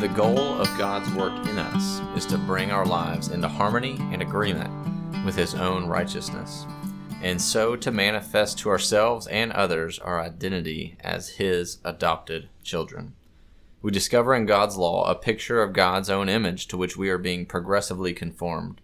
[0.00, 4.22] The goal of God's work in us is to bring our lives into harmony and
[4.22, 4.70] agreement
[5.26, 6.64] with His own righteousness,
[7.22, 13.14] and so to manifest to ourselves and others our identity as His adopted children.
[13.82, 17.18] We discover in God's law a picture of God's own image to which we are
[17.18, 18.80] being progressively conformed.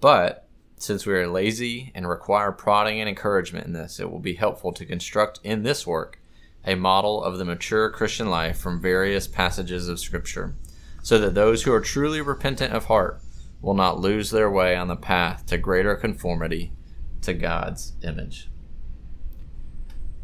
[0.00, 4.34] But since we are lazy and require prodding and encouragement in this, it will be
[4.34, 6.20] helpful to construct in this work
[6.66, 10.54] a model of the mature Christian life from various passages of Scripture,
[11.02, 13.20] so that those who are truly repentant of heart
[13.62, 16.72] will not lose their way on the path to greater conformity
[17.22, 18.50] to God's image.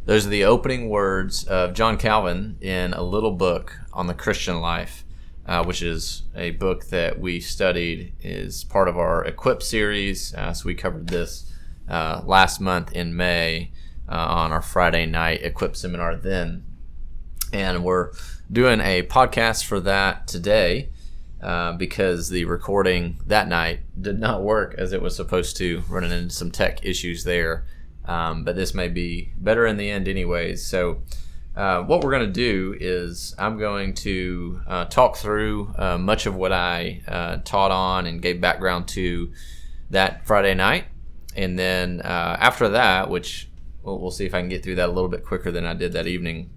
[0.04, 4.60] Those are the opening words of John Calvin in a little book on the Christian
[4.60, 5.04] life,
[5.46, 10.34] uh, which is a book that we studied is part of our Equip series.
[10.34, 11.52] Uh, so we covered this
[11.88, 13.70] uh, last month in May
[14.12, 16.64] uh, on our Friday night Equip seminar then.
[17.52, 18.12] And we're
[18.50, 20.90] doing a podcast for that today
[21.40, 26.12] uh, because the recording that night did not work as it was supposed to, running
[26.12, 27.64] into some tech issues there.
[28.04, 30.64] Um, but this may be better in the end, anyways.
[30.64, 31.02] So,
[31.54, 36.26] uh, what we're going to do is I'm going to uh, talk through uh, much
[36.26, 39.32] of what I uh, taught on and gave background to
[39.90, 40.84] that Friday night.
[41.36, 43.50] And then uh, after that, which
[43.82, 45.92] we'll, see if I can get through that a little bit quicker than I did
[45.92, 46.50] that evening,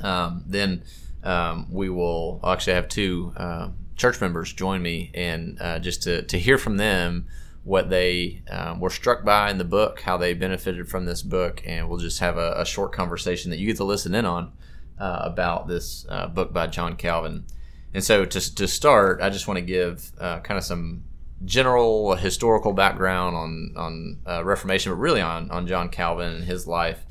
[0.00, 0.84] um, then
[1.22, 6.22] um, we will I'll actually have two uh, church members join me and just to,
[6.22, 7.26] to hear from them
[7.64, 11.62] what they um, were struck by in the book, how they benefited from this book,
[11.64, 14.52] and we'll just have a, a short conversation that you get to listen in on
[14.98, 17.44] uh, about this uh, book by John Calvin.
[17.94, 21.04] And so, to, to start, I just want to give uh, kind of some
[21.44, 26.66] general historical background on on uh, Reformation, but really on on John Calvin and his
[26.66, 27.04] life.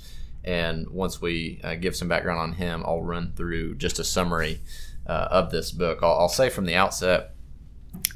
[0.44, 4.62] And once we uh, give some background on him, I'll run through just a summary
[5.06, 6.00] uh, of this book.
[6.02, 7.36] I'll, I'll say from the outset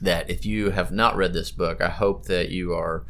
[0.01, 3.06] that if you have not read this book, I hope that you are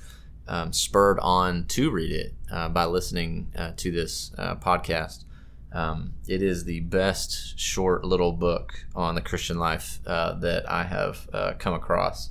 [0.47, 5.23] um, spurred on to read it uh, by listening uh, to this uh, podcast.
[5.71, 11.57] Um, it is the best short little book on the Christian life that I have
[11.59, 12.29] come across.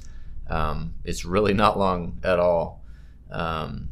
[0.49, 2.82] Um, it's really not long at all,
[3.31, 3.88] um,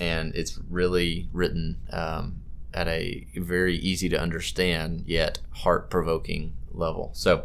[0.00, 2.42] and it's really written um,
[2.72, 7.10] at a very easy to understand yet heart provoking level.
[7.14, 7.44] So,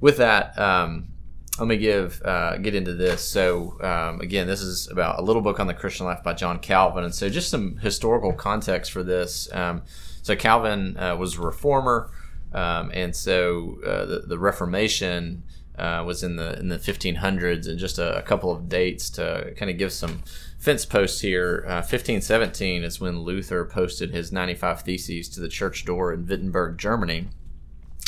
[0.00, 1.12] with that, um,
[1.58, 3.22] let me give uh, get into this.
[3.22, 6.58] So um, again, this is about a little book on the Christian life by John
[6.58, 9.52] Calvin, and so just some historical context for this.
[9.52, 9.82] Um,
[10.22, 12.10] so Calvin uh, was a reformer,
[12.54, 15.42] um, and so uh, the, the, Reformation
[15.78, 19.52] uh, was in the in the 1500s, and just a, a couple of dates to
[19.56, 20.22] kind of give some
[20.58, 21.62] fence posts here.
[21.66, 26.78] 1517 uh, is when Luther posted his 95 Theses to the church door in Wittenberg,
[26.78, 27.28] Germany.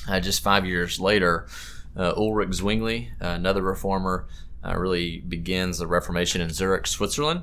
[0.08, 1.46] Uh, just five years later.
[1.96, 4.26] Uh, Ulrich Zwingli, another reformer,
[4.64, 7.42] uh, really begins the Reformation in Zurich, Switzerland.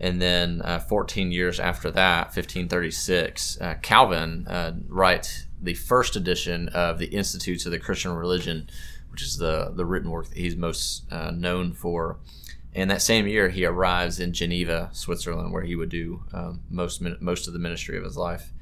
[0.00, 6.68] And then uh, 14 years after that, 1536, uh, Calvin uh, writes the first edition
[6.70, 8.68] of the Institutes of the Christian Religion,
[9.14, 12.16] which is the, the written work that he's most uh, known for.
[12.74, 17.00] And that same year, he arrives in Geneva, Switzerland, where he would do um, most
[17.20, 18.52] most of the ministry of his life.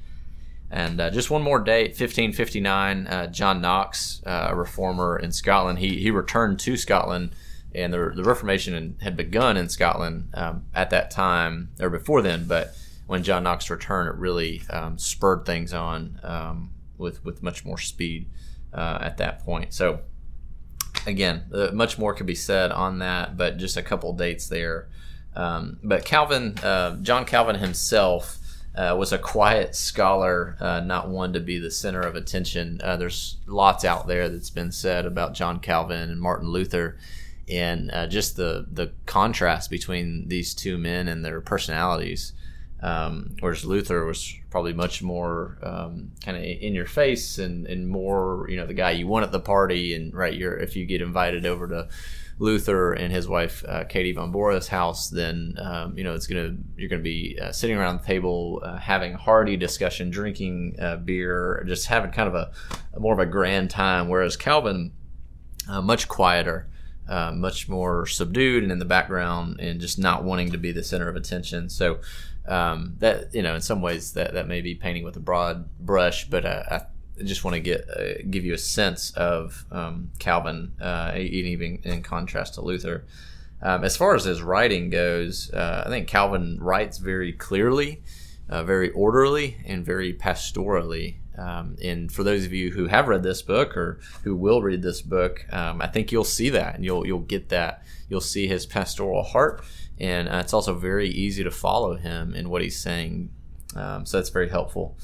[0.70, 5.78] And uh, just one more date, 1559, uh, John Knox, uh, a reformer in Scotland,
[5.78, 7.30] he, he returned to Scotland,
[7.74, 12.44] and the, the Reformation had begun in Scotland um, at that time, or before then,
[12.44, 12.76] but
[13.06, 17.78] when John Knox returned, it really um, spurred things on um, with, with much more
[17.78, 18.28] speed
[18.72, 19.72] uh, at that point.
[19.74, 20.00] So,
[21.06, 24.88] again, uh, much more could be said on that, but just a couple dates there.
[25.34, 28.38] Um, but Calvin, uh, John Calvin himself,
[28.74, 32.80] uh, was a quiet scholar, uh, not one to be the center of attention.
[32.82, 36.96] Uh, there's lots out there that's been said about John Calvin and Martin Luther,
[37.48, 42.32] and just the the contrast between these two men and their personalities.
[42.82, 47.88] Um, whereas Luther was probably much more um, kind of in your face and, and
[47.88, 49.94] more, you know, the guy you want at the party.
[49.94, 51.88] And right, you're if you get invited over to
[52.38, 56.56] Luther and his wife uh, Katie von Bora's house, then um, you know it's gonna
[56.76, 60.96] you're gonna be uh, sitting around the table uh, having a hearty discussion, drinking uh,
[60.96, 62.50] beer, just having kind of a,
[62.94, 64.08] a, more of a grand time.
[64.08, 64.92] Whereas Calvin,
[65.68, 66.68] uh, much quieter,
[67.08, 70.82] uh, much more subdued and in the background, and just not wanting to be the
[70.82, 71.68] center of attention.
[71.68, 72.00] So.
[72.46, 75.68] Um, that you know, in some ways, that that may be painting with a broad
[75.78, 76.86] brush, but I
[77.18, 81.80] I just want to get uh, give you a sense of um, Calvin, uh, even
[81.84, 83.04] in contrast to Luther.
[83.60, 88.02] Um, as far as his writing goes, uh, I think Calvin writes very clearly,
[88.48, 91.16] uh, very orderly, and very pastorally.
[91.38, 94.82] Um, and for those of you who have read this book or who will read
[94.82, 97.84] this book, um, I think you'll see that and you'll you'll get that.
[98.08, 99.64] You'll see his pastoral heart,
[100.02, 103.30] and uh, it's also very easy to follow him in what he's saying.
[103.76, 104.98] Um, so that's very helpful.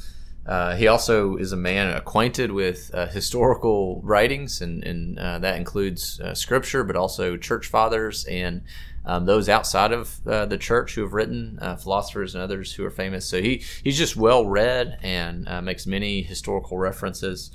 [0.44, 5.56] Uh, he also is a man acquainted with uh, historical writings, and, and uh, that
[5.56, 8.62] includes uh, scripture, but also church fathers and
[9.04, 12.90] um, those outside of uh, the church who have written, philosophers and others who are
[12.90, 13.24] famous.
[13.24, 17.50] So he, he's just well read and makes many historical references.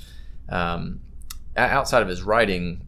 [0.50, 1.02] Um,
[1.56, 2.88] outside of his writing,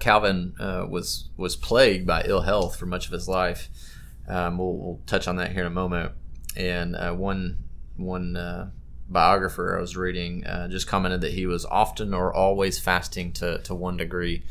[0.00, 3.68] Calvin was was plagued by ill health for much of his life.
[4.26, 6.12] Um, we'll, we'll, touch on that here in a moment.
[6.56, 7.64] And one
[7.96, 8.72] one
[9.08, 13.58] biographer I was reading uh, just commented that he was often or always fasting to,
[13.58, 14.42] to one degree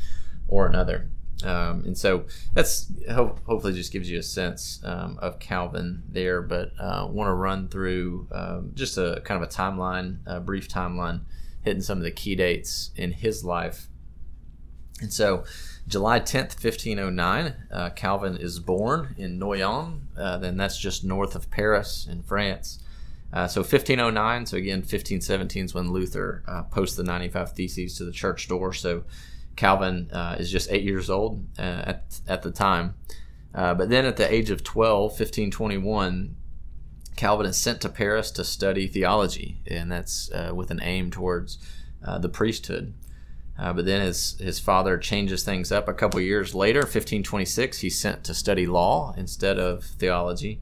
[0.48, 1.08] or another.
[1.42, 2.24] Um, and so
[2.54, 6.40] that's ho- hopefully just gives you a sense um, of Calvin there.
[6.40, 10.68] But uh, want to run through um, just a kind of a timeline, a brief
[10.68, 11.22] timeline,
[11.62, 13.88] hitting some of the key dates in his life.
[15.00, 15.44] And so,
[15.86, 20.00] July 10th, 1509, uh, Calvin is born in Noyon.
[20.16, 22.78] Uh, then that's just north of Paris in France.
[23.32, 28.04] Uh, so 1509, so again, 1517 is when Luther uh, posts the 95 Theses to
[28.04, 28.72] the church door.
[28.72, 29.04] So
[29.56, 32.94] Calvin uh, is just eight years old uh, at, at the time.
[33.52, 36.36] But then at the age of 12, 1521,
[37.16, 41.58] Calvin is sent to Paris to study theology, and that's with an aim towards
[42.00, 42.94] the priesthood.
[43.56, 48.24] But then his, his father changes things up a couple years later, 1526, he's sent
[48.24, 50.60] to study law instead of theology.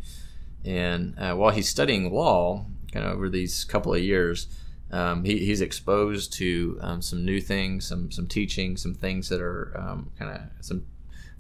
[0.65, 4.47] And uh, while he's studying law, kind of over these couple of years,
[4.91, 9.41] um, he, he's exposed to um, some new things, some some teaching, some things that
[9.41, 10.85] are um, kind of some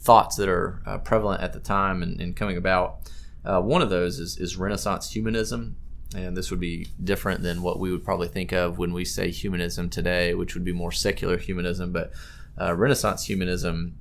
[0.00, 3.10] thoughts that are uh, prevalent at the time and, and coming about.
[3.44, 5.76] Uh, one of those is, is Renaissance humanism,
[6.14, 9.30] and this would be different than what we would probably think of when we say
[9.30, 11.92] humanism today, which would be more secular humanism.
[11.92, 12.12] But
[12.60, 13.96] uh, Renaissance humanism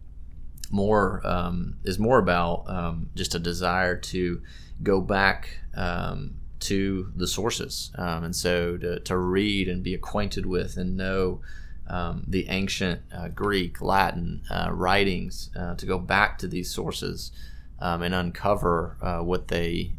[0.71, 4.41] more um, is more about um, just a desire to
[4.83, 7.91] go back um, to the sources.
[7.95, 11.41] Um, and so to, to read and be acquainted with and know
[11.87, 17.31] um, the ancient uh, Greek, Latin uh, writings, uh, to go back to these sources
[17.79, 19.93] um, and uncover uh, what they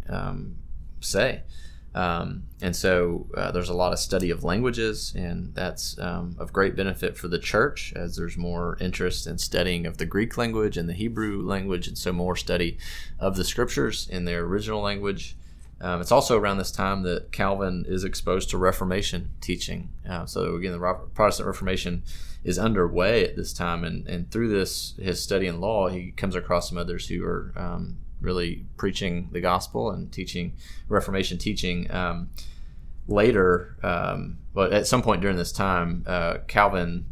[1.01, 1.43] say.
[1.95, 6.53] Um, and so uh, there's a lot of study of languages, and that's um, of
[6.53, 10.77] great benefit for the church as there's more interest in studying of the Greek language
[10.79, 12.79] and the Hebrew language, and so more study
[13.19, 15.37] of the scriptures in their original language.
[15.83, 19.91] Um, it's also around this time that Calvin is exposed to Reformation teaching.
[20.09, 22.05] Uh, so again, the Protestant Reformation
[22.45, 26.37] is underway at this time, and, and through this his study in law, he comes
[26.37, 30.55] across some others who are um, really preaching the gospel and teaching
[30.89, 31.91] Reformation teaching.
[31.91, 32.31] Um,
[33.09, 37.07] later, um, but at some point during this time, uh, Calvin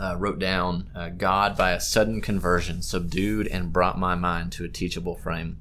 [0.00, 4.64] uh, wrote down, uh, "God, by a sudden conversion, subdued and brought my mind to
[4.64, 5.58] a teachable frame."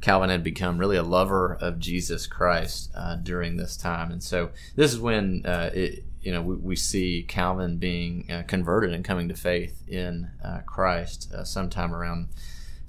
[0.00, 4.50] Calvin had become really a lover of Jesus Christ uh, during this time, and so
[4.74, 9.04] this is when uh, it, you know we, we, see Calvin being uh, converted and
[9.04, 10.30] coming to faith in
[10.66, 12.28] Christ sometime around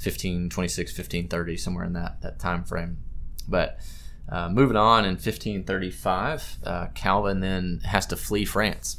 [0.03, 2.97] 1526, 1530, somewhere in that, that time frame.
[3.47, 3.79] But
[4.29, 8.97] uh, moving on in 1535, uh, Calvin then has to flee France.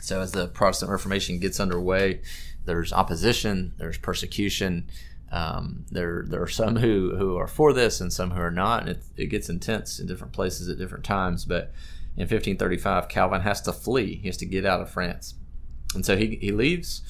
[0.00, 2.22] So as the Protestant Reformation gets underway,
[2.64, 4.88] there's opposition, there's persecution.
[5.30, 8.82] Um, there, there are some who, who are for this and some who are not,
[8.82, 11.44] and it, it gets intense in different places at different times.
[11.44, 11.72] But
[12.16, 14.16] in 1535, Calvin has to flee.
[14.16, 15.34] He has to get out of France.
[15.94, 17.02] And so he, he leaves,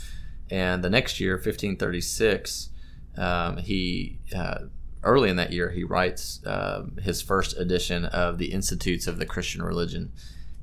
[0.50, 2.70] and the next year, 1536,
[3.16, 4.58] um, he uh,
[5.02, 9.26] early in that year he writes uh, his first edition of the Institutes of the
[9.26, 10.12] Christian Religion,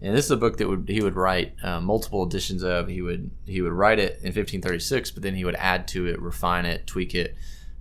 [0.02, 2.88] and this is a book that would he would write uh, multiple editions of.
[2.88, 6.22] He would he would write it in 1536, but then he would add to it,
[6.22, 7.36] refine it, tweak it.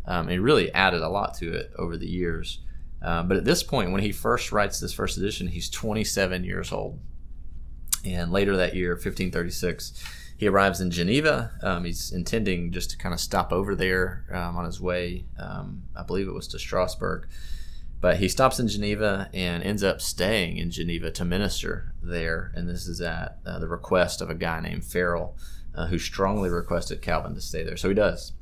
[0.04, 2.60] Um, and he really added a lot to it over the years.
[3.00, 6.72] Uh, but at this point, when he first writes this first edition, he's 27 years
[6.72, 6.98] old.
[8.04, 10.02] And later that year, 1536,
[10.38, 11.50] he arrives in Geneva.
[11.62, 15.24] Um, he's intending just to kind of stop over there um, on his way.
[15.36, 17.26] Um, I believe it was to Strasbourg.
[18.00, 22.52] But he stops in Geneva and ends up staying in Geneva to minister there.
[22.54, 25.36] And this is at uh, the request of a guy named Farel,
[25.74, 27.76] uh, who strongly requested Calvin to stay there.
[27.76, 28.34] So he does.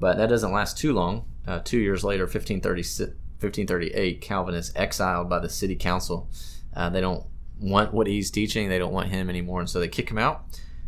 [0.00, 1.26] But that doesn't last too long.
[1.46, 6.28] Uh, two years later, 1538, Calvin is exiled by the city council.
[6.74, 7.24] Uh, they don't
[7.60, 10.44] want what he's teaching, they don't want him anymore, and so they kick him out.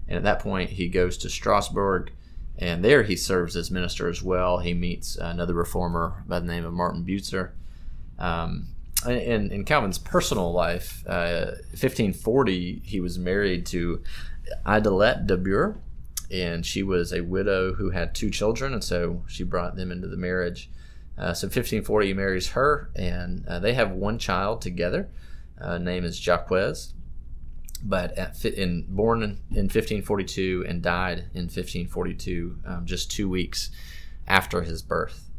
[0.08, 2.12] And at that point, he goes to Strasbourg,
[2.58, 4.58] and there he serves as minister as well.
[4.58, 7.52] He meets another reformer by the name of Martin Bucer.
[8.18, 8.68] Um,
[9.06, 14.02] in, in Calvin's personal life, uh, 1540, he was married to
[14.64, 15.76] Idelette de Bure,
[16.30, 20.08] and she was a widow who had two children, and so she brought them into
[20.08, 20.70] the marriage.
[21.16, 25.08] Uh, so 1540, he marries her, and uh, they have one child together.
[25.60, 26.50] Uh, name is Jacques,
[27.84, 33.70] but at, in, born in, in 1542 and died in 1542, um, just two weeks
[34.26, 35.30] after his birth.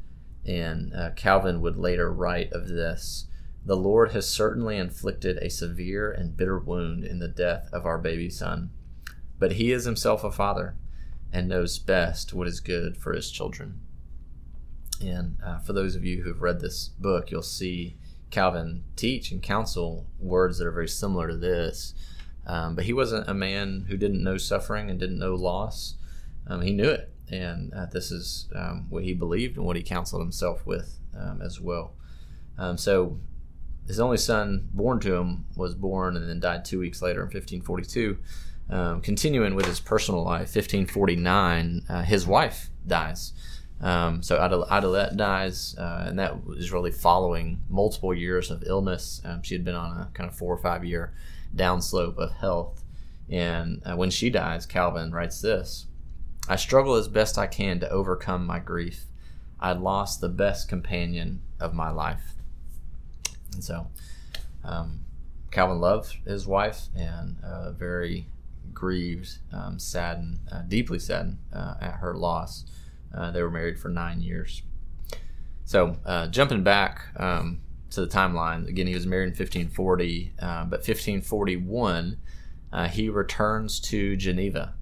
[0.46, 3.26] And uh, Calvin would later write of this
[3.66, 7.98] The Lord has certainly inflicted a severe and bitter wound in the death of our
[7.98, 8.70] baby son,
[9.40, 10.76] but he is himself a father
[11.34, 13.82] and knows best what is good for his children.
[15.02, 17.98] And uh, for those of you who have read this book, you'll see
[18.30, 21.94] Calvin teach and counsel words that are very similar to this.
[22.48, 25.96] Um, but he wasn't a man who didn't know suffering and didn't know loss.
[26.48, 27.12] Um, he knew it.
[27.30, 31.42] And uh, this is um, what he believed and what he counseled himself with um,
[31.42, 31.94] as well.
[32.58, 33.20] Um, so
[33.88, 37.26] his only son born to him was born and then died two weeks later in
[37.26, 38.18] 1542.
[38.70, 43.34] Um, continuing with his personal life, 1549, uh, his wife dies.
[43.82, 49.22] Um, so Idelette dies, uh, and that is really following multiple years of illness.
[49.24, 51.14] Um, she had been on a kind of four or five year
[51.56, 52.84] downslope of health.
[53.30, 55.88] And uh, when she dies, Calvin writes this
[56.48, 59.06] I struggle as best I can to overcome my grief.
[59.60, 62.34] I lost the best companion of my life.
[63.54, 63.88] And so,
[64.64, 65.06] um,
[65.50, 68.28] Calvin loved his wife and uh, very
[68.74, 72.66] grieved, um, saddened, uh, deeply saddened uh, at her loss.
[73.14, 74.62] Uh, they were married for nine years.
[75.64, 77.62] So, uh, jumping back um,
[77.96, 82.18] to the timeline, again, he was married in 1540, uh, but 1541,
[82.72, 84.76] uh, he returns to Geneva.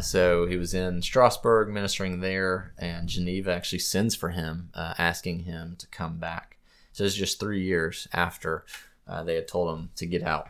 [0.00, 5.76] so he was in Strasbourg ministering there, and Geneva actually sends for him, asking him
[5.78, 6.56] to come back.
[6.92, 8.64] So it's just three years after
[9.24, 10.48] they had told him to get out.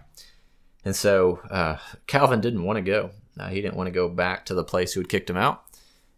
[0.87, 3.11] And so uh, Calvin didn't want to go.
[3.37, 5.65] Uh, he didn't want to go back to the place who had kicked him out.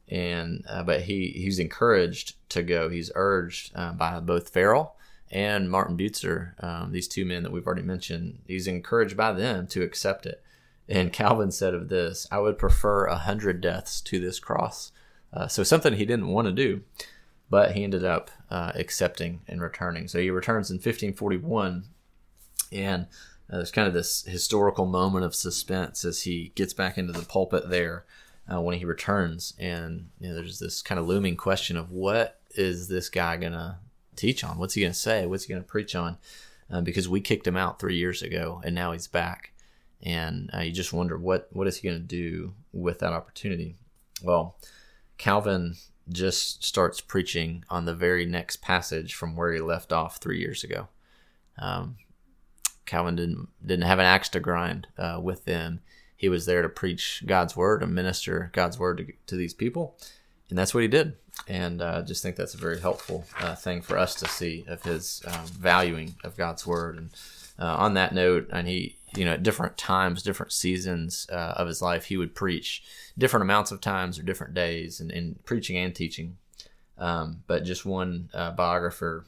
[0.09, 2.91] And uh, but he he's encouraged to go.
[2.91, 4.95] He's urged uh, by both Farel
[5.31, 8.41] and Martin Bucer, um, these two men that we've already mentioned.
[8.47, 10.43] He's encouraged by them to accept it.
[10.89, 14.93] And Calvin said of this, "I would prefer a hundred deaths to this cross."
[15.33, 16.83] Uh, so something he didn't want to do,
[17.51, 20.09] but he ended up uh, accepting and returning.
[20.09, 21.85] So he returns in 1541,
[22.73, 23.03] and
[23.51, 27.27] uh, there's kind of this historical moment of suspense as he gets back into the
[27.27, 28.05] pulpit there
[28.51, 32.41] uh, when he returns, and you know, there's this kind of looming question of what
[32.55, 33.79] is this guy gonna
[34.19, 34.59] teach on?
[34.59, 35.27] What's he gonna say?
[35.27, 36.19] What's he gonna preach on?
[36.71, 39.53] Uh, because we kicked him out three years ago, and now he's back,
[40.03, 43.77] and uh, you just wonder what what is he gonna do with that opportunity?
[44.23, 44.57] Well,
[45.17, 45.77] Calvin
[46.11, 50.65] just starts preaching on the very next passage from where he left off three years
[50.65, 50.89] ago.
[51.59, 51.97] Um,
[52.87, 55.81] Calvin didn't didn't have an axe to grind uh, with them.
[56.17, 59.97] He was there to preach God's word and minister God's word to, to these people,
[60.49, 61.17] and that's what he did.
[61.47, 64.65] And I uh, just think that's a very helpful uh, thing for us to see
[64.67, 66.99] of his um, valuing of God's word.
[66.99, 67.11] And
[67.59, 71.69] uh, on that note, and he, you know, at different times, different seasons uh, of
[71.69, 72.83] his life, he would preach
[73.17, 76.37] different amounts of times or different days, and, and preaching and teaching.
[76.99, 79.25] Um, but just one uh, biographer,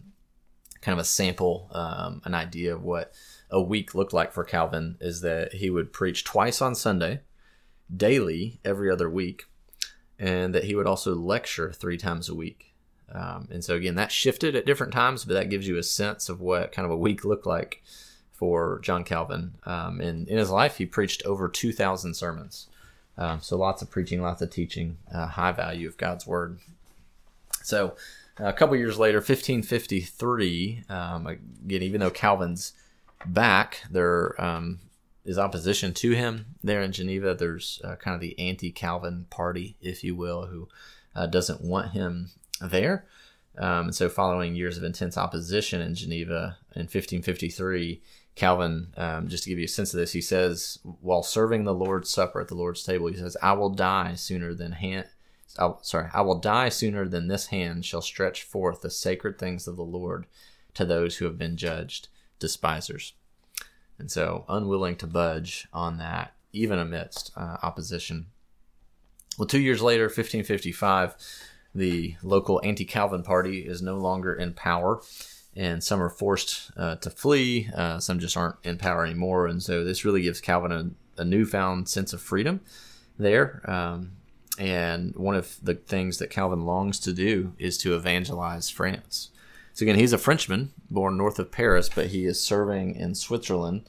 [0.81, 3.13] kind of a sample, um, an idea of what
[3.51, 7.21] a week looked like for Calvin is that he would preach twice on Sunday,
[7.95, 9.45] daily every other week,
[10.21, 12.75] and that he would also lecture three times a week.
[13.13, 16.29] Um, and so, again, that shifted at different times, but that gives you a sense
[16.29, 17.83] of what kind of a week looked like
[18.31, 19.55] for John Calvin.
[19.65, 22.69] Um, and in his life, he preached over 2,000 sermons.
[23.17, 26.59] Um, so, lots of preaching, lots of teaching, uh, high value of God's word.
[27.63, 27.95] So,
[28.39, 32.75] a couple years later, 1553, um, again, even though Calvin's
[33.27, 34.79] back, there um,
[35.25, 37.35] is opposition to him there in Geneva.
[37.35, 40.69] There's uh, kind of the anti Calvin party, if you will, who
[41.15, 43.07] uh, doesn't want him there.
[43.59, 48.01] Um, so, following years of intense opposition in Geneva in 1553,
[48.35, 51.75] Calvin, um, just to give you a sense of this, he says, while serving the
[51.75, 55.09] Lord's Supper at the Lord's table, he says, I will die sooner than hand.
[55.59, 59.67] i sorry, I will die sooner than this hand shall stretch forth the sacred things
[59.67, 60.27] of the Lord
[60.75, 62.09] to those who have been judged
[62.39, 63.13] despisers.
[64.01, 68.27] And so, unwilling to budge on that, even amidst uh, opposition.
[69.39, 71.15] Well, two years later, 1555,
[71.75, 75.03] the local anti Calvin party is no longer in power,
[75.55, 77.69] and some are forced uh, to flee.
[77.75, 79.47] Uh, some just aren't in power anymore.
[79.47, 82.61] And so, this really gives Calvin a, a newfound sense of freedom
[83.19, 83.61] there.
[83.71, 84.13] Um,
[84.59, 89.31] and one of the things that Calvin longs to do is to evangelize France.
[89.73, 93.83] So again, he's a Frenchman born north of Paris, but he is serving in Switzerland,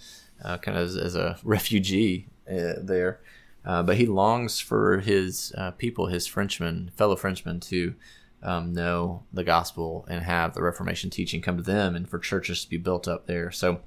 [0.44, 3.20] uh, kind of as, as, a refugee uh, there.
[3.66, 7.94] Uh, but he longs for his uh, people, his Frenchmen, fellow Frenchmen, to
[8.42, 12.64] um, know the gospel and have the Reformation teaching come to them, and for churches
[12.64, 13.52] to be built up there.
[13.52, 13.82] So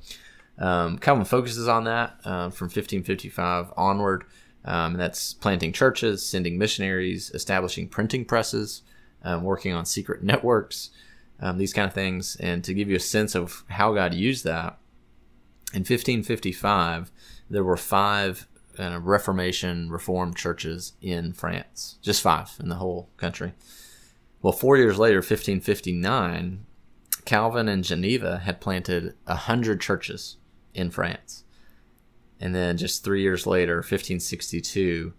[0.59, 4.25] um, Calvin focuses on that uh, from 1555 onward.
[4.65, 8.83] Um, and that's planting churches, sending missionaries, establishing printing presses,
[9.23, 10.91] um, working on secret networks,
[11.41, 12.37] um, these kind of things.
[12.37, 14.79] And to give you a sense of how God used that,
[15.73, 17.11] in 1555,
[17.51, 18.47] there were five
[18.79, 23.55] uh, Reformation Reformed churches in France, just five in the whole country.
[24.41, 26.67] Well, four years later, 1559,
[27.25, 30.37] Calvin and Geneva had planted a hundred churches
[30.75, 31.45] in France.
[32.41, 35.15] And then just three years later, 1562,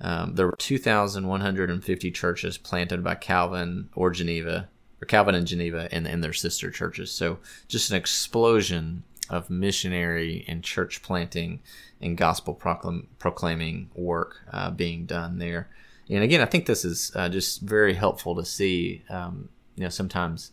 [0.00, 4.68] um, there were 2,150 churches planted by Calvin or Geneva,
[5.02, 7.10] or Calvin and Geneva and, and their sister churches.
[7.10, 11.60] So just an explosion of missionary and church planting
[12.00, 15.68] and gospel proclam- proclaiming work uh, being done there.
[16.08, 19.02] And again, I think this is uh, just very helpful to see.
[19.08, 20.52] Um, you know, sometimes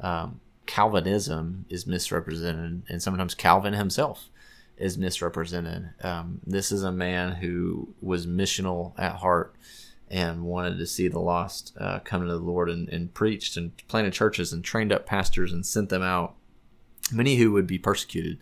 [0.00, 4.30] um, Calvinism is misrepresented, and sometimes Calvin himself
[4.76, 5.90] is misrepresented.
[6.02, 9.54] Um, this is a man who was missional at heart
[10.14, 13.76] and wanted to see the lost uh, come to the Lord and, and, preached and
[13.88, 16.36] planted churches and trained up pastors and sent them out.
[17.12, 18.38] Many who would be persecuted,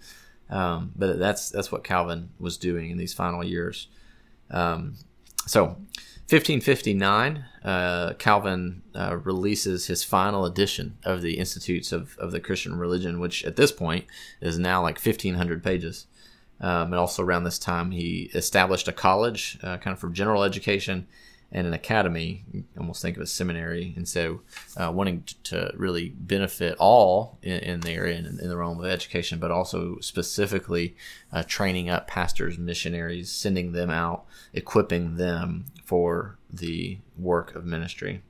[0.50, 3.88] um, but that's that's what Calvin was doing in these final years.
[4.50, 4.97] Um,
[5.47, 5.64] so
[6.29, 12.79] 1559, uh, Calvin uh, releases his final edition of the Institutes of, of the Christian
[12.79, 14.05] Religion, which at this point
[14.43, 16.07] is now like 1,500 pages.
[16.61, 20.45] Um, and also around this time, he established a college, uh, kind of for general
[20.45, 21.09] education,
[21.53, 22.45] and an academy.
[22.79, 23.93] almost think of a seminary.
[23.95, 24.41] And so,
[24.77, 28.87] uh, wanting to really benefit all in, in the area in, in the realm of
[28.87, 30.97] education, but also specifically
[31.33, 38.23] uh, training up pastors, missionaries, sending them out, equipping them for the work of ministry.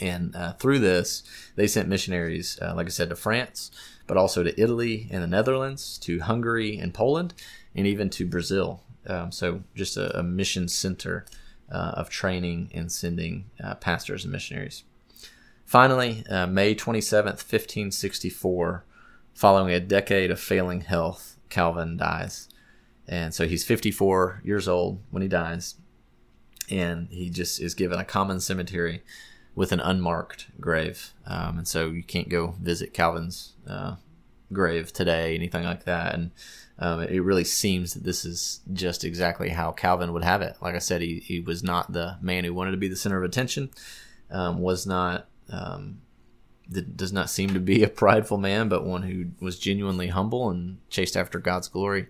[0.00, 1.22] And uh, through this,
[1.54, 3.70] they sent missionaries, uh, like I said, to France,
[4.08, 7.34] but also to Italy and the Netherlands, to Hungary and Poland,
[7.74, 8.82] and even to Brazil.
[9.06, 11.24] Um, so, just a, a mission center
[11.72, 14.84] uh, of training and sending uh, pastors and missionaries.
[15.64, 18.84] Finally, uh, May 27th, 1564,
[19.34, 22.48] following a decade of failing health, Calvin dies.
[23.08, 25.74] And so he's 54 years old when he dies
[26.70, 29.02] and he just is given a common cemetery
[29.54, 31.12] with an unmarked grave.
[31.26, 33.96] Um, and so you can't go visit Calvin's uh,
[34.52, 36.14] grave today, anything like that.
[36.14, 36.30] And
[36.82, 40.56] um, it really seems that this is just exactly how Calvin would have it.
[40.60, 43.16] Like I said, he, he was not the man who wanted to be the center
[43.16, 43.70] of attention,
[44.30, 45.28] um, was not.
[45.48, 46.00] Um,
[46.96, 50.78] does not seem to be a prideful man, but one who was genuinely humble and
[50.88, 52.06] chased after God's glory,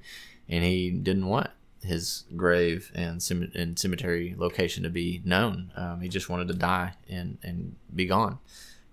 [0.48, 1.50] and he didn't want
[1.82, 3.20] his grave and,
[3.54, 5.72] and cemetery location to be known.
[5.74, 8.38] Um, he just wanted to die and, and be gone,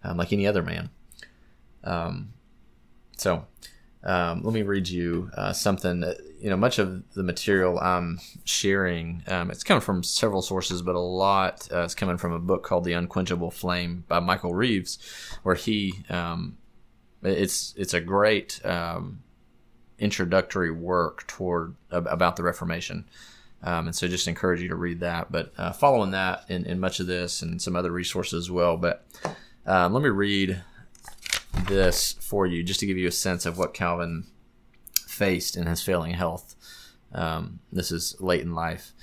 [0.04, 0.90] um, like any other man.
[1.84, 2.34] Um,
[3.16, 3.46] so
[4.04, 6.04] um, let me read you uh, something.
[6.40, 10.96] You know, much of the material I'm sharing, um, it's coming from several sources, but
[10.96, 15.00] a lot uh, is coming from a book called "The Unquenchable Flame" by Michael Reeves,
[15.44, 16.58] where he um,
[17.24, 18.62] it's it's a great
[20.00, 23.06] introductory work toward about the Reformation.
[23.62, 25.32] Um, and so just encourage you to read that.
[25.32, 28.78] But uh, following that in, in, much of this and some other resources as well.
[28.78, 29.06] But
[29.66, 30.62] um, let me read
[31.54, 34.28] this for you just to give you a sense of what Calvin
[35.06, 36.56] faced in his failing health.
[37.14, 38.94] Um, this is late in life.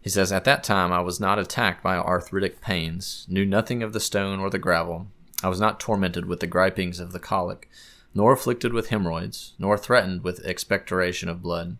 [0.00, 3.92] He says, At that time I was not attacked by arthritic pains, knew nothing of
[3.92, 5.08] the stone or the gravel.
[5.42, 7.68] I was not tormented with the gripings of the colic
[8.14, 11.76] nor afflicted with hemorrhoids, nor threatened with expectoration of blood.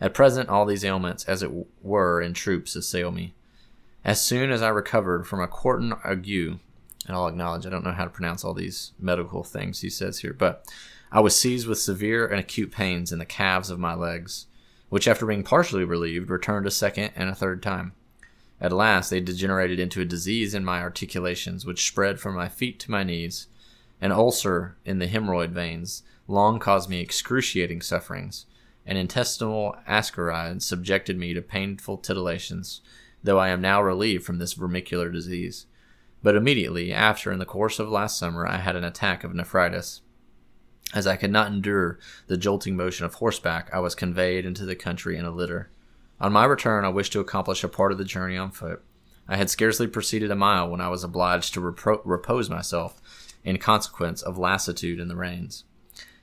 [0.00, 1.50] At present, all these ailments, as it
[1.82, 3.34] were in troops, assail me.
[4.04, 6.58] As soon as I recovered from a quartan ague,
[7.06, 10.20] and I'll acknowledge I don't know how to pronounce all these medical things he says
[10.20, 10.66] here, but
[11.12, 14.46] I was seized with severe and acute pains in the calves of my legs,
[14.88, 17.92] which, after being partially relieved, returned a second and a third time.
[18.60, 22.80] At last, they degenerated into a disease in my articulations, which spread from my feet
[22.80, 23.46] to my knees
[24.00, 28.46] an ulcer in the hemorrhoid veins long caused me excruciating sufferings.
[28.84, 32.82] An intestinal ascaride subjected me to painful titillations,
[33.22, 35.66] though I am now relieved from this vermicular disease.
[36.22, 40.02] But immediately after, in the course of last summer, I had an attack of nephritis.
[40.94, 44.76] As I could not endure the jolting motion of horseback, I was conveyed into the
[44.76, 45.70] country in a litter.
[46.20, 48.82] On my return, I wished to accomplish a part of the journey on foot.
[49.28, 53.00] I had scarcely proceeded a mile when I was obliged to repro- repose myself
[53.44, 55.64] in consequence of lassitude in the reins.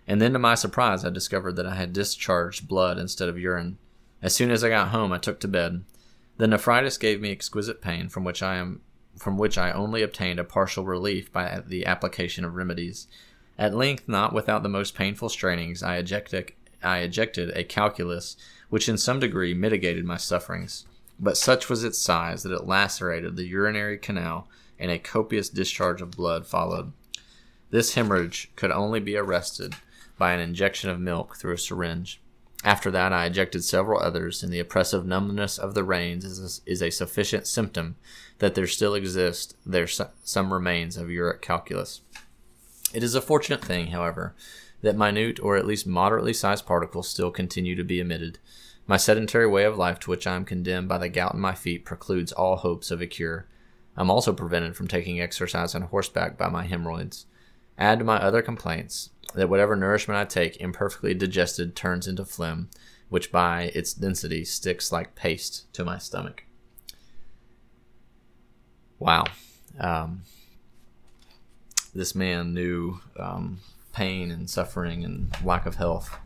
[0.07, 3.77] And then, to my surprise, I discovered that I had discharged blood instead of urine.
[4.21, 5.83] As soon as I got home, I took to bed.
[6.37, 8.81] The nephritis gave me exquisite pain, from which I am
[9.17, 13.07] from which I only obtained a partial relief by the application of remedies.
[13.57, 18.35] At length, not without the most painful strainings, I ejected, I ejected a calculus
[18.69, 20.85] which in some degree mitigated my sufferings,
[21.19, 24.47] but such was its size that it lacerated the urinary canal,
[24.79, 26.91] and a copious discharge of blood followed.
[27.69, 29.75] This hemorrhage could only be arrested
[30.17, 32.19] by an injection of milk through a syringe.
[32.63, 36.71] After that, I ejected several others, and the oppressive numbness of the reins is a,
[36.71, 37.97] is a sufficient symptom
[38.39, 42.01] that there still exist there some remains of uric calculus.
[42.93, 44.33] It is a fortunate thing, however,
[44.81, 48.39] that minute or at least moderately sized particles still continue to be emitted.
[48.87, 51.55] My sedentary way of life to which I am condemned by the gout in my
[51.55, 53.45] feet precludes all hopes of a cure.
[53.97, 57.25] I am also prevented from taking exercise on horseback by my hemorrhoids.
[57.77, 62.69] Add to my other complaints that whatever nourishment I take, imperfectly digested, turns into phlegm,
[63.09, 66.45] which by its density sticks like paste to my stomach.
[68.99, 69.25] Wow.
[69.79, 70.21] Um,
[71.93, 73.59] this man knew um,
[73.91, 76.17] pain and suffering and lack of health.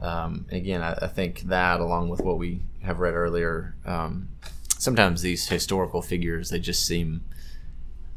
[0.00, 4.28] Um, again, I, I, think that, along with what we have read earlier, um,
[4.78, 7.24] sometimes these historical figures they just seem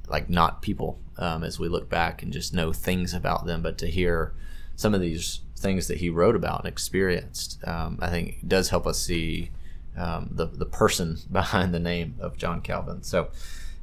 [0.09, 3.61] like not people um, as we look back and just know things about them.
[3.61, 4.33] But to hear
[4.75, 8.87] some of these things that he wrote about and experienced, um, I think does help
[8.87, 9.51] us see
[9.97, 13.03] um, the the person behind the name of John Calvin.
[13.03, 13.29] So,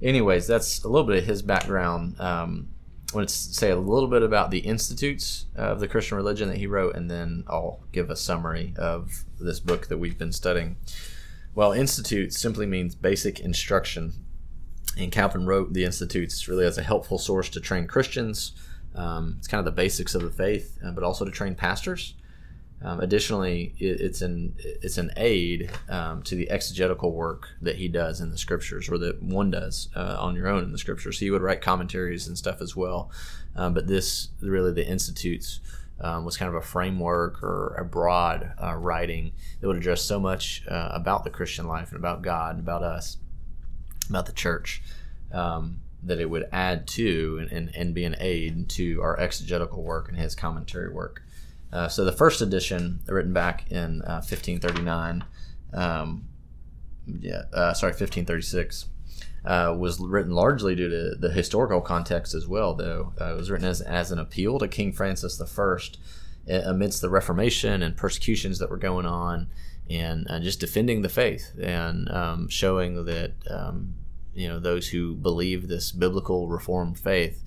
[0.03, 2.21] anyways, that's a little bit of his background.
[2.21, 2.69] Um,
[3.13, 6.59] I want to say a little bit about the institutes of the Christian religion that
[6.59, 10.77] he wrote, and then I'll give a summary of this book that we've been studying.
[11.55, 14.26] Well, institute simply means basic instruction
[14.97, 18.53] and Calvin wrote the Institutes really as a helpful source to train Christians.
[18.95, 22.15] Um, it's kind of the basics of the faith, uh, but also to train pastors.
[22.83, 27.89] Um, additionally, it, it's an it's an aid um, to the exegetical work that he
[27.89, 31.19] does in the scriptures, or that one does uh, on your own in the scriptures.
[31.19, 33.11] He would write commentaries and stuff as well,
[33.55, 35.61] um, but this really the institutes
[36.01, 40.21] um, was kind of a framework or a broad uh, writing that would address so
[40.21, 43.17] much uh, about the Christian life and about God and about us
[44.09, 44.83] about the church
[45.33, 49.83] um, that it would add to and, and, and, be an aid to our exegetical
[49.83, 51.23] work and his commentary work.
[51.73, 55.25] Uh, so the first edition, written back in uh, 1539,
[55.75, 56.29] um,
[57.07, 58.87] yeah, uh, sorry, 1536,
[59.45, 62.75] uh, was written largely due to the historical context as well.
[62.75, 65.79] Though uh, it was written as, as an appeal to King Francis I
[66.49, 69.49] amidst the Reformation and persecutions that were going on
[69.89, 73.95] and uh, just defending the faith and um, showing that um,
[74.35, 77.43] you know those who believe this biblical reformed faith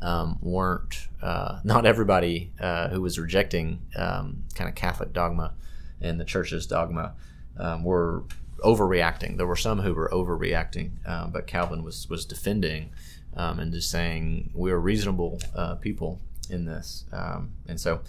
[0.00, 5.54] um, weren't uh, not everybody uh, who was rejecting um, kind of Catholic dogma
[6.00, 7.14] and the church's dogma
[7.58, 8.24] um, were
[8.60, 9.36] overreacting.
[9.36, 12.90] There were some who were overreacting, uh, but Calvin was was defending
[13.36, 17.04] um, and just saying we're reasonable uh, people in this.
[17.12, 18.00] Um, and so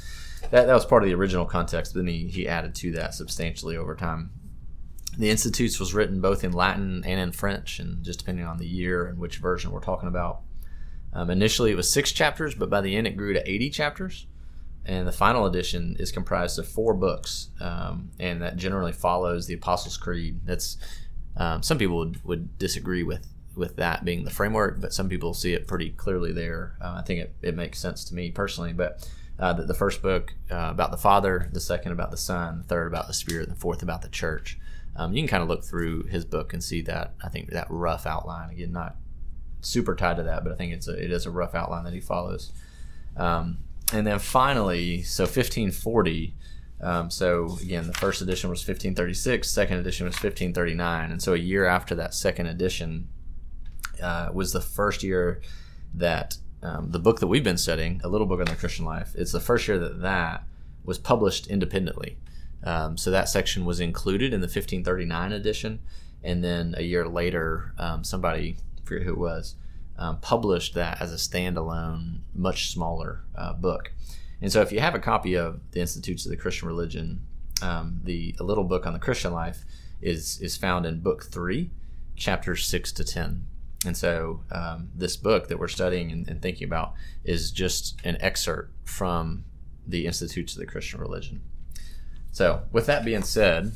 [0.51, 1.93] that, that was part of the original context.
[1.93, 4.31] But then he, he added to that substantially over time.
[5.17, 8.67] The Institutes was written both in Latin and in French, and just depending on the
[8.67, 10.41] year and which version we're talking about.
[11.13, 14.27] Um, initially, it was six chapters, but by the end, it grew to 80 chapters.
[14.85, 19.55] And the final edition is comprised of four books, um, and that generally follows the
[19.55, 20.41] Apostles' Creed.
[20.45, 20.77] That's
[21.37, 25.33] um, some people would, would disagree with with that being the framework, but some people
[25.33, 26.75] see it pretty clearly there.
[26.81, 28.73] Uh, I think it, it makes sense to me personally.
[28.73, 29.07] But
[29.39, 32.63] uh, the, the, first book uh, about the Father, the second about the Son, the
[32.63, 34.57] third about the Spirit, the fourth about the Church.
[34.95, 37.13] Um, you can kind of look through his book and see that.
[37.23, 38.95] I think that rough outline again, not
[39.61, 41.93] super tied to that, but I think it's a, it is a rough outline that
[41.93, 42.51] he follows.
[43.17, 43.57] Um,
[43.93, 46.35] and then finally, so 1540.
[46.81, 51.37] Um, so again, the first edition was 1536, second edition was 1539, and so a
[51.37, 53.07] year after that second edition,
[54.01, 55.41] uh, was the first year
[55.93, 59.13] that um, the book that we've been studying, a little book on the Christian life,
[59.15, 60.43] it's the first year that that
[60.83, 62.17] was published independently.
[62.63, 65.79] Um, so that section was included in the 1539 edition,
[66.23, 69.55] and then a year later, um, somebody, I forget who it was,
[69.97, 73.91] um, published that as a standalone, much smaller uh, book.
[74.41, 77.21] And so, if you have a copy of the Institutes of the Christian Religion,
[77.61, 79.63] um, the a little book on the Christian life
[80.01, 81.71] is is found in book three,
[82.15, 83.45] chapters six to ten.
[83.85, 86.93] And so, um, this book that we're studying and, and, thinking about
[87.23, 89.45] is just an excerpt from
[89.87, 91.41] the Institutes of the Christian Religion.
[92.31, 93.73] So, with that being said,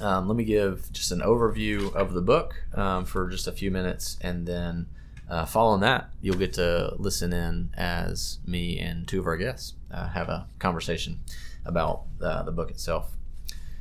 [0.00, 3.70] um, let me give just an overview of the book um, for just a few
[3.70, 4.86] minutes, and then
[5.28, 9.74] uh, following that, you'll get to listen in as me and two of our guests
[9.90, 11.20] uh, have a conversation
[11.64, 13.12] about uh, the book itself.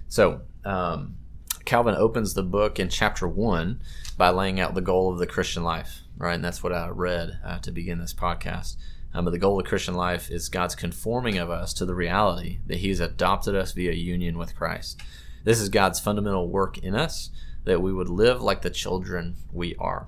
[0.07, 1.17] So, um,
[1.65, 3.82] Calvin opens the book in chapter one
[4.17, 6.36] by laying out the goal of the Christian life, right?
[6.36, 8.78] And that's what I read uh, to begin this podcast.
[9.13, 12.60] Um, but the goal of Christian life is God's conforming of us to the reality
[12.67, 15.01] that He's adopted us via union with Christ.
[15.43, 17.30] This is God's fundamental work in us
[17.63, 20.08] that we would live like the children we are.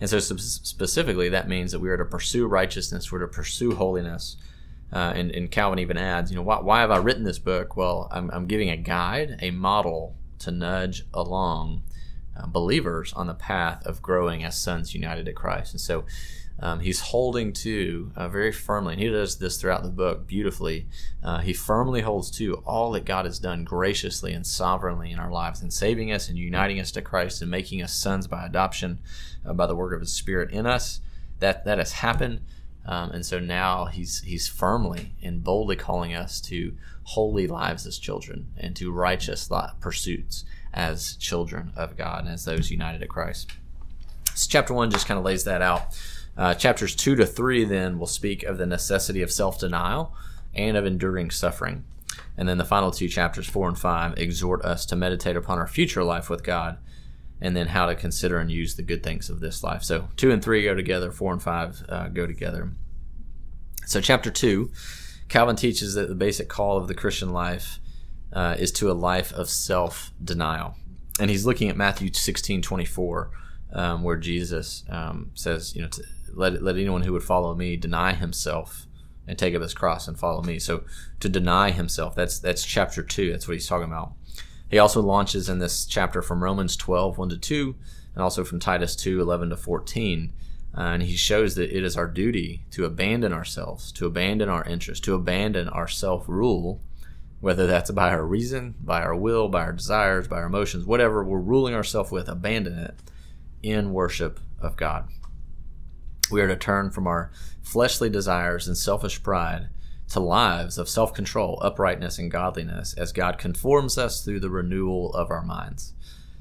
[0.00, 4.36] And so, specifically, that means that we are to pursue righteousness, we're to pursue holiness.
[4.90, 7.76] Uh, and, and, Calvin even adds, you know, why, why have I written this book?
[7.76, 11.82] Well, I'm, I'm, giving a guide, a model to nudge along
[12.36, 15.72] uh, believers on the path of growing as sons united to Christ.
[15.72, 16.04] And so,
[16.60, 20.88] um, he's holding to uh, very firmly, and he does this throughout the book beautifully.
[21.22, 25.30] Uh, he firmly holds to all that God has done graciously and sovereignly in our
[25.30, 28.98] lives, in saving us and uniting us to Christ and making us sons by adoption
[29.46, 31.00] uh, by the work of His Spirit in us.
[31.38, 32.40] That that has happened,
[32.84, 36.74] um, and so now he's he's firmly and boldly calling us to
[37.08, 40.44] holy lives as children and to righteous pursuits
[40.74, 43.52] as children of God and as those united to Christ.
[44.34, 45.98] So chapter one just kind of lays that out.
[46.36, 50.14] Uh, chapters 2 to 3 then will speak of the necessity of self denial
[50.54, 51.84] and of enduring suffering.
[52.36, 55.66] And then the final two chapters, 4 and 5, exhort us to meditate upon our
[55.66, 56.76] future life with God
[57.40, 59.82] and then how to consider and use the good things of this life.
[59.82, 62.70] So 2 and 3 go together, 4 and 5 uh, go together.
[63.86, 64.70] So, chapter 2,
[65.28, 67.78] Calvin teaches that the basic call of the Christian life
[68.32, 70.74] uh, is to a life of self denial.
[71.20, 73.30] And he's looking at Matthew 16 24,
[73.72, 76.02] um, where Jesus um, says, you know, to,
[76.34, 78.86] let let anyone who would follow me deny himself
[79.26, 80.58] and take up his cross and follow me.
[80.58, 80.84] So
[81.20, 83.30] to deny himself, that's that's chapter two.
[83.30, 84.12] That's what he's talking about.
[84.70, 87.74] He also launches in this chapter from Romans 12, 1 to 2,
[88.14, 90.32] and also from Titus 2, 11 to 14.
[90.78, 94.64] Uh, and he shows that it is our duty to abandon ourselves, to abandon our
[94.64, 96.80] interests, to abandon our self rule,
[97.40, 101.24] whether that's by our reason, by our will, by our desires, by our emotions, whatever
[101.24, 102.94] we're ruling ourselves with, abandon it
[103.60, 105.08] in worship of God.
[106.30, 109.70] We are to turn from our fleshly desires and selfish pride
[110.10, 115.12] to lives of self control, uprightness, and godliness as God conforms us through the renewal
[115.12, 115.94] of our minds.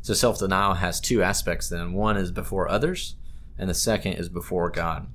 [0.04, 3.15] So, self denial has two aspects then one is before others,
[3.58, 5.08] and the second is before God.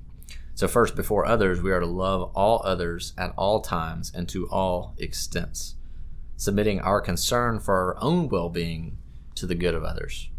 [0.55, 4.47] So, first, before others, we are to love all others at all times and to
[4.49, 5.75] all extents,
[6.37, 8.97] submitting our concern for our own well being
[9.35, 10.29] to the good of others.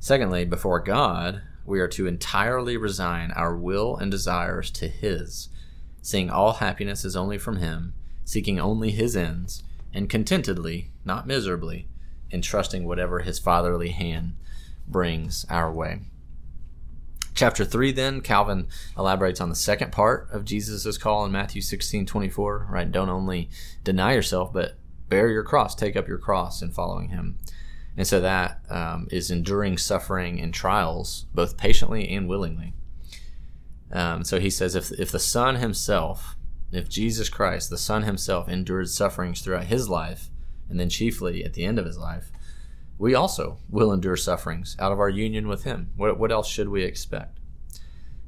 [0.00, 5.48] Secondly, before God, we are to entirely resign our will and desires to His,
[6.00, 9.62] seeing all happiness is only from Him, seeking only His ends,
[9.92, 11.86] and contentedly, not miserably,
[12.32, 14.34] entrusting whatever His fatherly hand
[14.88, 16.00] brings our way.
[17.34, 22.04] Chapter 3, then, Calvin elaborates on the second part of Jesus' call in Matthew 16
[22.04, 22.92] 24, right?
[22.92, 23.48] Don't only
[23.82, 24.76] deny yourself, but
[25.08, 27.38] bear your cross, take up your cross in following Him.
[27.96, 32.74] And so that um, is enduring suffering and trials, both patiently and willingly.
[33.92, 36.36] Um, so he says, if, if the Son himself,
[36.70, 40.30] if Jesus Christ, the Son himself, endured sufferings throughout his life,
[40.70, 42.32] and then chiefly at the end of his life,
[42.98, 45.90] we also will endure sufferings out of our union with him.
[45.96, 47.38] What, what else should we expect?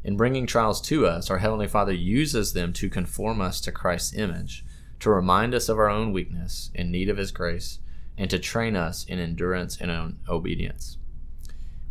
[0.03, 4.15] In bringing trials to us, our Heavenly Father uses them to conform us to Christ's
[4.15, 4.65] image,
[5.01, 7.79] to remind us of our own weakness in need of his grace
[8.19, 10.99] and to train us in endurance and obedience.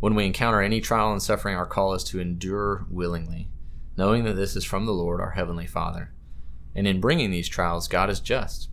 [0.00, 3.48] When we encounter any trial and suffering, our call is to endure willingly,
[3.96, 6.12] knowing that this is from the Lord, our Heavenly Father.
[6.74, 8.68] And in bringing these trials, God is just,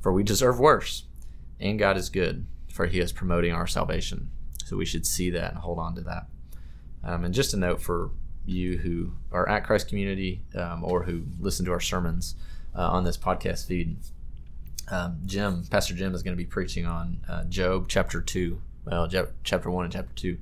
[0.00, 1.04] for we deserve worse,
[1.60, 4.30] and God is good, for He is promoting our salvation.
[4.64, 6.26] So we should see that and hold on to that.
[7.04, 8.10] Um, and just a note for
[8.44, 12.34] you who are at Christ Community um, or who listen to our sermons
[12.76, 13.96] uh, on this podcast feed,
[14.90, 19.08] um, Jim, Pastor Jim, is going to be preaching on uh, Job chapter two, well,
[19.44, 20.38] chapter one and chapter two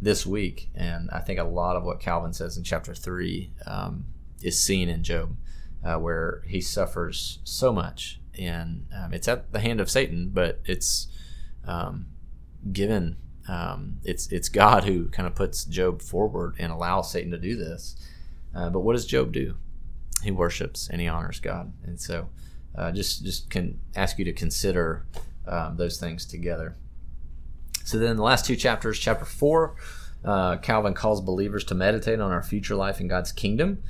[0.00, 4.06] this week, and I think a lot of what Calvin says in chapter three um,
[4.42, 5.36] is seen in Job,
[5.84, 10.60] uh, where he suffers so much, and um, it's at the hand of Satan, but
[10.64, 11.08] it's
[11.66, 12.06] um,
[12.72, 13.16] given.
[13.48, 17.56] Um, it's it's God who kind of puts Job forward and allows Satan to do
[17.56, 17.96] this.
[18.54, 19.56] Uh, but what does Job do?
[20.22, 22.28] He worships and he honors God, and so
[22.74, 25.06] uh, just just can ask you to consider
[25.46, 26.76] um, those things together.
[27.84, 29.76] So then, the last two chapters, chapter four,
[30.24, 33.82] uh, Calvin calls believers to meditate on our future life in God's kingdom,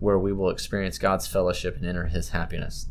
[0.00, 2.88] where we will experience God's fellowship and enter His happiness.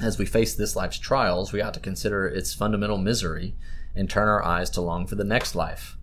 [0.00, 3.54] As we face this life's trials, we ought to consider its fundamental misery
[3.96, 5.96] and turn our eyes to long for the next life.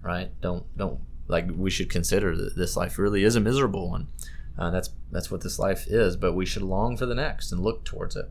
[0.00, 0.30] Right?
[0.40, 4.08] Don't don't like we should consider that this life really is a miserable one.
[4.58, 7.62] Uh, that's that's what this life is, but we should long for the next and
[7.62, 8.30] look towards it.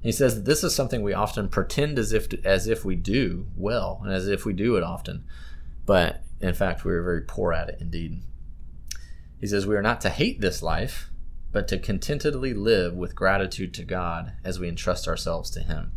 [0.00, 3.46] He says that this is something we often pretend as if as if we do
[3.56, 5.24] well and as if we do it often,
[5.86, 8.22] but in fact we are very poor at it indeed.
[9.40, 11.10] He says we are not to hate this life,
[11.54, 15.92] but to contentedly live with gratitude to God as we entrust ourselves to Him.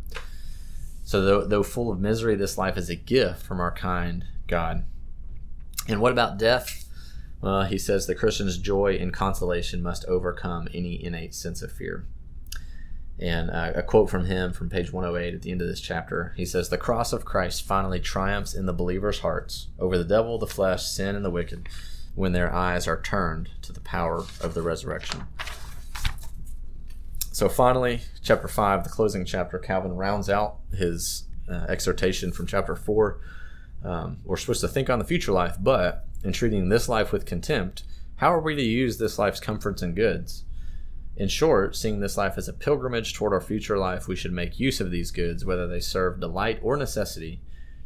[1.03, 4.85] So, though, though full of misery, this life is a gift from our kind God.
[5.87, 6.85] And what about death?
[7.41, 12.05] Well, he says the Christian's joy and consolation must overcome any innate sense of fear.
[13.19, 16.33] And uh, a quote from him from page 108 at the end of this chapter
[16.37, 20.37] he says, The cross of Christ finally triumphs in the believer's hearts over the devil,
[20.37, 21.67] the flesh, sin, and the wicked
[22.17, 25.23] when their eyes are turned to the power of the resurrection.
[27.37, 32.75] So finally, chapter 5, the closing chapter, Calvin rounds out his uh, exhortation from chapter
[32.75, 33.21] 4.
[33.83, 37.27] Um, we're supposed to think on the future life, but in treating this life with
[37.27, 37.83] contempt,
[38.15, 40.45] how are we to use this life's comforts and goods?
[41.15, 44.59] In short, seeing this life as a pilgrimage toward our future life, we should make
[44.59, 47.39] use of these goods, whether they serve delight or necessity,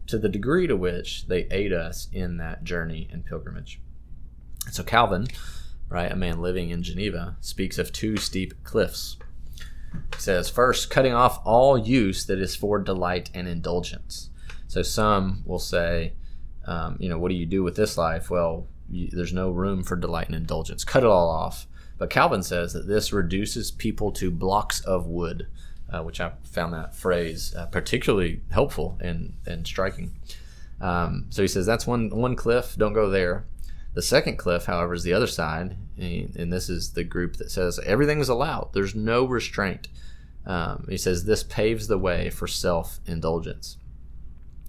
[0.08, 3.82] to the degree to which they aid us in that journey and pilgrimage.
[4.72, 5.28] So Calvin,
[5.90, 9.18] right, a man living in Geneva, speaks of two steep cliffs.
[10.18, 14.30] Says, first, cutting off all use that is for delight and indulgence.
[14.68, 16.14] So some will say,
[16.66, 18.30] um, you know, what do you do with this life?
[18.30, 20.84] Well, you, there's no room for delight and indulgence.
[20.84, 21.68] Cut it all off.
[21.98, 25.48] But Calvin says that this reduces people to blocks of wood,
[25.92, 30.14] uh, which I found that phrase uh, particularly helpful and, and striking.
[30.80, 32.76] Um, so he says that's one one cliff.
[32.76, 33.46] Don't go there.
[33.94, 37.80] The second cliff, however, is the other side, and this is the group that says
[37.86, 38.70] everything is allowed.
[38.74, 39.90] There's no restraint.
[40.46, 43.78] Um, he says this paves the way for self indulgence.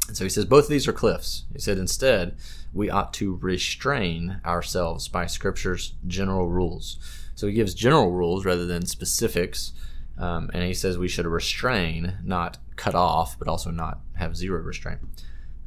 [0.09, 1.45] And so he says both of these are cliffs.
[1.53, 2.37] He said instead,
[2.73, 6.99] we ought to restrain ourselves by Scripture's general rules.
[7.35, 9.73] So he gives general rules rather than specifics.
[10.19, 14.61] Um, and he says we should restrain, not cut off, but also not have zero
[14.61, 15.01] restraint.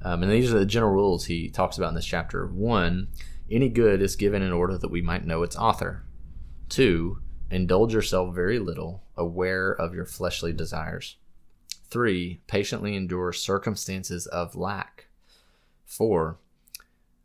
[0.03, 2.45] Um, and these are the general rules he talks about in this chapter.
[2.45, 3.07] One,
[3.49, 6.03] any good is given in order that we might know its author.
[6.69, 7.19] Two,
[7.51, 11.17] indulge yourself very little, aware of your fleshly desires.
[11.89, 15.07] Three, patiently endure circumstances of lack.
[15.85, 16.37] Four,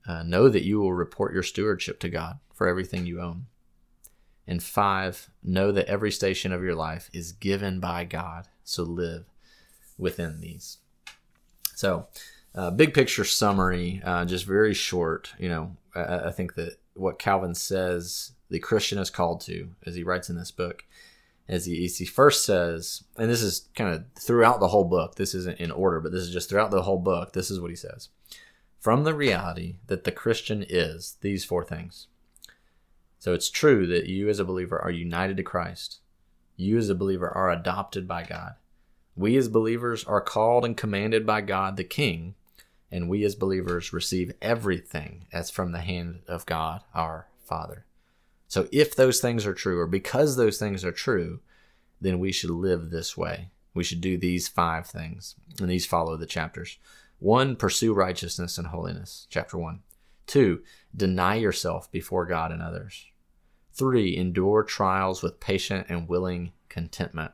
[0.07, 3.47] uh, know that you will report your stewardship to God for everything you own.
[4.47, 9.25] And five, know that every station of your life is given by God, so live
[9.97, 10.79] within these.
[11.75, 12.09] So,
[12.55, 15.33] uh, big picture summary, uh, just very short.
[15.39, 19.95] You know, I, I think that what Calvin says the Christian is called to, as
[19.95, 20.85] he writes in this book,
[21.49, 25.17] as he, as he first says, and this is kind of throughout the whole book,
[25.17, 27.71] this isn't in order, but this is just throughout the whole book, this is what
[27.71, 28.09] he says.
[28.79, 32.07] From the reality that the Christian is these four things.
[33.19, 36.01] So it's true that you as a believer are united to Christ.
[36.57, 38.55] You as a believer are adopted by God.
[39.17, 42.35] We as believers are called and commanded by God the King,
[42.91, 47.85] and we as believers receive everything as from the hand of God our Father.
[48.49, 51.41] So if those things are true, or because those things are true,
[52.01, 53.51] then we should live this way.
[53.75, 55.37] We should do these five things.
[55.61, 56.79] And these follow the chapters.
[57.21, 59.27] One, pursue righteousness and holiness.
[59.31, 59.81] Chapter one.
[60.27, 60.63] Two,
[60.97, 63.07] deny yourself before God and others.
[63.73, 67.33] Three, endure trials with patient and willing contentment.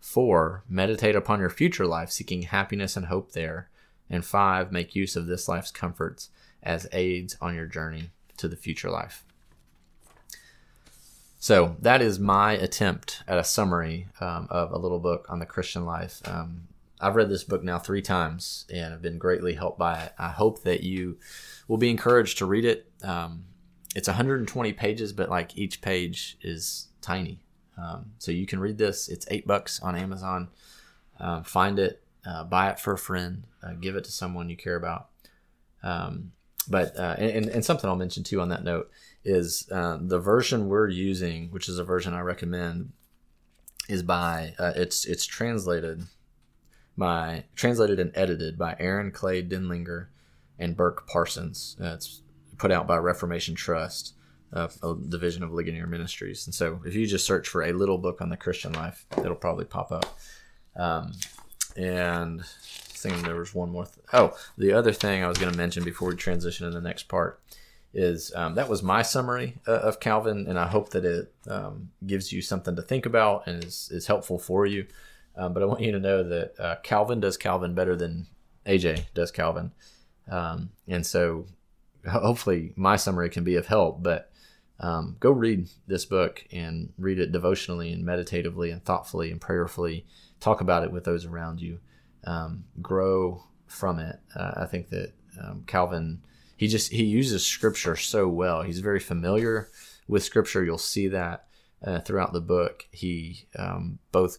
[0.00, 3.68] Four, meditate upon your future life, seeking happiness and hope there.
[4.10, 6.30] And five, make use of this life's comforts
[6.62, 9.24] as aids on your journey to the future life.
[11.38, 15.46] So that is my attempt at a summary um, of a little book on the
[15.46, 16.20] Christian life.
[16.24, 16.68] Um,
[17.00, 20.12] I've read this book now three times and have been greatly helped by it.
[20.18, 21.18] I hope that you
[21.68, 22.90] will be encouraged to read it.
[23.04, 23.44] Um,
[23.94, 27.40] it's 120 pages, but like each page is tiny.
[27.76, 29.08] Um, so you can read this.
[29.08, 30.48] It's eight bucks on Amazon.
[31.20, 34.56] Uh, find it, uh, buy it for a friend, uh, give it to someone you
[34.56, 35.08] care about.
[35.82, 36.32] Um,
[36.68, 38.90] but uh, and, and something I'll mention too on that note
[39.24, 42.92] is uh, the version we're using, which is a version I recommend,
[43.88, 46.02] is by uh, it's it's translated
[46.98, 50.08] by translated and edited by Aaron Clay Denlinger
[50.58, 51.76] and Burke Parsons.
[51.80, 52.20] Uh, it's
[52.58, 54.14] put out by Reformation Trust,
[54.52, 54.68] a
[55.08, 56.46] division of Ligonier Ministries.
[56.46, 59.36] And so, if you just search for a little book on the Christian life, it'll
[59.36, 60.18] probably pop up.
[60.76, 61.12] Um,
[61.78, 63.84] and I think there was one more.
[63.84, 66.80] Th- oh, the other thing I was going to mention before we transition to the
[66.80, 67.40] next part
[67.94, 71.90] is um, that was my summary uh, of Calvin, and I hope that it um,
[72.06, 74.86] gives you something to think about and is, is helpful for you.
[75.36, 78.26] Um, but I want you to know that uh, Calvin does Calvin better than
[78.66, 79.72] AJ does Calvin.
[80.30, 81.46] Um, and so
[82.10, 84.02] hopefully my summary can be of help.
[84.02, 84.30] But
[84.80, 90.06] um, go read this book and read it devotionally and meditatively and thoughtfully and prayerfully.
[90.40, 91.80] Talk about it with those around you.
[92.24, 94.18] Um, grow from it.
[94.34, 96.22] Uh, I think that um, Calvin
[96.58, 98.62] he just he uses scripture so well.
[98.62, 99.70] He's very familiar
[100.08, 100.64] with scripture.
[100.64, 101.46] You'll see that
[101.82, 102.86] uh, throughout the book.
[102.90, 104.38] He um, both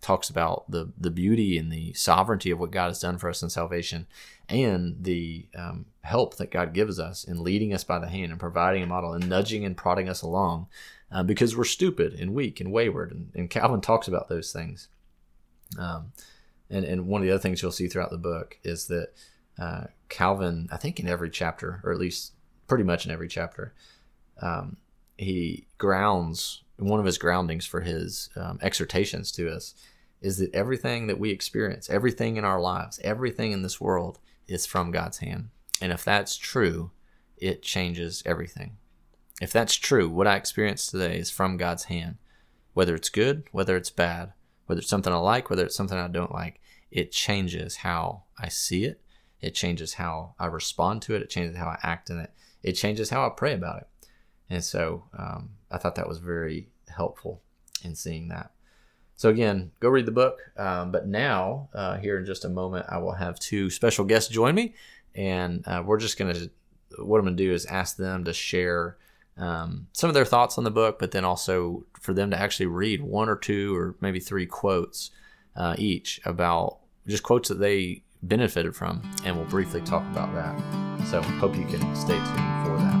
[0.00, 3.42] talks about the the beauty and the sovereignty of what God has done for us
[3.42, 4.06] in salvation,
[4.48, 8.40] and the um, help that God gives us in leading us by the hand and
[8.40, 10.68] providing a model and nudging and prodding us along,
[11.12, 13.12] uh, because we're stupid and weak and wayward.
[13.12, 14.88] And, and Calvin talks about those things.
[15.78, 16.12] Um,
[16.70, 19.08] and and one of the other things you'll see throughout the book is that
[19.58, 22.32] uh, Calvin, I think in every chapter, or at least
[22.68, 23.74] pretty much in every chapter,
[24.40, 24.76] um,
[25.16, 29.74] he grounds one of his groundings for his um, exhortations to us
[30.20, 34.66] is that everything that we experience, everything in our lives, everything in this world is
[34.66, 35.50] from God's hand.
[35.80, 36.90] And if that's true,
[37.36, 38.76] it changes everything.
[39.40, 42.16] If that's true, what I experience today is from God's hand.
[42.74, 44.32] Whether it's good, whether it's bad,
[44.68, 46.60] whether it's something I like, whether it's something I don't like,
[46.90, 49.00] it changes how I see it.
[49.40, 51.22] It changes how I respond to it.
[51.22, 52.30] It changes how I act in it.
[52.62, 53.88] It changes how I pray about it.
[54.50, 57.40] And so um, I thought that was very helpful
[57.82, 58.50] in seeing that.
[59.16, 60.38] So again, go read the book.
[60.58, 64.30] Um, but now, uh, here in just a moment, I will have two special guests
[64.30, 64.74] join me,
[65.14, 66.34] and uh, we're just gonna.
[66.98, 68.96] What I'm gonna do is ask them to share
[69.38, 72.66] um, some of their thoughts on the book, but then also for them to actually
[72.66, 75.10] read one or two or maybe three quotes
[75.56, 81.06] uh, each about just quotes that they benefited from, and we'll briefly talk about that.
[81.06, 82.97] So hope you can stay tuned for that.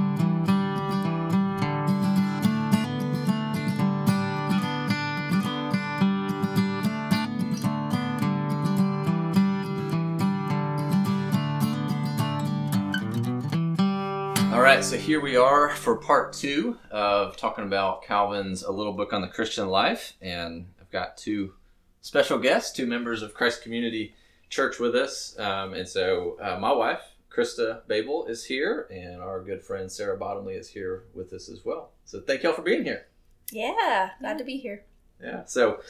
[14.78, 19.12] Right, so here we are for part two of talking about Calvin's A Little Book
[19.12, 20.12] on the Christian Life.
[20.22, 21.54] And I've got two
[22.00, 24.14] special guests, two members of Christ Community
[24.50, 25.36] Church with us.
[25.36, 30.16] Um, and so uh, my wife, Krista Babel, is here, and our good friend Sarah
[30.16, 31.90] Bottomley is here with us as well.
[32.04, 33.08] So thank y'all for being here.
[33.50, 34.84] Yeah, glad to be here.
[35.20, 35.80] Yeah, so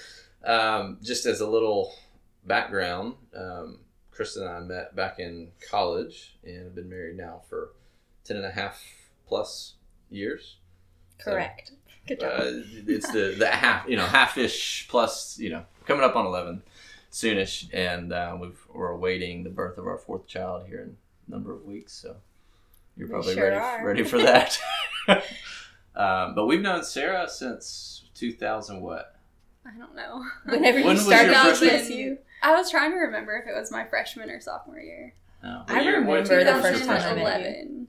[0.45, 1.93] um, just as a little
[2.47, 3.81] background, um,
[4.17, 7.73] Krista and I met back in college and have been married now for
[8.29, 8.83] 10 and a half
[9.27, 9.75] plus
[10.11, 10.57] years.
[11.19, 11.73] Correct.
[12.07, 12.33] Good job.
[12.41, 12.45] Uh,
[12.87, 16.63] it's the, the half, you know, half-ish plus, you know, coming up on 11
[17.11, 17.69] soonish.
[17.73, 21.53] And uh, we've, we're awaiting the birth of our fourth child here in a number
[21.55, 21.95] of weeks.
[21.95, 22.17] So
[22.97, 23.87] you're probably sure ready, are.
[23.87, 24.59] ready for that.
[25.97, 29.17] um, but we've known Sarah since 2000 what?
[29.67, 30.25] I don't know.
[30.45, 33.59] Whenever When you started your out with you, I was trying to remember if it
[33.59, 35.15] was my freshman or sophomore year.
[35.43, 35.63] No.
[35.69, 37.25] I year- remember the first time I freshman?
[37.25, 37.87] met you.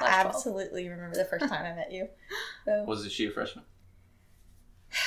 [0.00, 0.08] 11.
[0.08, 2.08] I absolutely remember the first time I met you.
[2.64, 3.64] So Was it she a freshman?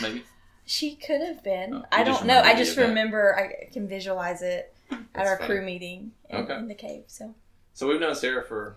[0.01, 0.23] Maybe.
[0.65, 1.73] she could have been.
[1.75, 2.41] Oh, I don't know.
[2.41, 3.35] I just remember.
[3.37, 4.75] I can visualize it
[5.13, 5.47] at our funny.
[5.47, 6.55] Cru meeting in, Okay.
[6.55, 7.03] in the cave.
[7.07, 7.33] So
[7.73, 8.75] So we've known Sarah for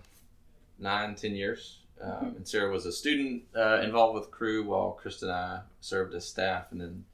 [0.79, 1.79] nine, ten years.
[2.01, 6.15] Um, and Sarah was a student uh, involved with Cru while Krista and I served
[6.15, 6.67] as staff.
[6.71, 7.05] And then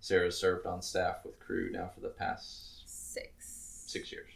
[0.00, 4.30] Sarah served on staff with Cru now for the past Six six years.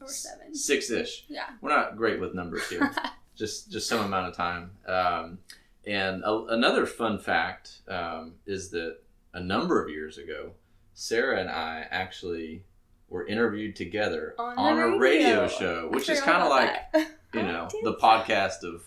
[0.00, 0.54] Or seven.
[0.54, 1.24] Six ish.
[1.28, 1.44] Yeah.
[1.60, 2.90] We're not great with numbers here.
[3.36, 4.70] just just some amount of time.
[4.86, 5.38] Um,
[5.86, 8.98] and a, another fun fact um, is that
[9.32, 10.52] a number of years ago,
[10.94, 12.64] Sarah and I actually
[13.08, 15.48] were interviewed together On on, the a radio radio.
[15.48, 17.10] show, which is kind of like that.
[17.34, 18.84] you know the podcast of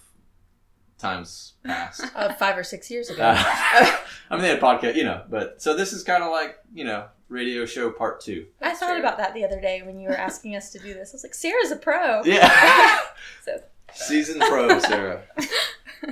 [0.97, 2.05] times past.
[2.15, 3.23] uh, five or six years ago.
[3.23, 3.35] Uh,
[4.29, 6.83] I mean, they had podcast, you know, but so this is kind of like you
[6.85, 8.45] know radio show part two.
[8.61, 8.99] I thought true.
[8.99, 11.11] about that the other day when you were asking us to do this.
[11.13, 12.23] I was like, Sarah's a pro.
[12.23, 12.99] Yeah.
[13.45, 13.59] So
[13.93, 15.23] Season pro, Sarah.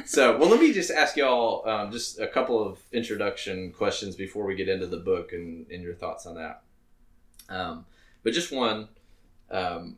[0.06, 4.46] So, well, let me just ask y'all um, just a couple of introduction questions before
[4.46, 6.62] we get into the book and, and your thoughts on that.
[7.50, 7.86] Um,
[8.24, 8.88] but just one,
[9.50, 9.98] um,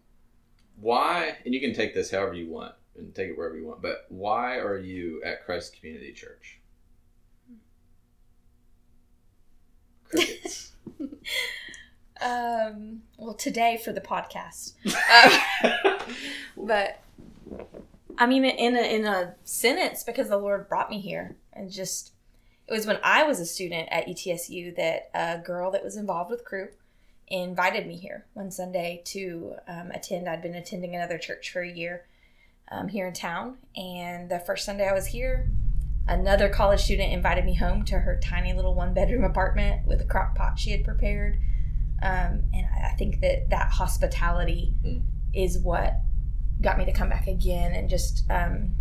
[0.79, 3.83] why, and you can take this however you want and take it wherever you want,
[3.83, 6.59] but why are you at Christ Community Church?
[10.09, 10.62] Crickets.
[12.21, 14.73] Um, well, today for the podcast.
[16.55, 17.01] Um, but
[18.17, 22.13] I mean, in a, in a sentence, because the Lord brought me here, and just
[22.67, 26.31] it was when I was a student at ETSU that a girl that was involved
[26.31, 26.69] with Cru
[27.27, 30.29] invited me here one Sunday to um, attend.
[30.29, 32.05] I'd been attending another church for a year
[32.71, 35.49] um, here in town, and the first Sunday I was here,
[36.07, 40.05] another college student invited me home to her tiny little one bedroom apartment with a
[40.05, 41.37] crock pot she had prepared.
[42.01, 44.97] Um, and I think that that hospitality Hmm.
[45.33, 45.95] is what
[46.61, 48.75] got me to come back again and just um,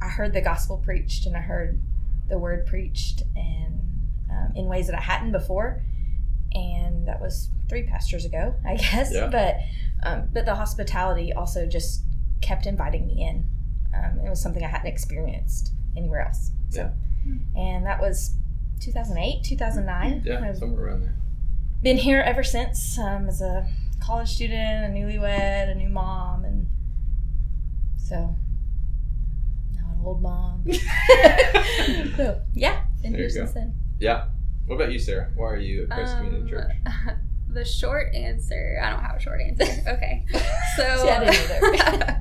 [0.00, 1.80] I heard the gospel preached and I heard
[2.28, 3.80] the word preached and
[4.30, 5.82] um, in ways that I hadn't before,
[6.52, 9.12] and that was three pastors ago, I guess.
[9.12, 9.28] Yeah.
[9.28, 9.56] But
[10.02, 12.02] um, but the hospitality also just
[12.42, 13.48] kept inviting me in.
[13.94, 16.50] Um, it was something I hadn't experienced anywhere else.
[16.70, 16.90] So,
[17.56, 18.34] and that was
[18.80, 20.22] 2008, 2009.
[20.24, 21.14] Yeah, I've somewhere around there.
[21.82, 23.66] been here ever since um, as a
[24.00, 26.68] college student, a newlywed, a new mom, and
[27.96, 28.36] so
[29.74, 30.64] now an old mom.
[32.16, 33.74] so yeah, been There here since then.
[33.98, 34.28] Yeah.
[34.66, 35.30] What about you, Sarah?
[35.36, 36.72] Why are you at Christ Community Church?
[36.86, 37.10] Um,
[37.52, 39.64] the short answer, I don't have a short answer.
[39.88, 40.24] Okay.
[40.76, 42.16] So See, I didn't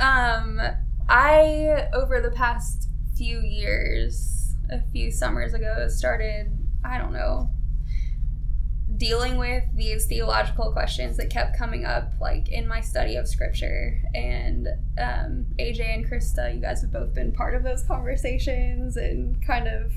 [0.00, 0.60] um
[1.08, 7.50] I over the past few years, a few summers ago, started, I don't know,
[8.96, 14.00] dealing with these theological questions that kept coming up like in my study of scripture.
[14.14, 19.44] And um, aj and krista you guys have both been part of those conversations and
[19.44, 19.92] kind of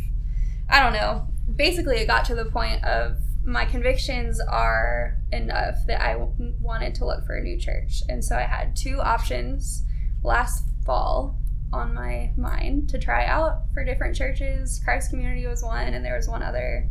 [0.70, 1.28] i don't know.
[1.56, 6.94] Basically it got to the point of my convictions are enough that i w- wanted
[6.96, 8.02] to look for a new church.
[8.10, 9.84] And so i had two options.
[10.24, 11.38] Last fall
[11.72, 16.16] on my mind to try out for different churches christ community was one and there
[16.16, 16.90] was one other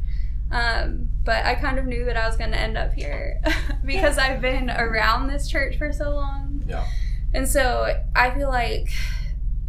[0.50, 3.40] um, but I kind of knew that I was going to end up here
[3.84, 6.62] because I've been around this church for so long.
[6.68, 6.86] Yeah.
[7.34, 8.88] And so I feel like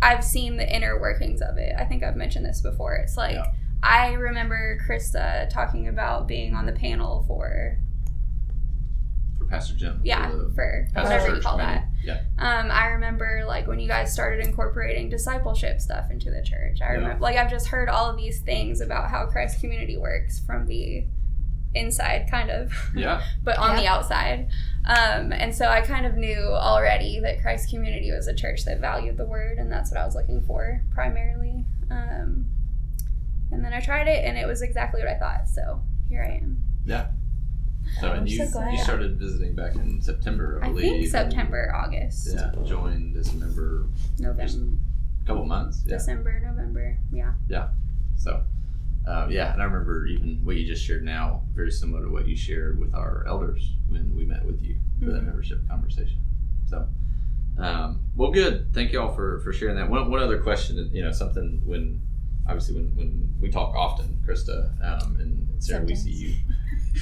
[0.02, 1.74] I've seen the inner workings of it.
[1.78, 2.96] I think I've mentioned this before.
[2.96, 3.52] It's like Yeah.
[3.82, 7.80] I remember Krista talking about being on the panel for, For
[9.50, 10.02] Pastor Jim.
[10.04, 11.82] yeah, the for pastor whatever you call committee.
[11.82, 11.88] that.
[12.04, 12.22] Yeah.
[12.60, 16.82] Um, I remember like when you guys started incorporating discipleship stuff into the church.
[16.82, 16.92] I Yeah.
[17.00, 20.68] remember like I've just heard all of these things about how Christ community works from
[20.68, 21.06] the
[21.76, 23.22] inside kind of Yeah.
[23.44, 24.48] but on the outside.
[24.86, 28.80] Um, and so I kind of knew already that Christ community was a church that
[28.80, 31.66] valued the word and that's what I was looking for primarily.
[31.92, 32.46] Um,
[33.52, 35.48] and then I tried it and it was exactly what I thought.
[35.50, 36.64] So here I am.
[38.00, 40.82] So I'm and you so you started visiting back in September, I I believe.
[40.84, 42.52] think and- September, August, Yeah.
[42.66, 43.86] Joined as a member
[44.20, 44.44] November,
[45.24, 45.84] a couple months.
[45.86, 45.98] Yeah.
[45.98, 46.98] December, November.
[47.12, 47.34] Yeah.
[47.48, 47.70] Yeah.
[48.18, 48.44] So,
[49.08, 52.28] uh, yeah, and I remember even what you just shared now, very similar to what
[52.28, 55.26] you shared with our elders when we met with you for that Mhm.
[55.28, 56.18] membership conversation.
[56.66, 56.88] So,
[57.58, 58.74] um, well, good.
[58.74, 59.90] Thank you all for, for sharing that.
[59.90, 62.02] One, one other question, you know, something when
[62.48, 66.34] obviously when, when we talk often, Krista um, and Sarah, we see you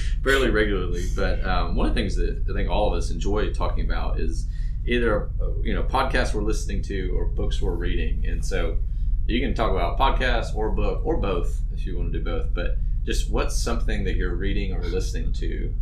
[0.24, 1.06] fairly regularly.
[1.14, 4.20] But um, one of the things that I think all of us enjoy talking about
[4.20, 4.46] is
[4.86, 5.30] either
[5.62, 8.78] you know podcasts we're listening to or books we're reading, and so
[9.26, 12.54] you can talk about podcast or book or both if you want to do both.
[12.54, 15.72] But just what's something that you're reading or listening to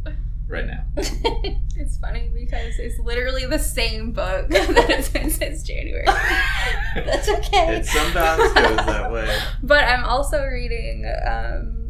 [0.48, 0.84] right now?
[1.76, 6.04] It's funny because it's literally the same book that it's been since January.
[6.06, 7.78] That's okay.
[7.78, 9.38] It sometimes goes that way.
[9.60, 11.83] But I'm also reading um,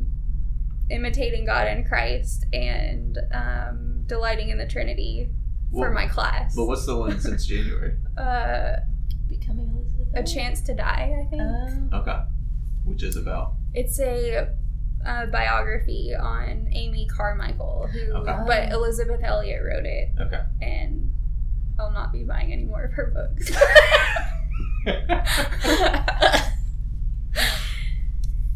[0.90, 5.30] Imitating God in Christ and um, Delighting in the Trinity
[5.72, 6.54] for Well, my class.
[6.54, 7.94] But what's the one since January?
[8.18, 8.76] uh,
[9.28, 10.08] Becoming Elizabeth.
[10.14, 11.42] a Chance to Die, I think.
[11.42, 11.98] Oh.
[12.00, 12.18] Okay,
[12.84, 14.48] which is about it's a,
[15.06, 18.36] uh biography on Amy Carmichael, who, Okay.
[18.46, 20.42] but Elisabeth Elliot wrote it, okay.
[20.62, 21.10] and
[21.80, 23.50] I'll not be buying any more of her books.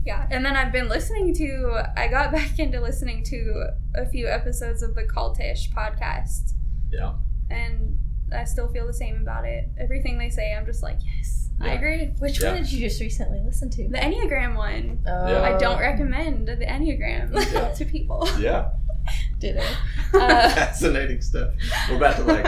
[0.09, 1.83] yeah, and then I've been listening to.
[1.97, 6.53] I got back into listening to a few episodes of the Cultish podcast,
[6.91, 7.13] yeah.
[7.51, 7.97] and
[8.35, 9.69] I still feel the same about it.
[9.79, 12.07] Everything they say, I'm just like, yes, I agree.
[12.19, 12.53] Which Yeah.
[12.53, 13.89] one did you just recently listen to?
[13.89, 15.01] The Enneagram one.
[15.07, 15.43] Oh, Yeah.
[15.43, 17.73] I don't recommend the Enneagram Yeah.
[17.79, 18.29] to people.
[18.39, 18.71] Yeah.
[19.39, 19.77] Did it?
[20.13, 21.55] Uh, Fascinating stuff.
[21.89, 22.45] We're about to like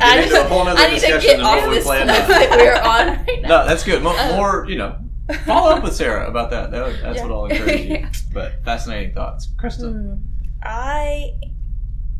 [0.00, 2.10] I into a whole nother I need to discussion get off what we this planned
[2.10, 2.28] stuff on.
[2.28, 3.48] that we're on right now.
[3.48, 4.02] No, that's good.
[4.02, 4.96] More, Uh, more, you know,
[5.44, 6.70] follow up with Sarah about that.
[6.70, 7.22] that would- that's Yeah.
[7.26, 7.86] what I'll encourage you.
[8.00, 8.10] Yeah.
[8.32, 9.92] But fascinating thoughts, Krista.
[9.92, 10.14] Hmm.
[10.62, 11.34] I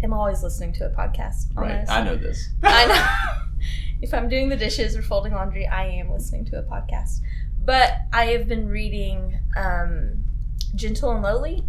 [0.02, 1.54] am always listening to a podcast.
[1.54, 2.48] Right, I know this.
[2.62, 3.64] I know.
[4.02, 7.20] if I'm doing the dishes or folding laundry, I am listening to a podcast.
[7.64, 10.24] But I have been reading um,
[10.74, 11.64] Gentle and Lowly.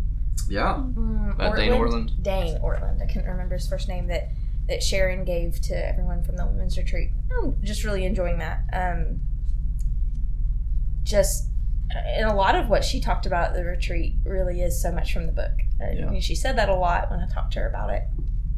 [0.48, 2.24] Yeah, Mm, Dane Ortlund?
[2.24, 3.02] Dane Ortlund.
[3.04, 4.30] I can't remember his first name that
[4.68, 7.10] that Sharon gave to everyone from the women's retreat.
[7.40, 8.62] I'm just really enjoying that.
[8.72, 9.20] Um,
[11.10, 11.46] just
[11.92, 15.12] and a lot of what she talked about at the retreat really is so much
[15.12, 15.52] from the book.
[15.80, 16.06] Yeah.
[16.06, 18.04] I mean, she said that a lot when I talked to her about it,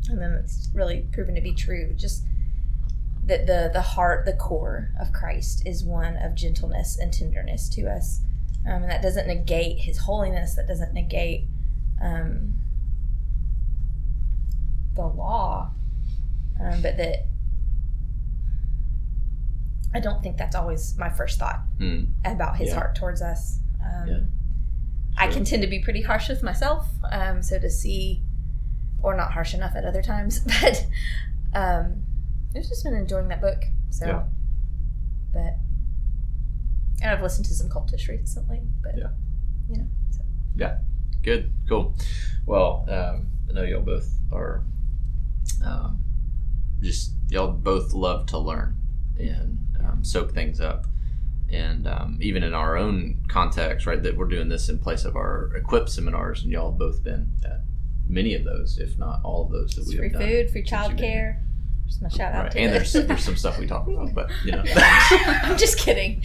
[0.09, 1.93] and then it's really proven to be true.
[1.95, 2.25] Just
[3.25, 7.83] that the the heart, the core of Christ is one of gentleness and tenderness to
[7.83, 8.19] us,
[8.67, 10.55] um, and that doesn't negate His holiness.
[10.55, 11.45] That doesn't negate
[12.01, 12.55] um,
[14.95, 15.71] the law.
[16.59, 17.27] um, but that
[19.93, 22.05] I don't think that's always my first thought Hmm.
[22.23, 22.75] about his Yeah.
[22.75, 23.59] heart towards us.
[23.83, 24.19] Um, Yeah.
[25.17, 28.23] I can tend to be pretty harsh with myself, um, so to see,
[29.03, 30.87] or not harsh enough at other times, but
[31.53, 32.03] um,
[32.55, 33.63] I've just been enjoying that book.
[33.89, 34.23] So, Yeah.
[35.33, 35.57] but
[37.01, 39.09] and I've listened to some cultish recently, but Yeah.
[39.69, 40.21] you know, so
[41.23, 41.93] Good, cool.
[42.47, 44.63] Well, um, I know y'all both are
[45.63, 45.99] um,
[46.81, 48.75] just y'all both love to learn
[49.19, 50.85] and um, soak things up.
[51.51, 55.15] And um, even in our own context, right, that we're doing this in place of
[55.17, 57.61] our equip seminars, and y'all have both been at
[58.07, 60.21] many of those, if not all of those that it's we free have done.
[60.21, 61.39] food, free since you've childcare.
[61.87, 62.51] Just my shout out Right.
[62.53, 62.73] to And it.
[62.73, 64.63] there's there's some stuff we talk about, but you know.
[64.75, 66.23] I'm just kidding.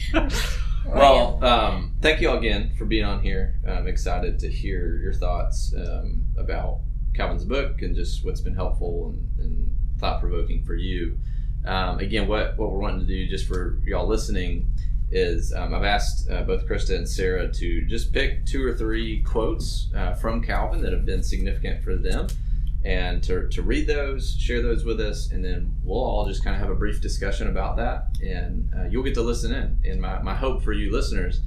[0.87, 3.57] Well, um, thank you all again for being on here.
[3.69, 6.79] I'm excited to hear your thoughts um, about
[7.15, 11.19] Calvin's book and just what's been helpful and, and thought provoking for you.
[11.67, 14.71] Um, again, what, what we're wanting to do just for y'all listening
[15.11, 19.23] is um, I've asked uh, both Krista and Sarah to just pick two or three
[19.23, 22.27] quotes uh, from Calvin that have been significant for them
[22.85, 26.55] and to, to read those, share those with us, and then we'll all just kind
[26.55, 29.77] of have a brief discussion about that, and uh, you'll get to listen in.
[29.85, 31.41] And my, my hope for you listeners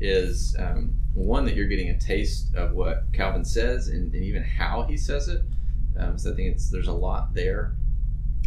[0.00, 4.42] is um, one that you're getting a taste of what Calvin says and, and even
[4.42, 5.42] how he says it.
[5.98, 7.74] Um, so I think it's there's a lot there,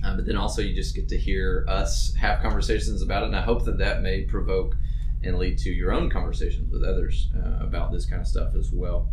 [0.06, 3.36] um, but then also you just get to hear us have conversations about it, and
[3.36, 4.76] I hope that that may provoke
[5.24, 8.72] and lead to your own conversations with others uh, about this kind of stuff as
[8.72, 9.10] well.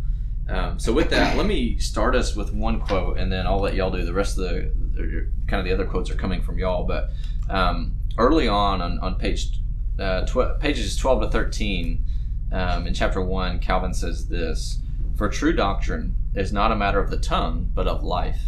[0.47, 3.73] Um, so with that, let me start us with one quote, and then I'll let
[3.73, 6.85] y'all do the rest of the, kind of the other quotes are coming from y'all.
[6.85, 7.09] But
[7.49, 9.59] um, early on, on, on page
[9.97, 12.05] uh, tw- pages twelve to thirteen,
[12.51, 14.79] um, in chapter one, Calvin says this:
[15.15, 18.41] "For true doctrine is not a matter of the tongue, but of life.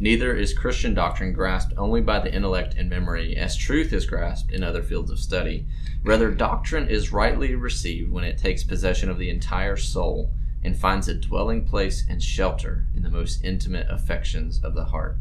[0.00, 4.50] Neither is Christian doctrine grasped only by the intellect and memory, as truth is grasped
[4.50, 5.66] in other fields of study.
[6.02, 10.32] Rather, doctrine is rightly received when it takes possession of the entire soul."
[10.62, 15.16] and finds a dwelling place and shelter in the most intimate affections of the heart.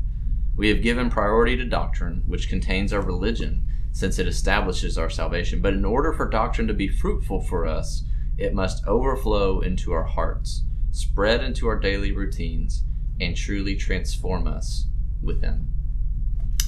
[0.56, 5.62] We have given priority to doctrine, which contains our religion, since it establishes our salvation.
[5.62, 8.04] But in order for doctrine to be fruitful for us,
[8.38, 12.84] it must overflow into our hearts, spread into our daily routines,
[13.20, 14.86] and truly transform us
[15.22, 15.68] within.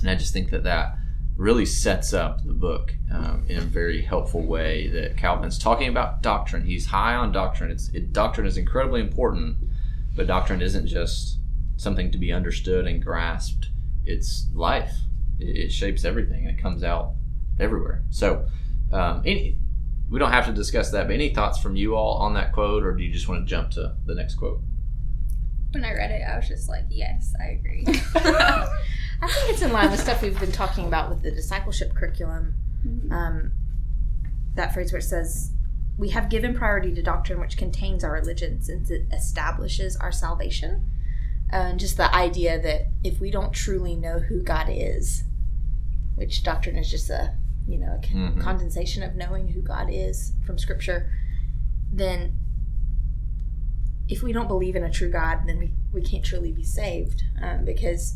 [0.02, 0.98] And I just think that that
[1.38, 6.22] really sets up the book um, in a very helpful way that Calvin's talking about
[6.22, 6.66] doctrine.
[6.66, 7.72] He's high on doctrine.
[7.72, 9.58] It's it, doctrine is incredibly important,
[10.16, 11.40] but doctrine isn't just
[11.78, 13.70] something to be understood and grasped.
[14.06, 14.94] It's life.
[15.40, 17.14] It, it shapes everything and it comes out
[17.60, 18.04] everywhere.
[18.10, 18.46] So,
[18.92, 19.58] um, any
[20.10, 22.84] we don't have to discuss that, but any thoughts from you all on that quote,
[22.84, 24.62] or do you just want to jump to the next quote?
[25.72, 27.86] When I read it, I was just like, yes, I agree.
[28.16, 32.56] I think it's in line with stuff we've been talking about with the discipleship curriculum.
[33.12, 33.52] Um,
[34.56, 35.52] that phrase where it says,
[35.98, 40.90] "We have given priority to doctrine, which contains our religion, since it establishes our salvation."
[41.54, 45.24] Uh, and just the idea that if we don't truly know who God is,
[46.16, 47.36] which doctrine is just a
[47.68, 48.42] you know a con- Mhm.
[48.42, 51.10] condensation of knowing who God is from Scripture,
[51.92, 52.34] then
[54.10, 57.24] if we don't believe in a true God, then we, we can't truly be saved
[57.42, 58.16] um, because.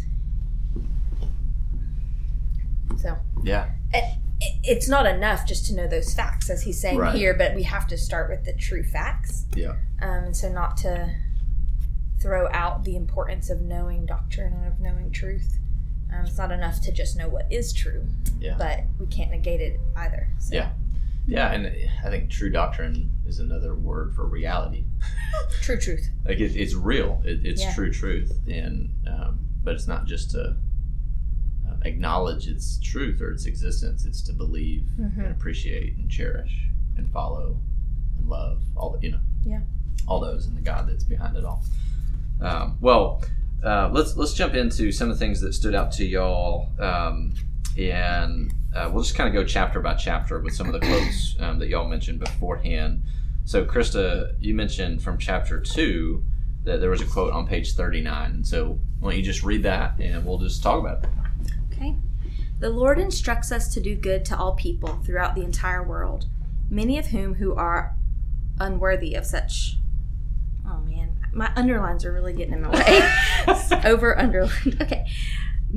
[2.97, 3.69] So Yeah.
[3.93, 4.19] it, it-
[4.63, 7.15] it's not enough just to know those facts, as he's saying Right.
[7.15, 9.45] here, but we have to start with the true facts.
[9.55, 9.75] Yeah.
[10.01, 11.13] Um, and so not to
[12.19, 15.57] throw out the importance of knowing doctrine and of knowing truth.
[16.13, 18.05] Um, it's not enough to just know what is true,
[18.39, 18.55] Yeah.
[18.57, 20.27] but we can't negate it either.
[20.39, 20.55] So.
[20.55, 20.71] Yeah.
[21.27, 21.65] Yeah, and
[22.03, 24.85] I think true doctrine is another word for reality.
[25.61, 26.07] True truth.
[26.25, 27.73] like it, it's real it, it's Yeah.
[27.73, 30.55] true truth and um, but it's not just to
[31.67, 35.17] uh, acknowledge its truth or its existence it's to believe Mhm.
[35.17, 36.67] and appreciate and cherish
[36.97, 37.59] and follow
[38.17, 39.61] and love all the you know Yeah.
[40.07, 41.63] all those and the god that's behind it all
[42.41, 43.23] um, well
[43.63, 47.33] uh, let's let's jump into some of the things that stood out to y'all um,
[47.77, 51.35] and uh, we'll just kind of go chapter by chapter with some of the quotes
[51.39, 53.01] um, that y'all mentioned beforehand
[53.45, 56.23] so, Krista, you mentioned from chapter two
[56.63, 58.43] that there was a quote on page 39.
[58.43, 61.09] So, why don't you just read that and we'll just talk about it?
[61.71, 61.95] Okay.
[62.59, 66.25] The Lord instructs us to do good to all people throughout the entire world,
[66.71, 67.95] many of whom who are
[68.59, 69.77] unworthy of such.
[70.67, 73.11] Oh man, my underlines are really getting in my way.
[73.85, 74.81] Over underlined.
[74.81, 75.05] Okay.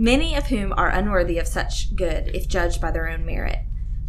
[0.01, 3.59] Many of whom are unworthy of such good if judged by their own merit.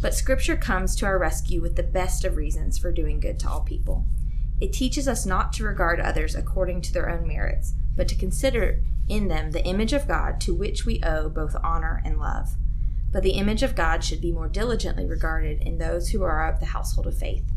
[0.00, 3.48] But Scripture comes to our rescue with the best of reasons for doing good to
[3.50, 4.06] all people.
[4.60, 8.84] It teaches us not to regard others according to their own merits, but to consider
[9.08, 12.50] in them the image of God to which we owe both honor and love.
[13.10, 16.60] But the image of God should be more diligently regarded in those who are of
[16.60, 17.50] the household of faith,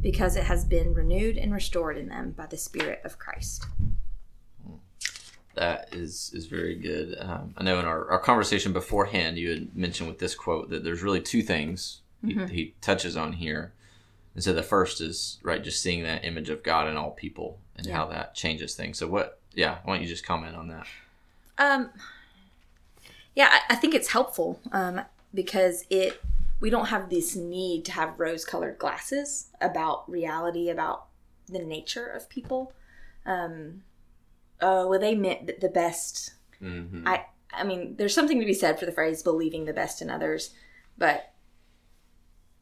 [0.00, 3.66] because it has been renewed and restored in them by the Spirit of Christ.
[5.54, 7.16] That is is very good.
[7.18, 10.84] Um, I know in our, our conversation beforehand, you had mentioned with this quote that
[10.84, 12.50] there's really two things he, Mhm.
[12.50, 13.72] he touches on here.
[14.34, 17.58] And so the first is right, just seeing that image of God in all people
[17.76, 17.96] and Yeah.
[17.96, 18.98] how that changes things.
[18.98, 19.40] So what?
[19.54, 20.86] Yeah, why don't you just comment on that?
[21.58, 21.90] Um,
[23.34, 25.00] yeah, I, I think it's helpful um,
[25.34, 26.20] because it
[26.60, 31.06] we don't have this need to have rose-colored glasses about reality, about
[31.48, 32.72] the nature of people.
[33.24, 33.82] Um,
[34.62, 36.34] oh, well, they meant th- the best.
[36.62, 37.06] Mm-hmm.
[37.06, 40.10] I I mean, there's something to be said for the phrase "believing the best in
[40.10, 40.50] others,"
[40.96, 41.32] but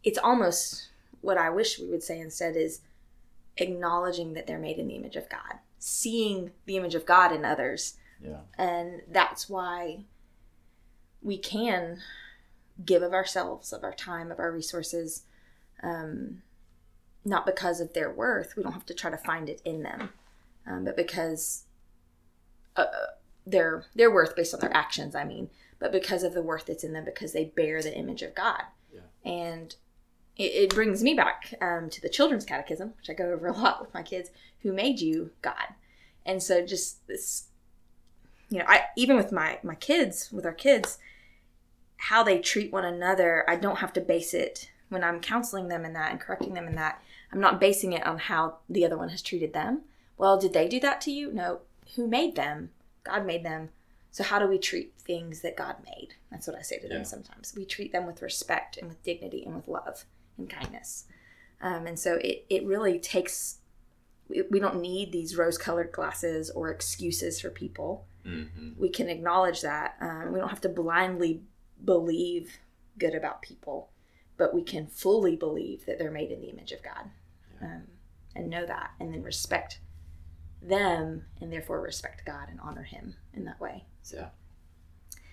[0.05, 0.89] it's almost
[1.21, 2.81] what I wish we would say instead is
[3.57, 7.45] acknowledging that they're made in the image of God, seeing the image of God in
[7.45, 8.41] others yeah.
[8.57, 10.05] and that's why
[11.23, 11.99] we can
[12.85, 15.25] give of ourselves of our time of our resources
[15.83, 16.43] um,
[17.25, 20.11] not because of their worth we don't have to try to find it in them
[20.67, 21.65] um, but because
[22.79, 23.07] uh,
[23.47, 25.49] their their worth based on their actions i mean
[25.79, 28.63] but because of the worth that's in them because they bear the image of god.
[28.93, 29.01] Yeah.
[29.25, 29.75] and
[30.37, 33.53] it, it brings me back um, to the children's catechism which i go over a
[33.53, 34.31] lot with my kids
[34.63, 35.75] who made you god.
[36.27, 37.49] And so just this
[38.51, 40.99] you know i even with my my kids with our kids
[41.97, 45.85] how they treat one another i don't have to base it when i'm counseling them
[45.85, 47.03] in that and correcting them in that.
[47.31, 49.83] I'm not basing it on how the other one has treated them.
[50.17, 51.33] Well did they do that to you?
[51.33, 51.61] No
[51.95, 52.71] who made them
[53.09, 53.71] god made them.
[54.11, 56.15] So how do we treat things that god made?
[56.31, 57.55] That's what i say to them sometimes.
[57.57, 60.05] We treat them with respect and with dignity and with love
[60.37, 61.05] and kindness.
[61.61, 63.59] Um, and so it, it really takes
[64.29, 68.07] we, we don't need these rose colored glasses or excuses for people.
[68.27, 68.73] Mm-hmm.
[68.79, 69.97] we can acknowledge that.
[70.03, 71.41] Um, we don't have to blindly
[71.83, 72.59] believe
[72.99, 73.89] good about people,
[74.37, 77.09] but we can fully believe that they're made in the image of God
[77.63, 77.85] um,
[78.37, 79.81] and know that, and then respect
[80.63, 83.85] them, and therefore respect God and honor Him in that way.
[84.03, 84.29] So Yeah.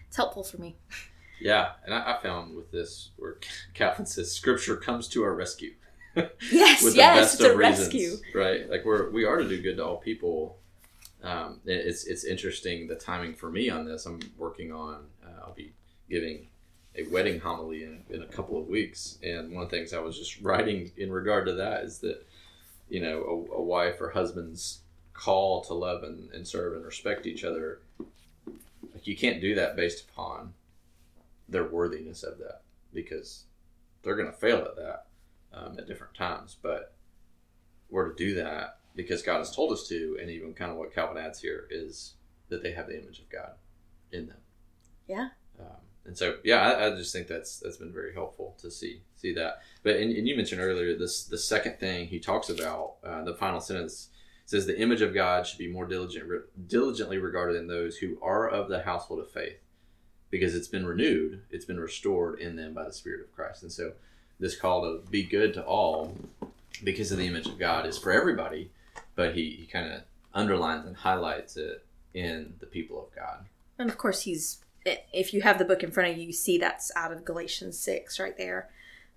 [0.08, 0.78] it's helpful for me.
[1.38, 3.40] Yeah, and I, I found with this where
[3.74, 5.74] Calvin says Scripture comes to our rescue.
[6.50, 8.18] Yes, with yes, the best it's a of reasons, rescue.
[8.34, 8.70] right?
[8.70, 10.58] Like we're we are to do good to all people.
[11.22, 14.06] Um, it's it's interesting the timing for me on this.
[14.06, 15.08] I'm working on.
[15.22, 15.74] Uh, I'll be
[16.10, 16.48] giving
[16.96, 20.00] a wedding homily in, in a couple of weeks, and one of the things I
[20.00, 22.26] was just writing in regard to that is that
[22.88, 24.80] you know a, a wife or husband's
[25.16, 27.80] call to love and, and serve and respect each other.
[28.94, 30.54] Like you can't do that based upon
[31.48, 32.62] their worthiness of that
[32.94, 33.46] because
[34.04, 35.06] they're going to fail at that
[35.54, 36.58] um, at different times.
[36.62, 36.94] But
[37.90, 40.94] we're to do that because God has told us to, and even kind of what
[40.94, 42.14] Calvin adds here is
[42.50, 43.52] that they have the image of God
[44.12, 44.38] in them.
[45.08, 45.30] Yeah.
[45.60, 49.02] Um, and so, yeah, I, I just think that's that's been very helpful to see
[49.16, 49.62] see that.
[49.84, 53.34] But and, and you mentioned earlier this the second thing he talks about uh, the
[53.34, 54.10] final sentence
[54.46, 56.30] says the image of God should be more diligent
[56.68, 59.58] diligently regarded in those who are of the household of faith
[60.30, 63.64] because it's been renewed, it's been restored in them by the Spirit of Christ.
[63.64, 63.94] And so,
[64.40, 66.16] this call to be good to all
[66.84, 68.70] because of the image of God is for everybody,
[69.16, 70.02] but he, he kind of
[70.34, 73.46] underlines and highlights it in the people of God.
[73.80, 76.58] And of course, he's if you have the book in front of you, you see
[76.58, 78.70] that's out of Galatians six right there.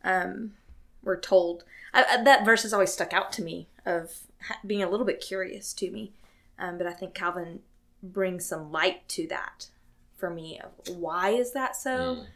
[0.03, 0.55] Um,
[1.03, 4.83] we're told I, I, that verse has always stuck out to me of ha- being
[4.83, 6.13] a little bit curious to me,
[6.59, 7.61] um, but I think Calvin
[8.03, 9.69] brings some light to that
[10.17, 10.61] for me.
[10.61, 11.91] Of why is that so?
[11.91, 12.27] Mm.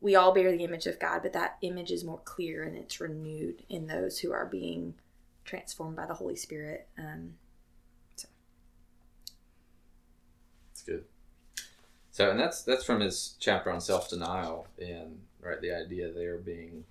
[0.00, 3.00] We all bear the image of God, but that image is more clear and it's
[3.00, 4.94] renewed in those who are being
[5.44, 6.88] transformed by the Holy Spirit.
[6.98, 7.34] Um,
[10.72, 11.04] It's good.
[12.10, 16.36] So, and that's that's from his chapter on self denial, and right, the idea there
[16.38, 16.84] being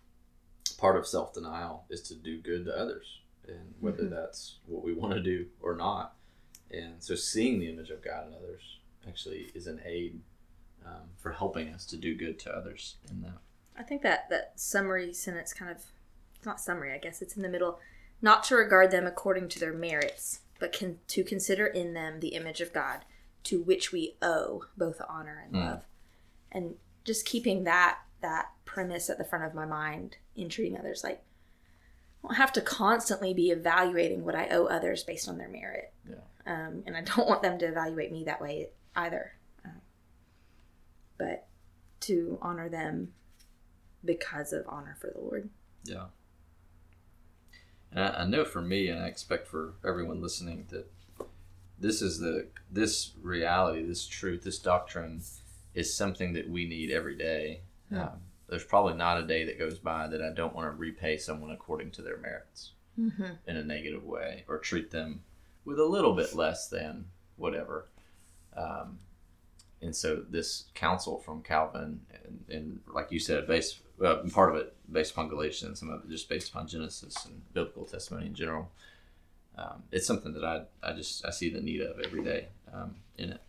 [0.81, 4.09] part of self denial is to do good to others, and whether Mhm.
[4.09, 6.17] that's what we want to do or not.
[6.71, 10.21] And so, seeing the image of God in others actually is an aid
[10.83, 13.37] um, for helping us to do good to others in that.
[13.75, 15.77] I think that that summary sentence kind of
[16.35, 17.79] it's not summary, I guess it's in the middle.
[18.19, 22.29] Not to regard them according to their merits, but can, to consider in them the
[22.29, 23.05] image of God,
[23.43, 25.65] to which we owe both honor and Mm.
[25.65, 25.85] love.
[26.51, 31.03] And just keeping that that premise at the front of my mind in treating others
[31.03, 31.23] like
[32.23, 35.91] I don't have to constantly be evaluating what I owe others based on their merit.
[36.07, 36.15] Yeah.
[36.45, 39.33] Um, and I don't want them to evaluate me that way either.
[39.65, 39.81] Um,
[41.17, 41.47] but
[42.01, 43.13] to honor them
[44.03, 45.49] because of honor for the Lord.
[45.83, 46.05] Yeah.
[47.91, 50.87] And I, I know for me, and I expect for everyone listening, that
[51.79, 55.21] this is the this reality, this truth, this doctrine
[55.73, 57.61] is something that we need every day.
[57.91, 58.03] Yeah.
[58.03, 58.21] Um,
[58.51, 61.49] there's probably not a day that goes by that I don't want to repay someone
[61.49, 63.23] according to their merits Mm-hmm.
[63.47, 65.21] in a negative way or treat them
[65.63, 67.05] with a little bit less than
[67.37, 67.87] whatever.
[68.55, 68.99] Um,
[69.81, 74.57] and so this counsel from Calvin, and, and like you said, based uh, part of
[74.57, 78.35] it based upon Galatians, some of it just based upon Genesis and biblical testimony in
[78.35, 78.69] general.
[79.57, 82.95] Um, it's something that I, I just I see the need of every day um,
[83.17, 83.41] in it.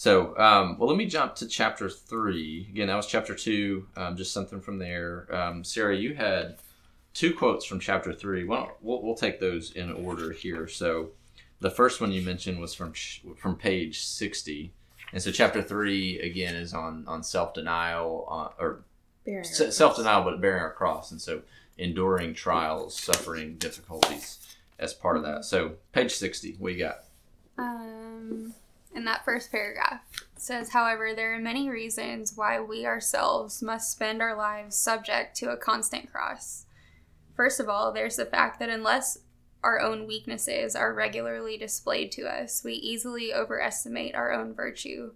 [0.00, 2.66] So, um, well, let me jump to chapter three.
[2.70, 3.86] Again, that was chapter two.
[3.98, 5.26] Um, just something from there.
[5.30, 6.56] Um, Sarah, you had
[7.12, 8.44] two quotes from chapter three.
[8.44, 10.66] Well, we'll, we'll take those in order here.
[10.68, 11.10] So,
[11.60, 12.94] the first one you mentioned was from
[13.36, 14.72] from page sixty,
[15.12, 18.80] and so chapter three again is on on self denial uh, or
[19.42, 21.42] self denial, but bearing our cross, and so
[21.76, 24.38] enduring trials, suffering, difficulties
[24.78, 25.44] as part of that.
[25.44, 27.04] So, page sixty, what you got?
[27.58, 28.54] Um,
[28.94, 30.02] in that first paragraph,
[30.36, 35.50] says, however, there are many reasons why we ourselves must spend our lives subject to
[35.50, 36.66] a constant cross.
[37.36, 39.18] First of all, there's the fact that unless
[39.62, 45.12] our own weaknesses are regularly displayed to us, we easily overestimate our own virtue,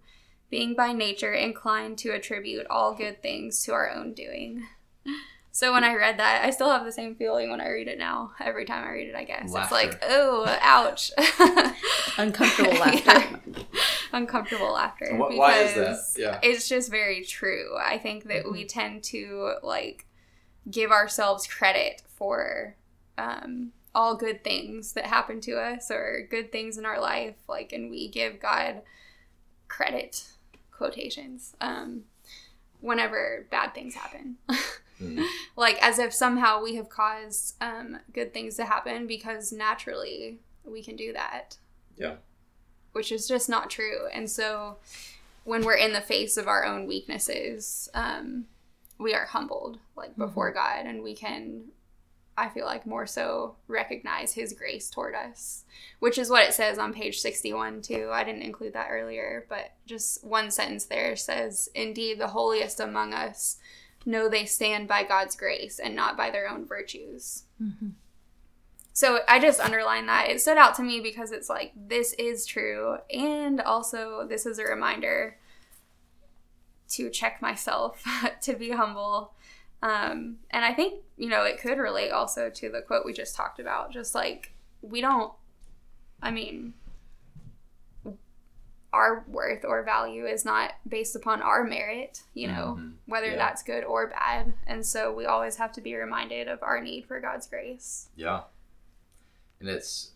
[0.49, 4.65] being by nature inclined to attribute all good things to our own doing.
[5.55, 7.97] So when I read that, I still have the same feeling when I read it
[7.97, 8.33] now.
[8.41, 9.73] Every time I read it, I guess Laughter.
[9.77, 11.11] it's like, oh, ouch,
[12.17, 13.05] Uncomfortable laughter.
[13.05, 13.37] Yeah.
[14.11, 15.15] Uncomfortable laughter.
[15.15, 16.21] Wh- why is that?
[16.21, 16.39] Yeah.
[16.43, 17.69] It's just very true.
[17.81, 20.05] I think that we tend to like
[20.69, 22.75] give ourselves credit for
[23.17, 27.71] um, all good things that happen to us or good things in our life, like,
[27.71, 28.81] and we give God
[29.69, 30.25] credit
[30.73, 32.03] quotations um,
[32.81, 34.35] whenever bad things happen.
[35.01, 35.25] Mm.
[35.55, 40.83] like as if somehow we have caused um, good things to happen because naturally we
[40.83, 41.57] can do that.
[41.97, 42.15] Yeah.
[42.93, 44.07] Which is just not true.
[44.13, 44.77] And so
[45.43, 48.45] when we're in the face of our own weaknesses, um,
[48.97, 51.65] we are humbled like before God and we can
[52.37, 55.63] I feel like more so recognize his grace toward us,
[55.99, 58.09] which is what it says on page 61 too.
[58.11, 63.13] I didn't include that earlier, but just one sentence there says, "Indeed, the holiest among
[63.13, 63.57] us
[64.05, 67.89] know they stand by God's grace and not by their own virtues." Mm-hmm.
[68.93, 70.29] So I just underlined that.
[70.29, 74.57] It stood out to me because it's like this is true and also this is
[74.57, 75.35] a reminder
[76.91, 78.03] to check myself,
[78.41, 79.33] to be humble.
[79.81, 83.35] Um, and I think, you know, it could relate also to the quote we just
[83.35, 83.91] talked about.
[83.91, 85.33] Just like, we don't,
[86.21, 86.73] I mean,
[88.95, 92.93] our worth or value is not based upon our merit, you know, Mhm.
[93.05, 93.35] whether Yeah.
[93.35, 94.53] that's good or bad.
[94.65, 98.09] And so we always have to be reminded of our need for God's grace.
[98.15, 98.43] Yeah.
[99.59, 100.11] And it's,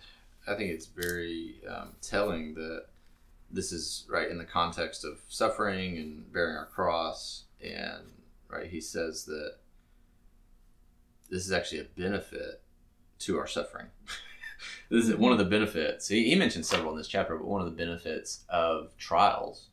[0.48, 2.86] I think it's very um, telling that
[3.52, 7.46] this is right in the context of suffering and bearing our cross.
[7.62, 9.58] And, right, he says that
[11.30, 12.62] this is actually a benefit
[13.20, 13.88] to our suffering.
[14.90, 16.08] this is one of the benefits.
[16.08, 19.68] He, he mentioned several in this chapter, but one of the benefits of trials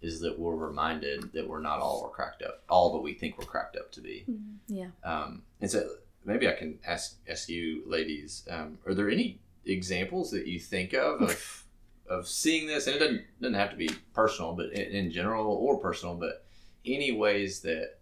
[0.00, 3.36] is that we're reminded that we're not all we're cracked up, all that we think
[3.36, 4.24] we're cracked up to be.
[4.68, 4.88] Yeah.
[5.04, 5.88] Um, and so
[6.24, 10.94] maybe I can ask ask you, ladies, um, are there any examples that you think
[10.94, 11.64] of of,
[12.08, 12.86] of seeing this?
[12.86, 16.44] And it doesn't doesn't have to be personal, but in, in general or personal, but
[16.86, 17.98] any ways that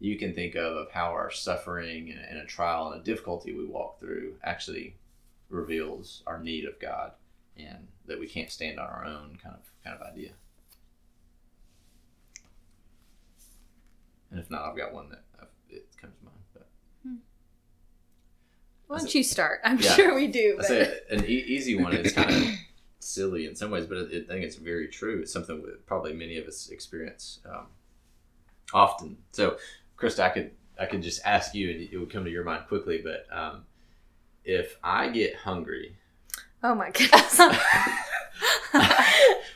[0.00, 3.52] you can think of of how our suffering and, and a trial and a difficulty
[3.52, 4.96] we walk through actually
[5.48, 7.12] reveals our need of God
[7.56, 10.30] and that we can't stand on our own kind of kind of idea.
[14.30, 16.36] And if not, I've got one that I've, it comes to mind.
[16.52, 16.66] But
[18.86, 19.60] Why don't you start?
[19.64, 19.94] I'm Yeah.
[19.94, 20.54] sure we do.
[20.54, 20.66] I But...
[20.66, 21.94] say an e- easy one.
[21.94, 22.48] It's kind of
[22.98, 25.20] silly in some ways, but it, I think it's very true.
[25.20, 27.66] It's something that probably many of us experience um,
[28.72, 29.18] often.
[29.32, 29.58] So,
[29.96, 32.66] Krista, I could I could just ask you, and it would come to your mind
[32.66, 33.00] quickly.
[33.04, 33.64] But um,
[34.44, 35.96] if I get hungry,
[36.64, 37.40] Oh my goodness.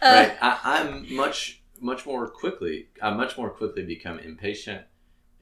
[0.00, 2.86] Uh, right, I, I'm much much more quickly.
[3.02, 4.82] I much more quickly become impatient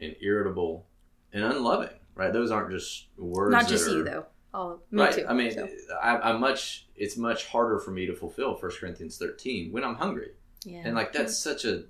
[0.01, 0.86] and irritable
[1.30, 1.90] and unloving.
[2.14, 3.53] Right, those aren't just words.
[3.53, 4.24] Not just you though.
[4.55, 5.12] Oh, me right.
[5.12, 5.26] too.
[5.28, 5.68] I mean, so,
[6.03, 6.86] I, I'm much.
[6.97, 10.30] It's much harder for me to fulfill 1 Corinthians 13 when I'm hungry,
[10.64, 10.80] yeah.
[10.84, 11.84] and like that's such a.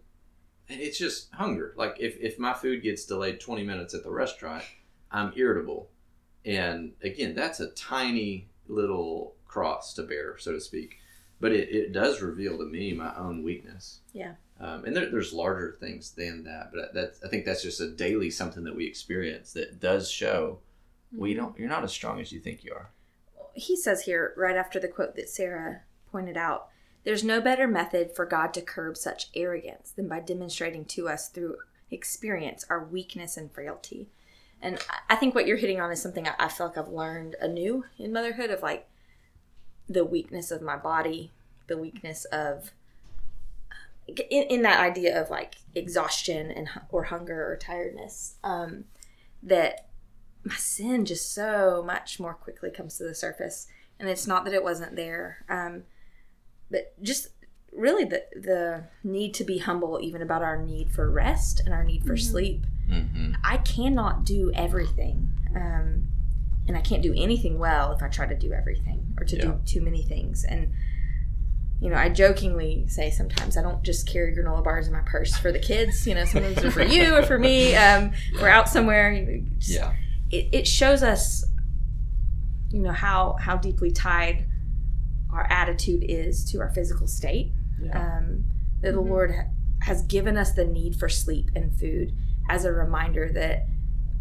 [0.66, 1.72] It's just hunger.
[1.76, 4.64] Like if if my food gets delayed 20 minutes at the restaurant,
[5.12, 5.88] I'm irritable,
[6.47, 10.99] and again, that's a tiny little cross to bear, so to speak.
[11.40, 14.01] But it, it does reveal to me my own weakness.
[14.14, 14.34] Yeah.
[14.59, 17.90] Um, and there, there's larger things than that, but that's I think that's just a
[17.90, 20.61] daily something that we experience that does show
[21.12, 21.40] we Mm-hmm.
[21.40, 21.59] don't.
[21.59, 22.90] You're not as strong as you think you are.
[23.55, 26.68] he says here right after the quote that Sarah pointed out,
[27.05, 31.28] there's no better method for God to curb such arrogance than by demonstrating to us
[31.28, 31.57] through
[31.90, 34.09] experience our weakness and frailty.
[34.62, 34.78] And
[35.09, 38.12] I- think what you're hitting on is something I, feel like I've learned anew in
[38.12, 38.88] motherhood of like
[39.88, 41.32] the weakness of my body,
[41.66, 42.72] the weakness of
[44.09, 48.36] in, in that idea of like exhaustion and or hunger or tiredness.
[48.42, 48.84] Um,
[49.42, 49.88] that
[50.44, 53.66] my sin just so much more quickly comes to the surface,
[53.98, 55.84] and it's not that it wasn't there, um,
[56.70, 57.28] but just
[57.77, 61.85] really the the need to be humble even about our need for rest and our
[61.85, 63.33] need for sleep Mm-hmm.
[63.43, 65.33] I cannot do everything.
[65.57, 66.07] Um,
[66.68, 69.43] and I can't do anything well if I try to do everything or to Yeah.
[69.47, 70.45] do too many things.
[70.45, 70.72] And,
[71.81, 75.37] you know, I jokingly say sometimes I don't just carry granola bars in my purse
[75.37, 76.07] for the kids.
[76.07, 77.74] You know, sometimes they're for you or for me.
[77.77, 79.27] Um, We're out somewhere.
[79.59, 79.93] just- Yeah.
[80.31, 81.45] It, it shows us,
[82.70, 84.47] you know, how, how deeply tied
[85.33, 88.18] our attitude is to our physical state Yeah.
[88.18, 88.45] um,
[88.83, 89.09] that the Mhm.
[89.09, 89.49] Lord ha-
[89.83, 92.12] has given us the need for sleep and food
[92.49, 93.66] as a reminder that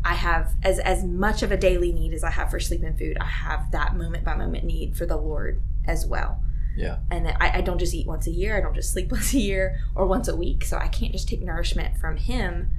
[0.04, 2.98] I have as as much of a daily need as I have for sleep and
[2.98, 3.18] food.
[3.20, 6.42] I have that moment by moment need for the Lord as well.
[6.78, 6.98] Yeah.
[7.10, 8.58] And that I, I don't just eat once a year.
[8.58, 10.64] I don't just sleep once a year or once a week.
[10.66, 12.72] So I can't just take nourishment from Him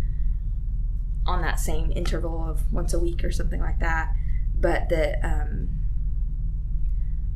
[1.26, 4.14] on that same interval of once a week or something like that.
[4.58, 5.68] But that um,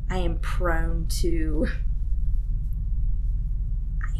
[0.09, 1.67] I am prone to.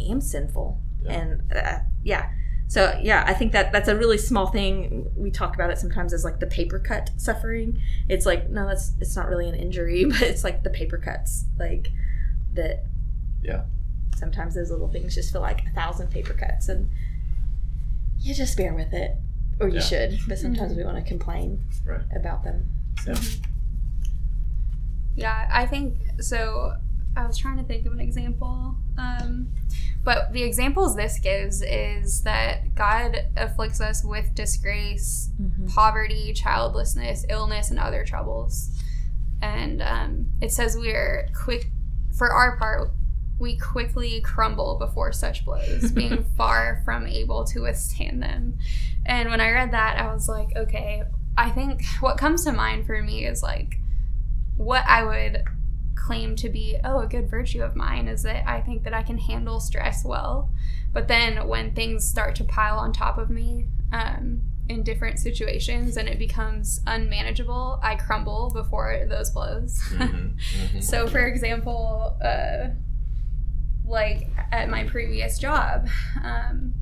[0.08, 1.12] I am sinful, Yeah.
[1.14, 2.30] and uh, yeah.
[2.68, 5.12] So yeah, I think that that's a really small thing.
[5.18, 7.80] We talk about it sometimes as like the paper cut suffering.
[8.08, 11.46] It's like no, that's it's not really an injury, but it's like the paper cuts,
[11.60, 11.90] like
[12.54, 12.84] that.
[13.44, 13.64] Yeah.
[14.16, 16.90] Sometimes those little things just feel like a thousand paper cuts, and
[18.20, 19.16] you just bear with it,
[19.60, 19.82] or you Yeah.
[19.82, 20.20] should.
[20.28, 22.02] But sometimes we want to complain Right.
[22.16, 22.70] about them.
[23.04, 23.14] So
[25.16, 26.76] Yeah, I think so.
[27.16, 28.76] I was trying to think of an example.
[28.98, 29.48] Um,
[30.04, 35.30] but the examples this gives is that God afflicts us with disgrace,
[35.74, 38.72] poverty, childlessness, illness, and other troubles.
[39.42, 41.70] And um, it says we are quick,
[42.18, 42.92] for our part,
[43.40, 48.58] we quickly crumble before such blows, being far from able to withstand them.
[49.06, 51.04] And when I read that, I was like, okay,
[51.38, 53.78] I think what comes to mind for me is like
[54.58, 55.44] what I would
[56.02, 59.04] claim to be, oh, a good virtue of mine is that I think that I
[59.04, 60.50] can handle stress well.
[60.94, 65.98] But then when things start to pile on top of me um, in different situations
[65.98, 69.80] and it becomes unmanageable, I crumble before those blows.
[69.90, 70.36] Mhm.
[70.74, 70.84] Mhm.
[70.84, 72.70] So, for example, uh,
[73.86, 75.88] like at my previous job,
[76.24, 76.74] um,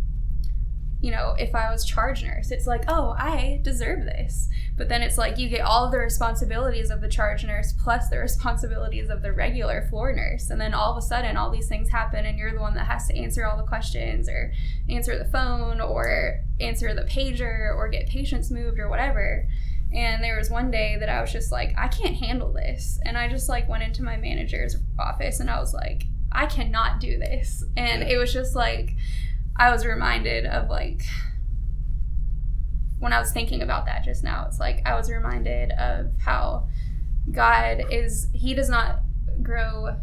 [1.01, 4.49] you know, if I was charge nurse, it's like, oh, I deserve this.
[4.77, 8.09] But then it's like you get all of the responsibilities of the charge nurse plus
[8.09, 10.49] the responsibilities of the regular floor nurse.
[10.49, 12.87] And then all of a sudden, all these things happen, and you're the one that
[12.87, 14.53] has to answer all the questions or
[14.89, 19.47] answer the phone or answer the pager or get patients moved or whatever.
[19.93, 22.99] And there was one day that I was just like, I can't handle this.
[23.05, 26.99] And I just like went into my manager's office and I was like, I cannot
[26.99, 27.63] do this.
[27.75, 28.95] And it was just like,
[29.59, 31.01] I was reminded of like,
[32.99, 36.67] when I was thinking about that just now, it's like I was reminded of how
[37.31, 39.01] God is, He does not
[39.43, 39.97] grow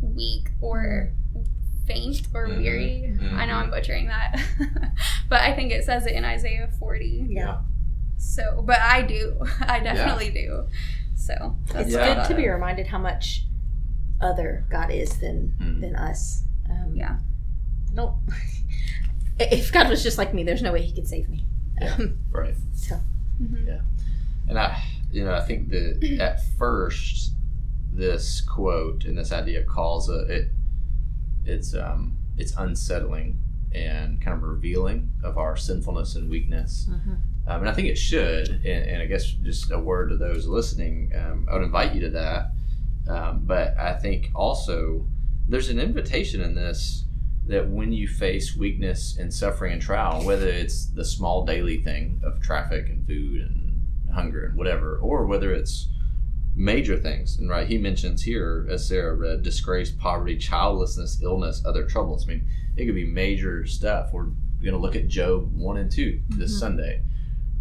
[0.00, 1.12] weak or
[1.86, 2.56] faint or Mhm.
[2.58, 3.18] weary.
[3.34, 3.54] I know.
[3.56, 4.40] I'm butchering that,
[5.28, 7.26] but I think it says it in Isaiah 40.
[7.28, 7.58] Yeah.
[8.18, 9.36] So, but I do.
[9.60, 10.66] I definitely do.
[11.16, 12.14] So, that's it's Yeah.
[12.14, 13.46] good to be reminded how much
[14.20, 15.80] other God is than Mhm.
[15.80, 16.44] than us.
[16.70, 17.18] Um, Yeah.
[17.90, 18.16] I don't.
[19.38, 21.44] If God was just like me, there's no way He could save me.
[21.80, 21.94] Yeah.
[21.94, 22.54] Um, Right.
[22.74, 22.96] so
[23.42, 23.82] Mhm.
[24.48, 27.32] And I, you know, I think that at first,
[27.92, 30.48] this quote and this idea calls a, it,
[31.44, 33.38] it's um, it's unsettling
[33.72, 36.86] and kind of revealing of our sinfulness and weakness.
[37.46, 38.48] Um, and I think it should.
[38.48, 42.00] And, and I guess just a word to those listening, um, I would invite you
[42.02, 42.52] to that.
[43.08, 45.06] Um, but I think also
[45.48, 47.04] there's an invitation in this
[47.46, 52.20] that when you face weakness and suffering and trial, whether it's the small daily thing
[52.24, 53.82] of traffic and food and
[54.14, 55.88] hunger and whatever, or whether it's
[56.54, 61.84] major things, and right, he mentions here, as Sarah read, disgrace, poverty, childlessness, illness, other
[61.86, 62.24] troubles.
[62.24, 64.12] I mean, it could be major stuff.
[64.12, 64.26] We're
[64.60, 66.58] going to look at Job 1 and 2 this Mhm.
[66.60, 67.02] Sunday.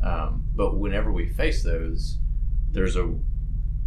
[0.04, 2.20] Um, but whenever we face those,
[2.72, 3.14] there's a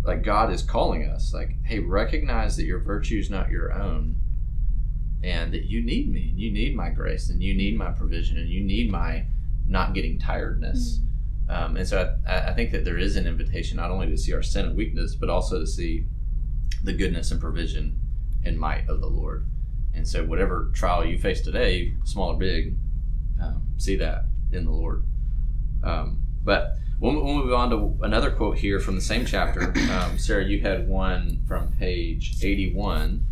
[0.05, 4.17] like God is calling us, like, hey, recognize that your virtue is not your own,
[5.25, 8.37] and that you need me, and you need my grace, and you need my provision,
[8.37, 9.25] and you need my
[9.67, 11.01] not getting tiredness.
[11.49, 14.35] Um, and so I, I think that there is an invitation not only to see
[14.35, 16.07] our sin and weakness, but also to see
[16.83, 17.99] the goodness and provision
[18.45, 19.47] and might of the Lord.
[19.95, 22.77] And so, whatever trial you face today, small or big,
[23.41, 25.05] um, see that in the Lord.
[25.83, 29.73] Um, but we'll, we'll, move on to another quote here from the same chapter.
[29.95, 33.23] Um, Sarah, you had one from page 81,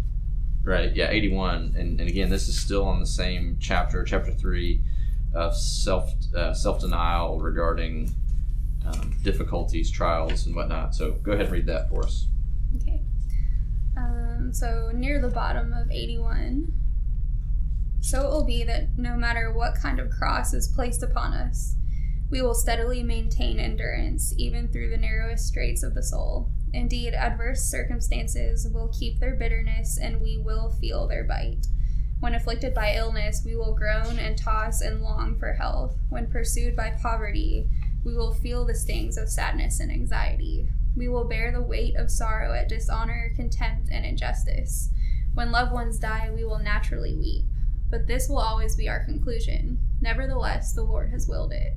[0.65, 0.95] right?
[0.95, 1.75] Yeah, 81.
[1.77, 4.81] And, and again, this is still on the same chapter, chapter 3
[5.35, 8.11] of self uh, self denial regarding
[8.87, 10.95] um, difficulties, trials, and whatnot.
[10.95, 12.27] So go ahead and read that for us.
[12.77, 13.03] Okay.
[13.97, 16.73] Um, so near the bottom of 81.
[18.01, 21.77] So it will be that no matter what kind of cross is placed upon us,
[22.31, 26.51] we will steadily maintain endurance even through the narrowest straits of the soul.
[26.73, 31.67] Indeed, adverse circumstances will keep their bitterness and we will feel their bite.
[32.21, 35.97] When afflicted by illness, we will groan and toss and long for health.
[36.09, 37.69] When pursued by poverty,
[38.05, 40.69] we will feel the stings of sadness and anxiety.
[40.97, 44.91] We will bear the weight of sorrow at dishonor, contempt, and injustice.
[45.35, 47.45] When loved ones die, we will naturally weep.
[47.91, 49.79] But this will always be our conclusion.
[50.01, 51.75] Nevertheless, the Lord has willed it.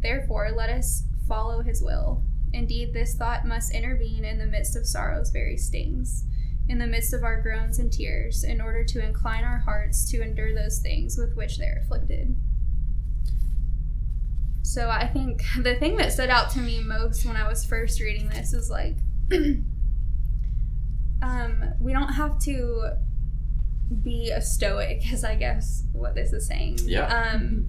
[0.00, 2.22] Therefore, let us follow his will.
[2.52, 6.24] Indeed, this thought must intervene in the midst of sorrow's very stings,
[6.68, 10.22] in the midst of our groans and tears, in order to incline our hearts to
[10.22, 12.36] endure those things with which they are afflicted.
[14.62, 18.00] So I think the thing that stood out to me most when I was first
[18.00, 18.96] reading this is like,
[21.22, 22.90] um, we don't have to
[24.02, 26.80] be a stoic, is I guess what this is saying.
[26.82, 27.06] Yeah.
[27.06, 27.68] Um,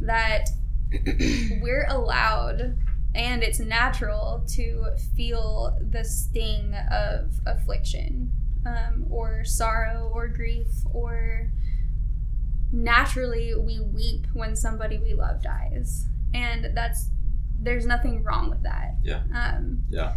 [0.00, 0.50] that
[1.60, 2.76] we're allowed
[3.18, 8.30] and it's natural to feel the sting of affliction
[8.64, 11.50] um, or sorrow or grief or
[12.72, 16.06] naturally we weep when somebody we love dies.
[16.32, 17.10] And that's
[17.60, 18.94] there's nothing wrong with that.
[19.02, 19.22] Yeah.
[19.34, 20.14] um, Yeah.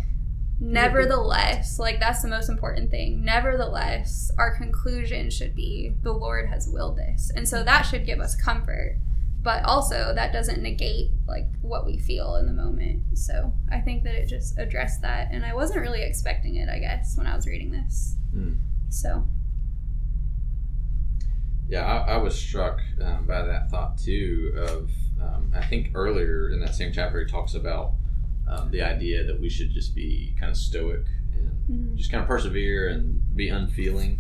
[0.59, 3.25] nevertheless like that's the most important thing.
[3.25, 7.31] Nevertheless our conclusion should be the lord has willed this.
[7.35, 8.97] And so that should give us comfort
[9.43, 14.03] but also that doesn't negate like what we feel in the moment so i think
[14.03, 17.35] that it just addressed that and i wasn't really expecting it i guess when i
[17.35, 18.57] was reading this Mm.
[18.89, 19.27] so
[21.67, 24.53] Yeah, I, I was struck um, by that thought too.
[24.57, 24.89] Of
[25.21, 27.93] um, I think earlier in that same chapter, he talks about
[28.47, 31.95] um, the idea that we should just be kind of stoic and mhm.
[31.95, 34.19] just kind of persevere and be unfeeling.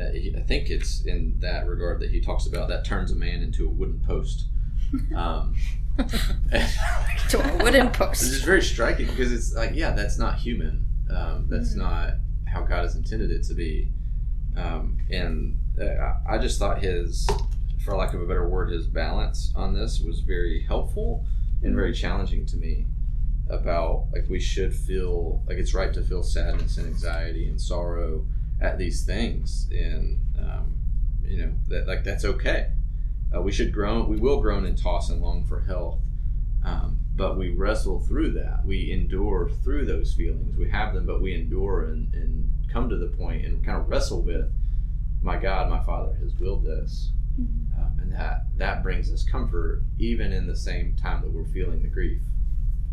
[0.00, 3.16] Uh, he, I think it's in that regard that he talks about that turns a
[3.16, 4.44] man into a wooden post.
[5.16, 5.56] Um,
[7.30, 8.20] To a wooden It's post.
[8.22, 10.84] just very striking because it's like, yeah, that's not human.
[11.10, 11.78] Um, that's Mhm.
[11.78, 12.10] not
[12.46, 13.90] how God has intended it to be.
[14.56, 17.26] Um, and uh, I- I just thought his,
[17.84, 21.26] for lack of a better word, his balance on this was very helpful
[21.62, 22.86] and very challenging to me.
[23.48, 28.26] About like we should feel like it's right to feel sadness and anxiety and sorrow
[28.60, 30.76] at these things, and um,
[31.22, 32.70] you know that like that's okay.
[33.34, 34.08] Uh, we should groan.
[34.08, 36.00] We will groan and toss and long for health.
[36.64, 38.64] Um, but we wrestle through that.
[38.64, 40.56] We endure through those feelings.
[40.56, 43.88] We have them, but we endure and, and come to the point and kind of
[43.88, 44.52] wrestle with,
[45.22, 47.78] my God, my Father has willed this, Mhm.
[47.78, 51.82] um, and that that brings us comfort even in the same time that we're feeling
[51.82, 52.22] the grief.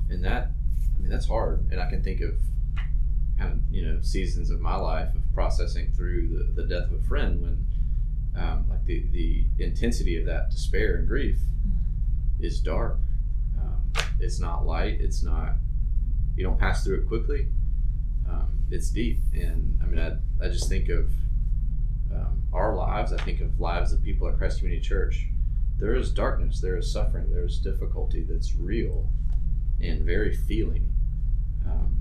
[0.09, 0.51] And that,
[0.95, 1.66] I mean, that's hard.
[1.72, 2.36] And I can think of
[3.38, 7.01] kind of you know seasons of my life of processing through the, the death of
[7.01, 7.66] a friend when,
[8.36, 11.39] um, like the the intensity of that despair and grief
[12.39, 12.97] is dark.
[13.59, 14.99] Um, it's not light.
[14.99, 15.53] It's not.
[16.36, 17.47] You don't pass through it quickly.
[18.28, 21.12] Um, it's deep, and I mean, I, I just think of
[22.12, 23.13] um, our lives.
[23.13, 25.28] I think of lives of people at Christ Community Church.
[25.78, 26.59] There is darkness.
[26.59, 27.29] There is suffering.
[27.32, 29.09] There is difficulty that's real
[29.82, 30.91] and very feeling.
[31.66, 31.97] Um,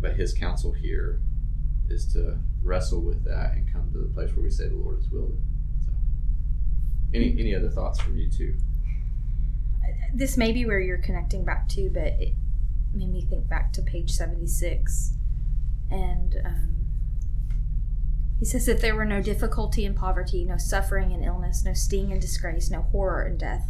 [0.00, 1.20] but His counsel here
[1.88, 4.96] is to wrestle with that and come to the place where we say the Lord
[4.96, 5.84] has willed it.
[5.84, 5.92] So,
[7.14, 8.56] any any other thoughts from you too?
[10.12, 12.34] This may be where you're connecting back to, but it
[12.92, 15.14] made me think back to page 76.
[15.90, 16.76] And um,
[18.38, 22.12] he says, If there were no difficulty and poverty, no suffering and illness, no sting
[22.12, 23.68] and disgrace, no horror and death,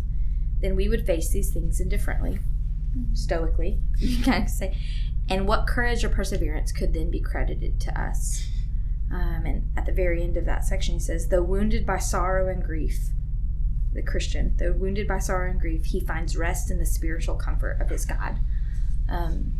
[0.60, 2.38] then we would face these things indifferently,
[3.12, 4.76] stoically, you of say.
[5.28, 8.46] And what courage or perseverance could then be credited to us?
[9.10, 12.48] Um, and at the very end of that section, he says, Though wounded by sorrow
[12.48, 13.10] and grief,
[13.92, 17.80] the Christian, though wounded by sorrow and grief, he finds rest in the spiritual comfort
[17.80, 18.38] of his God.
[19.08, 19.52] Um,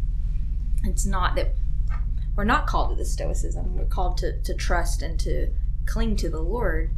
[0.85, 1.55] it's not that
[2.37, 3.77] we're not called to the stoicism.
[3.77, 5.49] We're called to, to trust and to
[5.87, 6.91] cling to the Lord,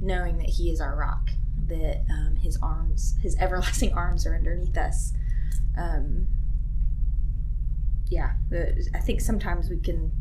[0.00, 1.30] knowing that He is our rock,
[1.68, 5.14] that um, His arms, His everlasting arms, are underneath us.
[5.76, 6.26] Um,
[8.12, 10.12] yeah, the, I think sometimes we can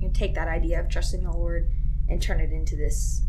[0.00, 1.70] You take that idea of trusting the Lord
[2.08, 3.22] and turn it into this.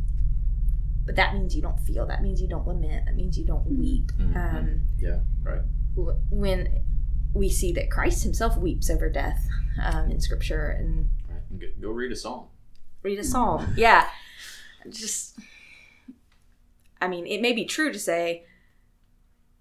[1.06, 2.06] But that means you don't feel.
[2.06, 3.06] That means you don't lament.
[3.06, 4.12] That means you don't weep.
[4.18, 4.36] Mhm.
[4.36, 5.62] Um, Yeah, right.
[6.30, 6.84] when
[7.34, 9.42] we see that Christ Himself weeps over death
[9.84, 11.60] um, in Scripture, and right.
[11.60, 12.48] Go, go read a psalm.
[13.04, 13.74] read a psalm.
[13.78, 14.08] Yeah,
[14.90, 15.40] just.
[17.02, 18.46] I mean, it may be true to say,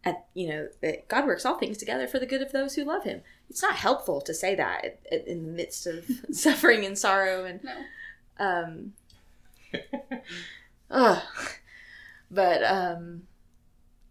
[0.04, 2.84] at, you know, that God works all things together for the good of those who
[2.84, 3.22] love Him.
[3.50, 7.44] It's not helpful to say that at- at- in the midst of suffering and sorrow
[7.44, 7.74] and No.
[8.38, 8.92] um.
[10.90, 11.22] ugh.
[12.30, 13.22] But um,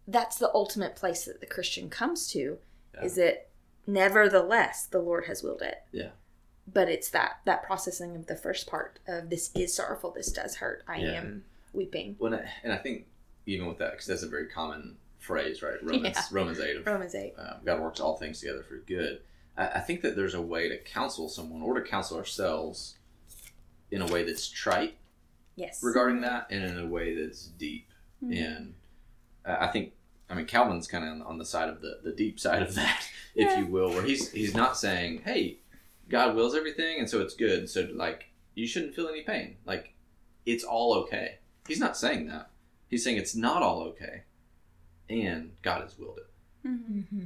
[0.06, 2.58] that's the ultimate place that the Christian comes to,
[2.94, 3.04] Yeah.
[3.04, 3.48] is that
[3.86, 5.82] nevertheless the Lord has willed it.
[5.92, 6.10] Yeah.
[6.70, 10.56] But it's that that processing of the first part of this is sorrowful, this does
[10.56, 11.12] hurt, I Yeah.
[11.12, 12.16] am weeping.
[12.18, 13.06] When I, and I think
[13.46, 15.76] even with that, because that's a very common phrase, right?
[15.82, 16.22] Romans Yeah.
[16.32, 17.34] Romans eight of Romans eight.
[17.38, 19.20] um, God works all things together for good.
[19.56, 22.96] I, I think that there's a way to counsel someone or to counsel ourselves
[23.90, 24.96] in a way that's trite
[25.56, 25.82] Yes.
[25.82, 27.88] regarding that, and in a way that's deep.
[28.22, 28.36] Mhm.
[28.46, 28.74] And
[29.44, 29.92] uh, I think,
[30.30, 32.74] I mean, Calvin's kind of on, on the side of the, the deep side of
[32.76, 33.02] that,
[33.34, 33.58] if Yeah.
[33.60, 35.58] you will, where he's he's not saying, "Hey,
[36.08, 39.56] God wills everything, and so it's good." So like, you shouldn't feel any pain.
[39.64, 39.94] Like,
[40.46, 41.38] it's all okay.
[41.66, 42.50] He's not saying that.
[42.88, 44.22] He's saying it's not all okay,
[45.08, 47.08] and God has willed it Mhm.
[47.08, 47.24] hmm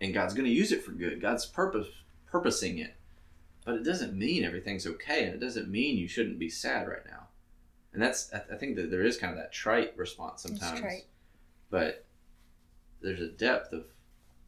[0.00, 1.20] and God's going to use it for good.
[1.22, 1.86] God's purpose
[2.26, 2.94] purposing it,
[3.64, 7.04] but it doesn't mean everything's okay, and it doesn't mean you shouldn't be sad right
[7.06, 7.28] now.
[7.94, 10.80] And that's I, I think that there is kind of that trite response It's sometimes,
[10.80, 11.04] trite.
[11.70, 12.04] but
[13.00, 13.86] there's a depth of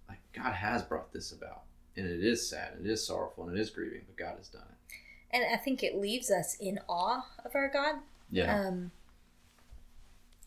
[0.09, 1.62] like God has brought this about,
[1.97, 4.48] and it is sad, and it is sorrowful, and it is grieving, but God has
[4.48, 4.94] done it.
[5.30, 7.97] And I think it leaves us in awe of our God.
[8.30, 8.90] Yeah, Um,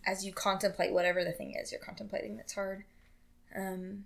[0.06, 2.84] as you contemplate whatever the thing is you're contemplating that's hard.
[3.56, 4.06] Um,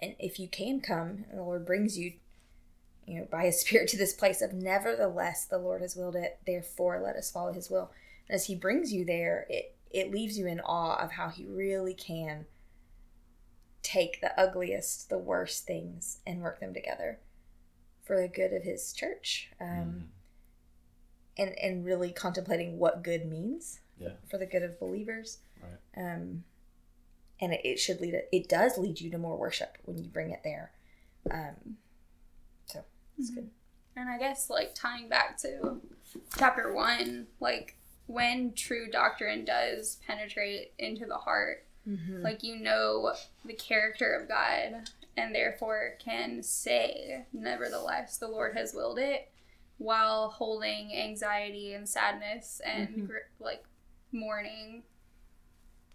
[0.00, 2.14] and if you can come, and the Lord brings you,
[3.06, 6.38] you know, by His Spirit to this place of nevertheless the Lord has willed it,
[6.46, 7.90] therefore let us follow His will.
[8.28, 11.46] And as He brings you there, it it leaves you in awe of how He
[11.46, 12.46] really can
[13.82, 17.20] take the ugliest, the worst things and work them together
[18.02, 19.50] for the good of His church.
[19.60, 20.02] Um, Mhm.
[21.38, 24.10] and and really contemplating what good means Yeah.
[24.30, 25.38] for the good of believers.
[25.62, 26.04] Right.
[26.14, 26.44] Um,
[27.40, 28.28] and it, it should lead it.
[28.32, 30.72] It does lead you to more worship when you bring it there.
[31.30, 31.76] Um,
[32.66, 32.84] so
[33.18, 33.50] it's good.
[33.96, 35.80] And I guess like tying back to
[36.36, 37.76] chapter one, like
[38.06, 42.20] when true doctrine does penetrate into the heart, Mm-hmm.
[42.22, 43.14] like you know
[43.46, 49.30] the character of God and therefore can say, nevertheless, the Lord has willed it
[49.78, 53.06] while holding anxiety and sadness and Mhm.
[53.06, 53.64] gr- like
[54.12, 54.82] mourning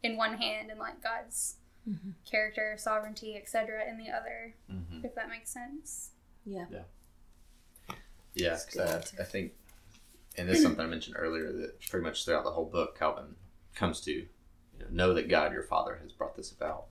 [0.01, 1.57] in one hand and like God's
[1.87, 2.13] Mhm.
[2.29, 3.85] character, sovereignty, etc.
[3.89, 5.03] in the other, Mhm.
[5.03, 6.11] if that makes sense.
[6.45, 6.67] Yeah.
[6.69, 6.83] Yeah,
[8.33, 8.59] Yeah.
[8.71, 9.21] good I.
[9.21, 9.53] I think,
[10.37, 13.35] and this is something I mentioned earlier that pretty much throughout the whole book, Calvin
[13.75, 14.29] comes to you
[14.79, 16.87] know, know that God, your Father, has brought this about.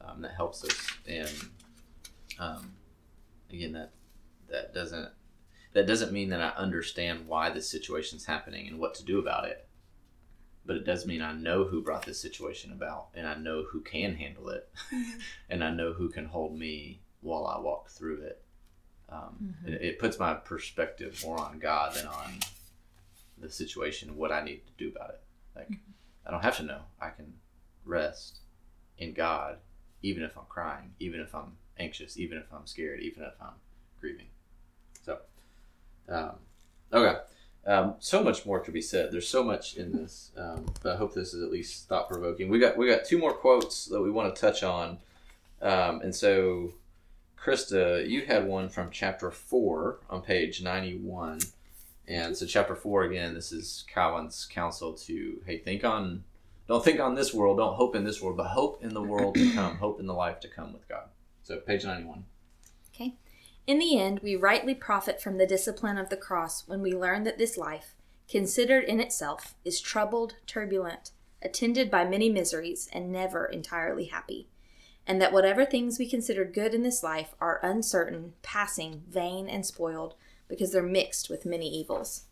[0.00, 1.50] Um, that helps us, and
[2.38, 2.74] um,
[3.50, 3.92] again, that
[4.48, 5.12] that doesn't
[5.72, 9.44] that doesn't mean that I understand why this situation's happening and what to do about
[9.46, 9.68] it.
[10.66, 13.80] But it does mean I know who brought this situation about, and I know who
[13.80, 14.68] can handle it,
[15.50, 18.42] and I know who can hold me while I walk through it.
[19.08, 19.68] Um, Mhm.
[19.72, 22.38] it, it puts my perspective more on God than on
[23.38, 25.20] the situation and what I need to do about it.
[25.56, 25.70] Like,
[26.26, 26.82] I don't have to know.
[27.00, 27.32] I can
[27.84, 28.38] rest
[28.98, 29.58] in God,
[30.02, 33.54] even if I'm crying, even if I'm anxious, even if I'm scared, even if I'm
[33.98, 34.28] grieving.
[35.04, 35.18] So,
[36.08, 36.36] um,
[36.92, 37.18] okay.
[37.66, 39.12] Um, so much more to be said.
[39.12, 42.48] There's so much in this, um, but I hope this is at least thought provoking.
[42.48, 44.98] We got we got two more quotes that we want to touch on,
[45.60, 46.72] um, and so
[47.38, 51.40] Krista, you had one from chapter four on page ninety-one,
[52.08, 53.34] and so chapter four again.
[53.34, 56.24] This is Calvin's counsel to hey, think on,
[56.66, 59.34] don't think on this world, don't hope in this world, but hope in the world
[59.34, 61.04] to come, hope in the life to come with God.
[61.42, 62.18] So page ninety-one.
[62.18, 62.29] Okay.
[63.70, 67.22] In the end, we rightly profit from the discipline of the cross when we learn
[67.22, 67.94] that this life,
[68.28, 74.48] considered in itself, is troubled, turbulent, attended by many miseries, and never entirely happy.
[75.06, 79.64] And that whatever things we consider good in this life are uncertain, passing, vain, and
[79.64, 80.14] spoiled,
[80.48, 82.24] because they're mixed with many evils.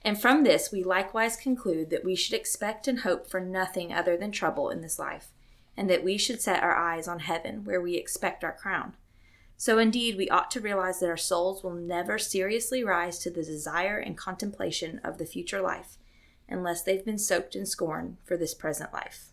[0.00, 4.16] And from this we likewise conclude that we should expect and hope for nothing other
[4.16, 5.28] than trouble in this life,
[5.76, 8.94] and that we should set our eyes on heaven, where we expect our crown.
[9.56, 13.42] So indeed, we ought to realize that our souls will never seriously rise to the
[13.42, 15.96] desire and contemplation of the future life
[16.48, 19.30] unless they've been soaked in scorn for this present life.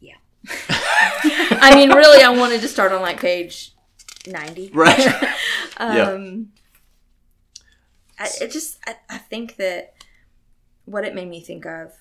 [0.00, 0.16] Yeah.
[0.68, 3.74] I mean, really, I wanted to start on like page
[4.26, 4.70] 90.
[4.74, 4.98] Right.
[5.80, 6.10] Yeah.
[6.10, 6.52] um,
[8.16, 9.94] I, it just I, I think that
[10.84, 11.92] what it made me think of,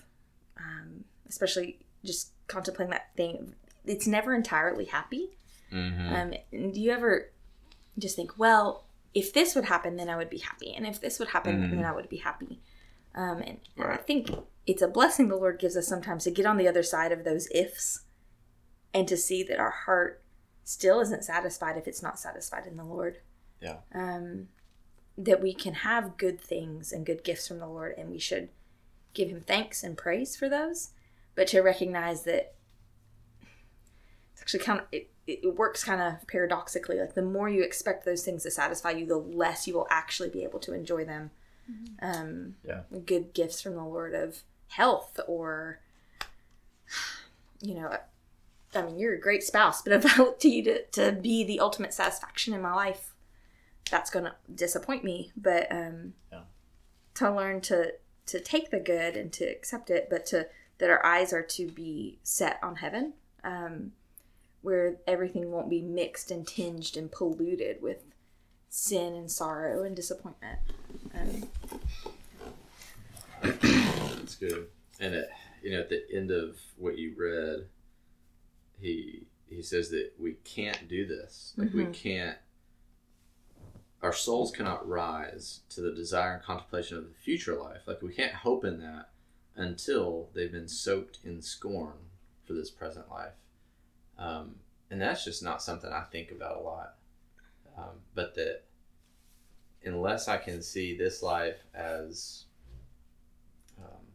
[0.60, 3.56] um, especially just contemplating that thing,
[3.86, 5.38] it's never entirely happy.
[5.72, 6.14] Mm-hmm.
[6.14, 7.32] Um, do you ever
[7.98, 11.20] just think, well, if this would happen, then I would be happy, and if this
[11.20, 11.72] would happen, Mhm.
[11.72, 12.62] then I would be happy.
[13.16, 14.30] Um, and and I think
[14.66, 17.24] it's a blessing the Lord gives us sometimes to get on the other side of
[17.24, 18.06] those ifs,
[18.94, 20.24] and to see that our heart
[20.64, 23.20] still isn't satisfied if it's not satisfied in the Lord.
[23.62, 23.78] Yeah.
[23.94, 24.50] Um,
[25.18, 28.50] that we can have good things and good gifts from the Lord, and we should
[29.14, 30.90] give Him thanks and praise for those,
[31.36, 32.56] but to recognize that
[34.44, 38.24] actually kind of it, it works kind of paradoxically like the more you expect those
[38.26, 41.32] things to satisfy you the less you will actually be able to enjoy them
[42.02, 42.82] um Yeah.
[43.06, 45.80] good gifts from the lord of health or
[47.62, 47.96] you know
[48.76, 51.46] i mean you're a great spouse but if i look to you to, to be
[51.46, 53.14] the ultimate satisfaction in my life
[53.90, 56.42] that's gonna disappoint me but um Yeah.
[57.16, 57.94] to learn to
[58.26, 60.48] to take the good and to accept it but to
[60.80, 63.14] that our eyes are to be set on heaven
[63.46, 63.94] um
[64.64, 68.04] where everything won't be mixed and tinged and polluted with
[68.70, 70.60] sin and sorrow and disappointment.
[71.14, 71.50] Um,
[73.42, 74.68] That's good.
[75.00, 75.30] And at,
[75.62, 77.68] you know, at the end of what you read,
[78.80, 81.54] he he says that we can't do this.
[81.58, 81.94] Like we Mhm.
[81.94, 82.38] can't.
[84.02, 87.82] Our souls cannot rise to the desire and contemplation of the future life.
[87.86, 89.10] Like we can't hope in that
[89.56, 92.10] until they've been soaked in scorn
[92.46, 93.34] for this present life.
[94.18, 94.56] Um,
[94.90, 96.96] and that's just not something I think about a lot.
[97.78, 98.62] Um, but that
[99.84, 102.46] unless I can see this life as
[103.80, 104.06] um,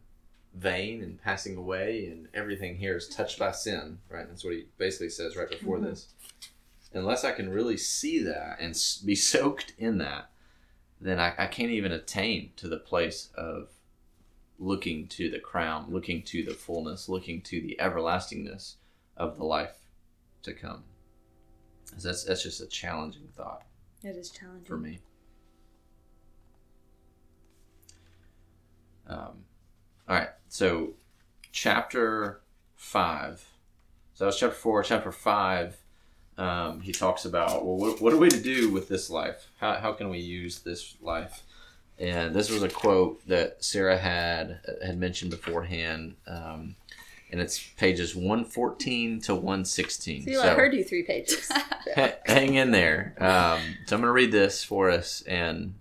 [0.55, 4.27] vain and passing away, and everything here is touched by sin, right?
[4.27, 5.83] That's what he basically says right before Mhm.
[5.83, 6.07] this.
[6.93, 8.73] Unless I can really see that and
[9.05, 10.31] be soaked in that,
[10.99, 13.69] then I, I can't even attain to the place of
[14.57, 18.75] looking to the crown, looking to the fullness, looking to the everlastingness
[19.15, 19.78] of the life
[20.53, 20.83] to come.
[22.01, 23.63] That's that's just a challenging thought
[24.03, 24.65] it is challenging.
[24.65, 24.99] for me.
[29.07, 29.43] Um,
[30.07, 30.93] all right, so
[31.51, 32.41] chapter
[32.75, 33.45] five.
[34.13, 34.83] So that was chapter four.
[34.83, 35.77] Chapter five,
[36.37, 39.49] um, he talks about well, what, what are we to do with this life?
[39.59, 41.43] How, how can we use this life?
[41.97, 46.75] And this was a quote that Sarah had had mentioned beforehand, um,
[47.31, 50.23] and it's pages one fourteen to one sixteen.
[50.23, 51.51] So you let her do three pages.
[52.25, 53.15] Hang in there.
[53.19, 55.75] Um, so I'm going to read this for us, and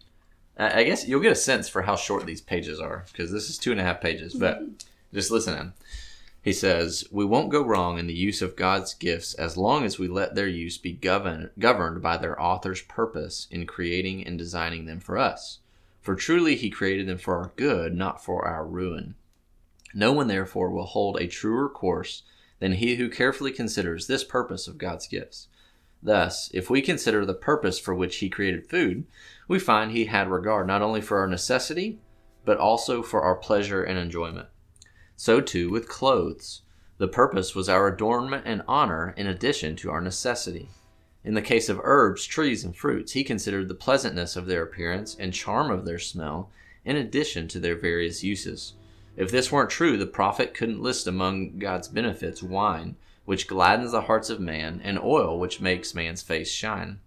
[0.59, 3.49] I I guess you'll get a sense for how short these pages are because this
[3.49, 4.35] is two and a half pages.
[4.35, 4.63] But
[5.13, 5.73] just listen in.
[6.43, 9.99] He says, "We won't go wrong in the use of God's gifts as long as
[9.99, 14.87] we let their use be governed governed by their author's purpose in creating and designing
[14.87, 15.59] them for us.
[16.01, 19.15] For truly, He created them for our good, not for our ruin.
[19.95, 22.23] No one, therefore, will hold a truer course."
[22.61, 25.47] Than he who carefully considers this purpose of God's gifts.
[26.03, 29.07] Thus, if we consider the purpose for which he created food,
[29.47, 32.01] we find he had regard not only for our necessity,
[32.45, 34.49] but also for our pleasure and enjoyment.
[35.17, 36.63] So too with clothes.
[36.99, 40.69] The purpose was our adornment and honor in addition to our necessity.
[41.25, 45.17] In the case of herbs, trees, and fruits, he considered the pleasantness of their appearance
[45.19, 46.51] and charm of their smell
[46.85, 48.75] in addition to their various uses.
[49.19, 54.03] If this weren't true, the prophet couldn't list among God's benefits wine, which gladdens the
[54.03, 57.01] hearts of man, and oil, which makes man's face shine.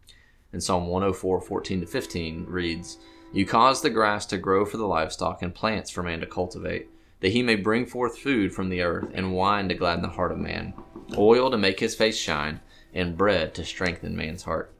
[0.52, 2.98] And Psalm 104, 14 to 15 reads,
[3.32, 6.90] You cause the grass to grow for the livestock, and plants for man to cultivate,
[7.22, 10.34] that he may bring forth food from the earth, and wine to gladden the heart
[10.34, 10.74] of man,
[11.18, 12.60] oil to make his face shine,
[12.94, 14.74] and bread to strengthen man's heart.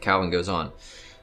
[0.00, 0.72] Calvin goes on,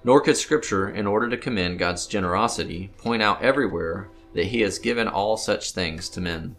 [0.04, 4.78] Nor could Scripture, in order to commend God's generosity, point out everywhere that he has
[4.78, 6.56] given all such things to men.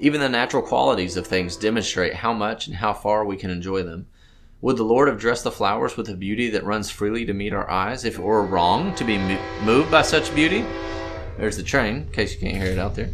[0.00, 3.82] Even the natural qualities of things demonstrate how much and how far we can enjoy
[3.82, 4.06] them.
[4.60, 7.52] Would the Lord have dressed the flowers with a beauty that runs freely to meet
[7.52, 9.18] our eyes if it were wrong to be
[9.64, 10.64] moved by such beauty?
[11.36, 13.10] There's the train, in case you can't hear it out there.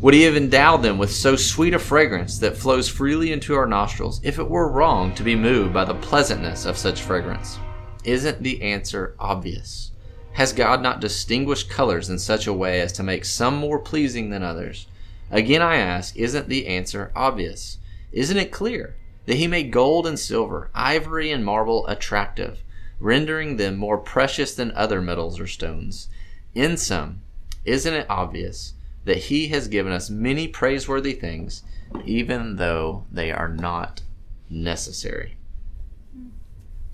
[0.00, 3.66] Would he have endowed them with so sweet a fragrance that flows freely into our
[3.66, 7.58] nostrils if it were wrong to be moved by the pleasantness of such fragrance?
[8.04, 9.92] Isn't the answer obvious?
[10.34, 14.30] Has God not distinguished colors in such a way as to make some more pleasing
[14.30, 14.88] than others?
[15.30, 17.78] Again, I ask, isn't the answer obvious?
[18.10, 18.96] Isn't it clear
[19.26, 22.64] that He made gold and silver, ivory and marble attractive,
[22.98, 26.08] rendering them more precious than other metals or stones?
[26.52, 27.22] In sum,
[27.64, 28.74] isn't it obvious
[29.04, 31.62] that He has given us many praiseworthy things,
[32.04, 34.02] even though they are not
[34.50, 35.36] necessary?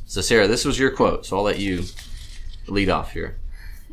[0.05, 1.85] So, Sarah, this was your quote, so I'll let you
[2.71, 3.37] lead off here.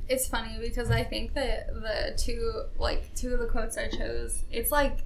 [0.10, 4.44] it's funny because I think that the two like two of the quotes I chose,
[4.52, 5.00] it's like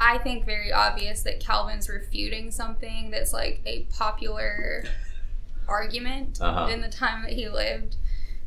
[0.00, 4.84] I think very obvious that Calvin's refuting something that's like a popular
[5.68, 6.70] argument Uh-huh.
[6.72, 7.96] in the time that he lived,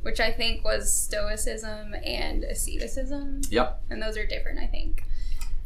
[0.04, 3.42] which I think was Stoicism and asceticism.
[3.50, 3.82] Yep.
[3.90, 5.04] And those are different, I think.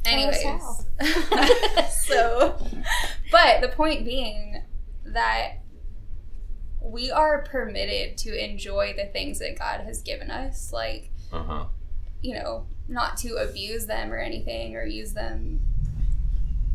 [0.05, 0.41] Anyways.
[2.07, 2.57] so,
[3.31, 4.61] but the point being
[5.05, 5.53] that
[6.83, 10.71] we are permitted to enjoy the things that God has given us.
[10.73, 11.65] Like, Uh huh.
[12.21, 15.61] you know, not to abuse them or anything or use them,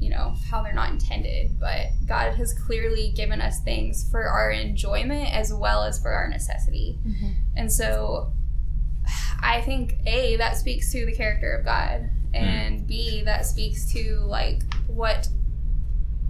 [0.00, 1.58] you know, how they're not intended.
[1.60, 6.28] But God has clearly given us things for our enjoyment as well as for our
[6.28, 6.98] necessity.
[7.06, 7.34] Mhm.
[7.56, 8.32] And so
[9.42, 12.08] I think A, that speaks to the character of God.
[12.34, 15.28] And B, that speaks to like what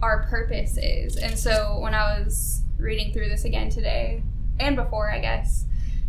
[0.02, 1.16] our purpose is.
[1.16, 4.22] And so when I was reading through this again today,
[4.60, 5.64] and before, I guess,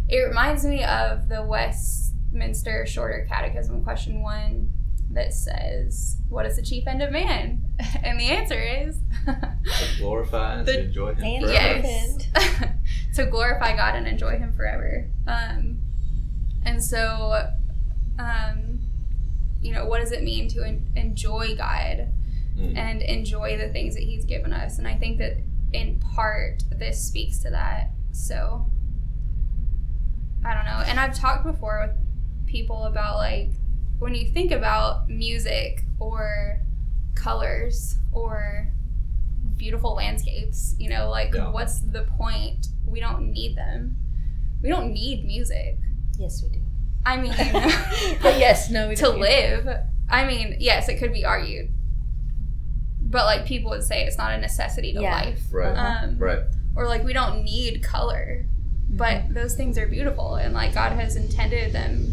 [0.08, 4.72] it reminds me of the Westminster Shorter Catechism, question one,
[5.12, 7.66] that says, What is the chief end of man?
[8.04, 11.88] And the answer is, To glorify and The- enjoy Him and forever.
[11.88, 12.70] yes,
[13.16, 15.10] to glorify God and enjoy Him forever.
[15.28, 15.80] Um,
[16.66, 17.48] and so,
[18.20, 18.80] um,
[19.62, 22.10] you know, what does it mean to en- enjoy God?
[22.58, 22.76] Mm.
[22.78, 24.80] and enjoy the things that he's given us.
[24.80, 25.38] And I think that
[25.74, 27.92] in part this speaks to that.
[28.12, 28.66] So
[30.46, 30.84] I don't know.
[30.88, 31.96] And I've talked before with
[32.48, 33.52] people about like
[34.00, 36.62] when you think about music or
[37.16, 38.72] colors or
[39.58, 41.50] beautiful landscapes, you know, like Yeah.
[41.52, 42.68] what's the point?
[42.88, 43.98] We don't need them.
[44.62, 45.78] We don't need music.
[46.18, 46.62] Yes, we do.
[47.06, 47.34] I mean,
[48.22, 49.20] but yes, no, we to don't.
[49.20, 49.68] live.
[50.10, 51.70] I mean, yes, it could be argued,
[53.10, 55.14] but like people would say, it's not a necessity to Yeah.
[55.14, 55.44] life.
[55.52, 55.76] Right.
[55.76, 56.40] Um, right.
[56.76, 58.46] Or like we don't need color,
[58.90, 62.08] but those things are beautiful, and like God has intended them,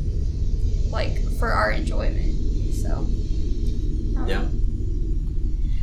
[0.91, 2.75] like for our enjoyment.
[2.75, 2.93] So.
[2.93, 4.49] um, Yeah.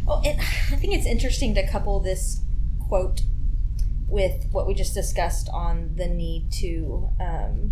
[0.07, 2.41] Oh, and I think it's interesting to couple this
[2.87, 3.21] quote
[4.07, 7.71] with what we just discussed on the need to, um,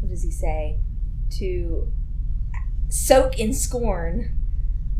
[0.00, 0.78] what does he say?
[1.38, 1.90] To
[2.88, 4.30] soak in scorn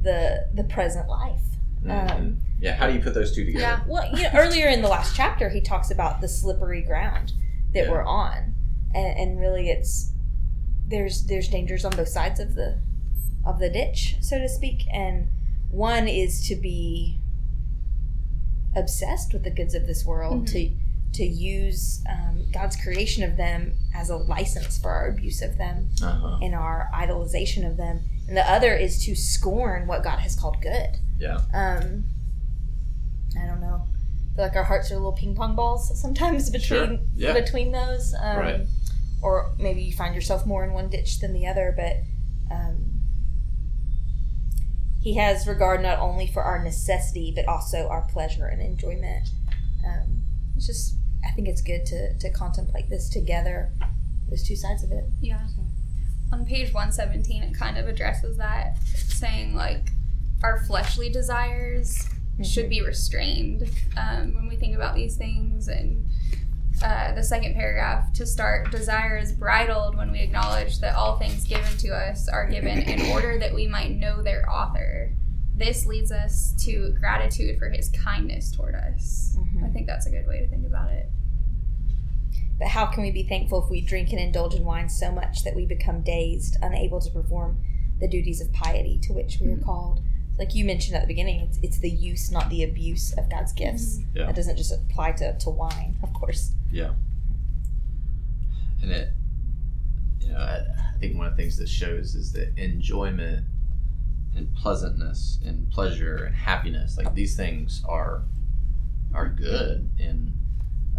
[0.05, 1.43] the the present life.
[1.83, 2.11] Mhm.
[2.11, 2.75] Um, yeah.
[2.77, 3.63] How do you put those two together?
[3.63, 3.81] Yeah.
[3.87, 7.33] well, you know, earlier in the last chapter, he talks about the slippery ground
[7.75, 7.91] that Yeah.
[7.91, 8.55] we're on,
[8.95, 10.13] and, and really, it's
[10.87, 12.79] there's there's dangers on both sides of the
[13.45, 14.85] of the ditch, so to speak.
[14.93, 15.29] And
[15.71, 17.19] one is to be
[18.77, 20.53] obsessed with the goods of this world, Mhm.
[20.53, 20.71] to
[21.15, 25.89] to use um, God's creation of them as a license for our abuse of them
[26.03, 26.39] Uh-huh.
[26.43, 28.01] and our idolization of them.
[28.29, 30.91] And the other is to scorn what God has called good.
[31.19, 31.41] Yeah.
[31.53, 32.05] Um,
[33.41, 33.83] I don't know.
[34.33, 36.99] I feel like our hearts are little ping pong balls sometimes between Sure.
[37.15, 37.33] Yeah.
[37.33, 38.15] between those.
[38.21, 38.67] Um, Right.
[39.23, 41.97] Or maybe you find yourself more in one ditch than the other, but
[42.55, 42.91] um,
[45.01, 49.29] he has regard not only for our necessity but also our pleasure and enjoyment.
[49.87, 50.23] Um,
[50.57, 50.97] it's just,
[51.27, 53.71] I think it's good to to contemplate this together,
[54.29, 55.05] those two sides of it.
[55.21, 55.47] Yeah.
[56.33, 59.91] On page 117, it kind of addresses that, saying like
[60.43, 62.09] our fleshly desires
[62.43, 65.69] should be restrained um, when we think about these things.
[65.69, 66.09] And
[66.83, 71.45] uh, the second paragraph to start, desire is bridled when we acknowledge that all things
[71.45, 75.11] given to us are given in order that we might know their author.
[75.57, 79.37] This leads us to gratitude for his kindness toward us.
[79.39, 79.65] Mhm.
[79.65, 81.09] I think that's a good way to think about it.
[82.59, 85.45] But how can we be thankful if we drink and indulge in wine so much
[85.45, 87.59] that we become dazed, unable to perform
[88.01, 89.63] the duties of piety to which we are Mhm.
[89.65, 90.03] called?
[90.39, 93.53] Like you mentioned at the beginning, it's, it's the use, not the abuse of God's
[93.53, 94.01] gifts.
[94.15, 94.27] Yeah.
[94.27, 96.53] That doesn't just apply to, to wine, of course.
[96.73, 96.95] Yeah.
[98.83, 99.13] And it,
[100.21, 100.57] you know, I,
[100.95, 103.47] I think one of the things that shows is that enjoyment
[104.37, 108.25] and pleasantness and pleasure and happiness, like these things are,
[109.15, 110.33] are good and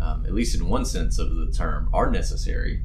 [0.02, 2.84] um, at least in one sense of the term, are necessary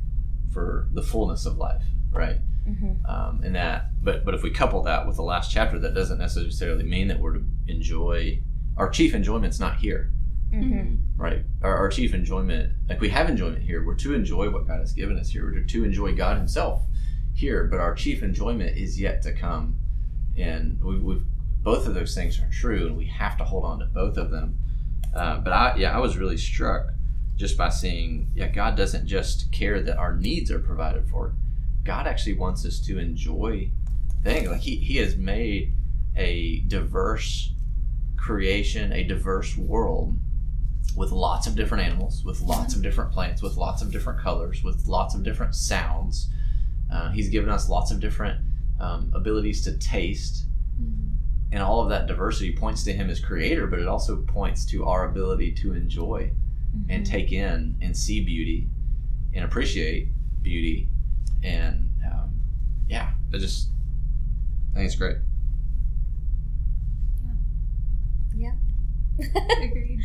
[0.52, 2.38] for the fullness of life, right?
[2.68, 3.06] Mm-hmm.
[3.10, 6.18] um, and that but but if we couple that with the last chapter that doesn't
[6.18, 8.38] necessarily mean that we're to enjoy
[8.76, 10.12] our chief enjoyment's not here.
[10.52, 10.96] Mm-hmm.
[11.16, 11.42] right.
[11.62, 13.84] Our, our chief enjoyment like we have enjoyment here.
[13.84, 15.44] We're to enjoy what god has given us here.
[15.44, 16.82] We're to enjoy god himself
[17.32, 19.78] here but our chief enjoyment is yet to come
[20.36, 21.24] and we, we've
[21.62, 24.30] both of those things are true and we have to hold on to both of
[24.30, 24.58] them.
[25.14, 26.86] Uh, but i yeah i was really struck
[27.36, 31.34] just by seeing yeah god doesn't just care that our needs are provided for.
[31.84, 33.70] God actually wants us to enjoy
[34.22, 34.48] things.
[34.48, 35.72] Like he, he has made
[36.16, 37.52] a diverse
[38.16, 40.18] creation a diverse world
[40.96, 44.62] with lots of different animals, with lots of different plants, with lots of different colors,
[44.62, 46.28] with lots of different sounds.
[46.92, 48.40] Uh, he's given us lots of different
[48.80, 50.46] um, abilities to taste.
[51.52, 54.86] And all of that diversity points to him as creator, but it also points to
[54.86, 56.30] our ability to enjoy
[56.88, 57.12] and Mm-hmm.
[57.12, 58.68] take in and see beauty
[59.34, 60.06] and appreciate
[60.40, 60.88] beauty.
[61.42, 62.38] And um,
[62.88, 63.70] yeah, I just,
[64.72, 65.16] I think it's great.
[68.36, 68.52] Yeah.
[69.18, 69.32] yeah.
[69.64, 70.00] Agreed.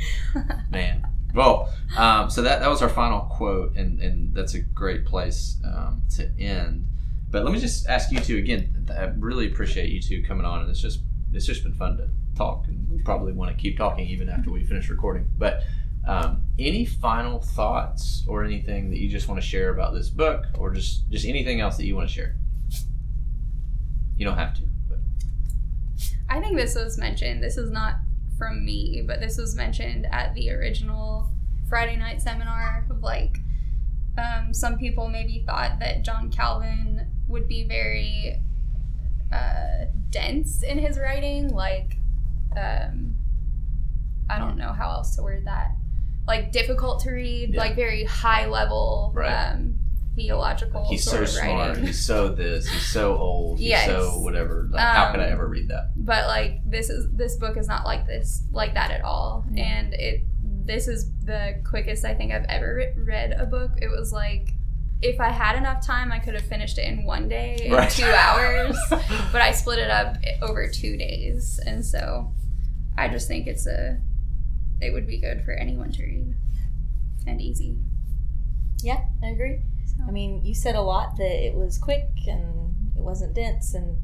[0.72, 1.06] Man.
[1.36, 5.58] Well, um, so that, that was our final quote, and, and that's a great place
[5.66, 6.88] um, to end.
[7.36, 8.88] But let me just ask you two again.
[8.90, 11.02] I really appreciate you two coming on, and it's just
[11.34, 14.52] it's just been fun to talk, and we probably want to keep talking even after
[14.52, 15.30] we finish recording.
[15.38, 15.64] But
[16.08, 20.46] um, any final thoughts or anything that you just want to share about this book,
[20.58, 22.38] or just just anything else that you want to share?
[24.16, 25.00] You don't have to, but
[26.30, 27.44] I think this was mentioned.
[27.44, 27.96] This is not
[28.38, 31.30] from me, but this was mentioned at the original
[31.68, 33.40] Friday night seminar of like
[34.18, 38.40] um, some people maybe thought that John Calvin would be very
[39.32, 41.98] uh, dense in his writing, like
[42.56, 43.16] um,
[44.30, 45.72] I don't know how else to word that,
[46.28, 47.60] like difficult to read, Yeah.
[47.60, 49.52] like very high level Right.
[49.52, 49.80] um,
[50.16, 51.68] theological he's sort so of smart.
[51.70, 51.86] writing.
[51.88, 52.68] He's so this.
[52.70, 53.60] He's so old.
[53.60, 53.88] He's Yes.
[53.88, 54.68] so whatever.
[54.72, 55.92] Like, how could I Um, ever read that?
[55.98, 59.94] but like this is this book is not like this like that at all and
[59.94, 60.22] it
[60.68, 64.54] this is the quickest i think i've ever re- read a book it was like
[65.06, 67.90] if i had enough time i could have finished it in one day in Right.
[67.90, 68.78] two hours
[69.32, 72.32] but i split it up over two days and so
[72.98, 74.00] i just think it's a
[74.82, 76.34] it would be good for anyone to read
[77.28, 77.78] and easy
[78.84, 79.62] Yeah, I agree.
[79.86, 80.04] so.
[80.08, 83.98] I mean, you said a lot that it was quick and it wasn't dense and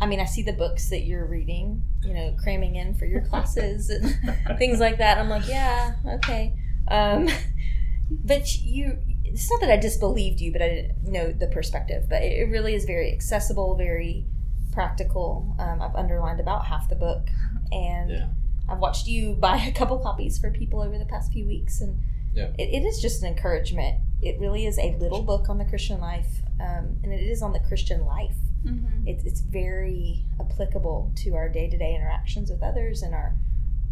[0.00, 3.20] I mean, I see the books that you're reading, you know, cramming in for your
[3.20, 4.16] classes and
[4.58, 5.18] things like that.
[5.18, 6.54] I'm like, yeah, okay.
[6.88, 7.28] Um,
[8.10, 8.96] but you,
[9.32, 12.06] it's not that I disbelieved you, but I didn't know the perspective.
[12.08, 14.24] But it, it really is very accessible, very
[14.72, 15.54] practical.
[15.58, 17.28] Um, I've underlined about half the book,
[17.72, 18.28] and Yeah.
[18.68, 21.98] I've watched you buy a couple copies for people over the past few weeks, and
[22.34, 22.50] Yeah.
[22.58, 23.98] it, it is just an encouragement.
[24.22, 27.52] It really is a little book on the Christian life, um, and it is on
[27.52, 29.06] the Christian life Mhm.
[29.06, 33.34] it's it's very applicable to our day to day interactions with others and our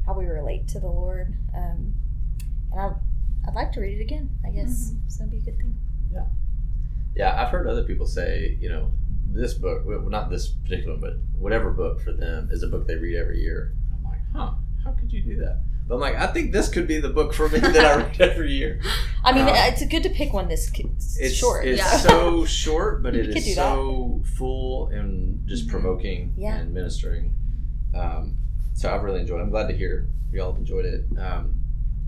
[0.05, 1.35] how we relate to the Lord.
[1.55, 1.94] Um,
[2.73, 2.93] and I,
[3.47, 4.31] I'd like to read it again.
[4.47, 5.24] I guess so.
[5.24, 5.74] That'd be a good thing.
[6.12, 6.24] Yeah,
[7.15, 7.43] yeah.
[7.43, 8.90] I've heard other people say, you know,
[9.32, 12.86] this book, well, not this particular one, but whatever book for them is a book
[12.86, 13.74] they read every year.
[13.97, 14.52] I'm like, huh,
[14.85, 15.60] how could you do that?
[15.86, 18.20] But I'm like, I think this could be the book for me that I read
[18.20, 18.81] every year.
[19.24, 20.70] I mean, Um, it's good to pick one this
[21.19, 21.65] It's short.
[21.66, 21.97] It's Yeah.
[21.98, 23.74] so short, but it is it could is do that.
[23.74, 25.70] so full and just Mhm.
[25.70, 26.56] provoking Yeah.
[26.59, 27.32] and ministering.
[27.94, 28.36] Um,
[28.74, 29.40] so I've really enjoyed.
[29.40, 29.44] it.
[29.44, 31.06] I'm glad to hear y'all have enjoyed it.
[31.19, 31.55] Um,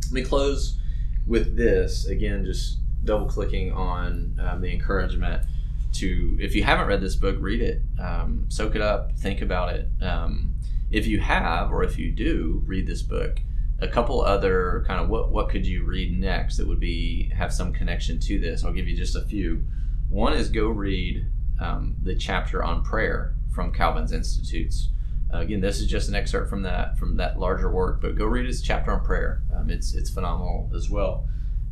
[0.04, 0.78] let me close
[1.26, 5.44] with this again, just double clicking on um, the encouragement
[5.92, 9.74] to if you haven't read this book, read it, um, soak it up, think about
[9.74, 9.88] it.
[10.00, 10.54] Um,
[10.90, 13.40] if you have, or if you do read this book,
[13.80, 17.52] a couple other kind of what what could you read next that would be have
[17.52, 18.64] some connection to this.
[18.64, 19.64] I'll give you just a few.
[20.08, 21.26] One is go read
[21.60, 24.90] um, the chapter on prayer from Calvin's Institutes.
[25.32, 28.26] Uh, again, this is just an excerpt from that from that larger work, but go
[28.26, 29.42] read his chapter on prayer.
[29.54, 31.28] Um, it's it's phenomenal as well.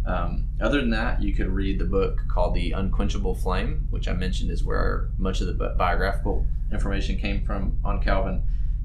[0.07, 4.15] Um, other than that, you could read the book called The Unquenchable Flame, which I
[4.15, 8.43] mentioned is where much of the biographical information came from on Calvin.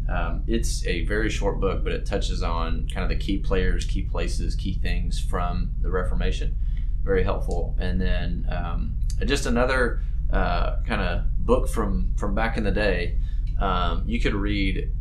[0.10, 3.86] Um, it's a very short book, but it touches on kind of the key players,
[3.86, 6.58] key places, key things from the Reformation.
[7.04, 7.76] Very helpful.
[7.80, 10.02] And then um, just another
[10.32, 13.18] uh, kind of book from from back in the day.
[13.60, 14.92] Um, you could read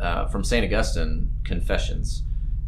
[0.00, 2.22] uh, from Saint Augustine Confessions.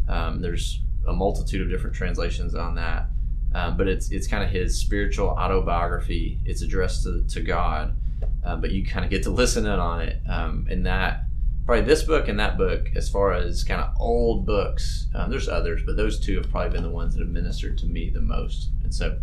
[0.08, 3.06] Um, there's a multitude of different translations on that,
[3.54, 6.40] um, but it's it's kind of his spiritual autobiography.
[6.44, 7.96] It's addressed to, to God,
[8.44, 10.20] uh, but you kind of get to listen in on it.
[10.28, 11.24] Um, and that
[11.70, 15.48] probably this book and that book, as far as kind of old books, um, there's
[15.48, 18.20] others, but those two have probably been the ones that have ministered to me the
[18.20, 18.70] most.
[18.82, 19.18] And so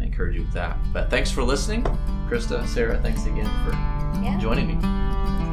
[0.00, 0.78] I encourage you with that.
[0.92, 1.84] But thanks for listening,
[2.28, 2.98] Krista, Sarah.
[3.02, 3.72] Thanks again for
[4.22, 4.38] Yeah.
[4.38, 5.49] joining me.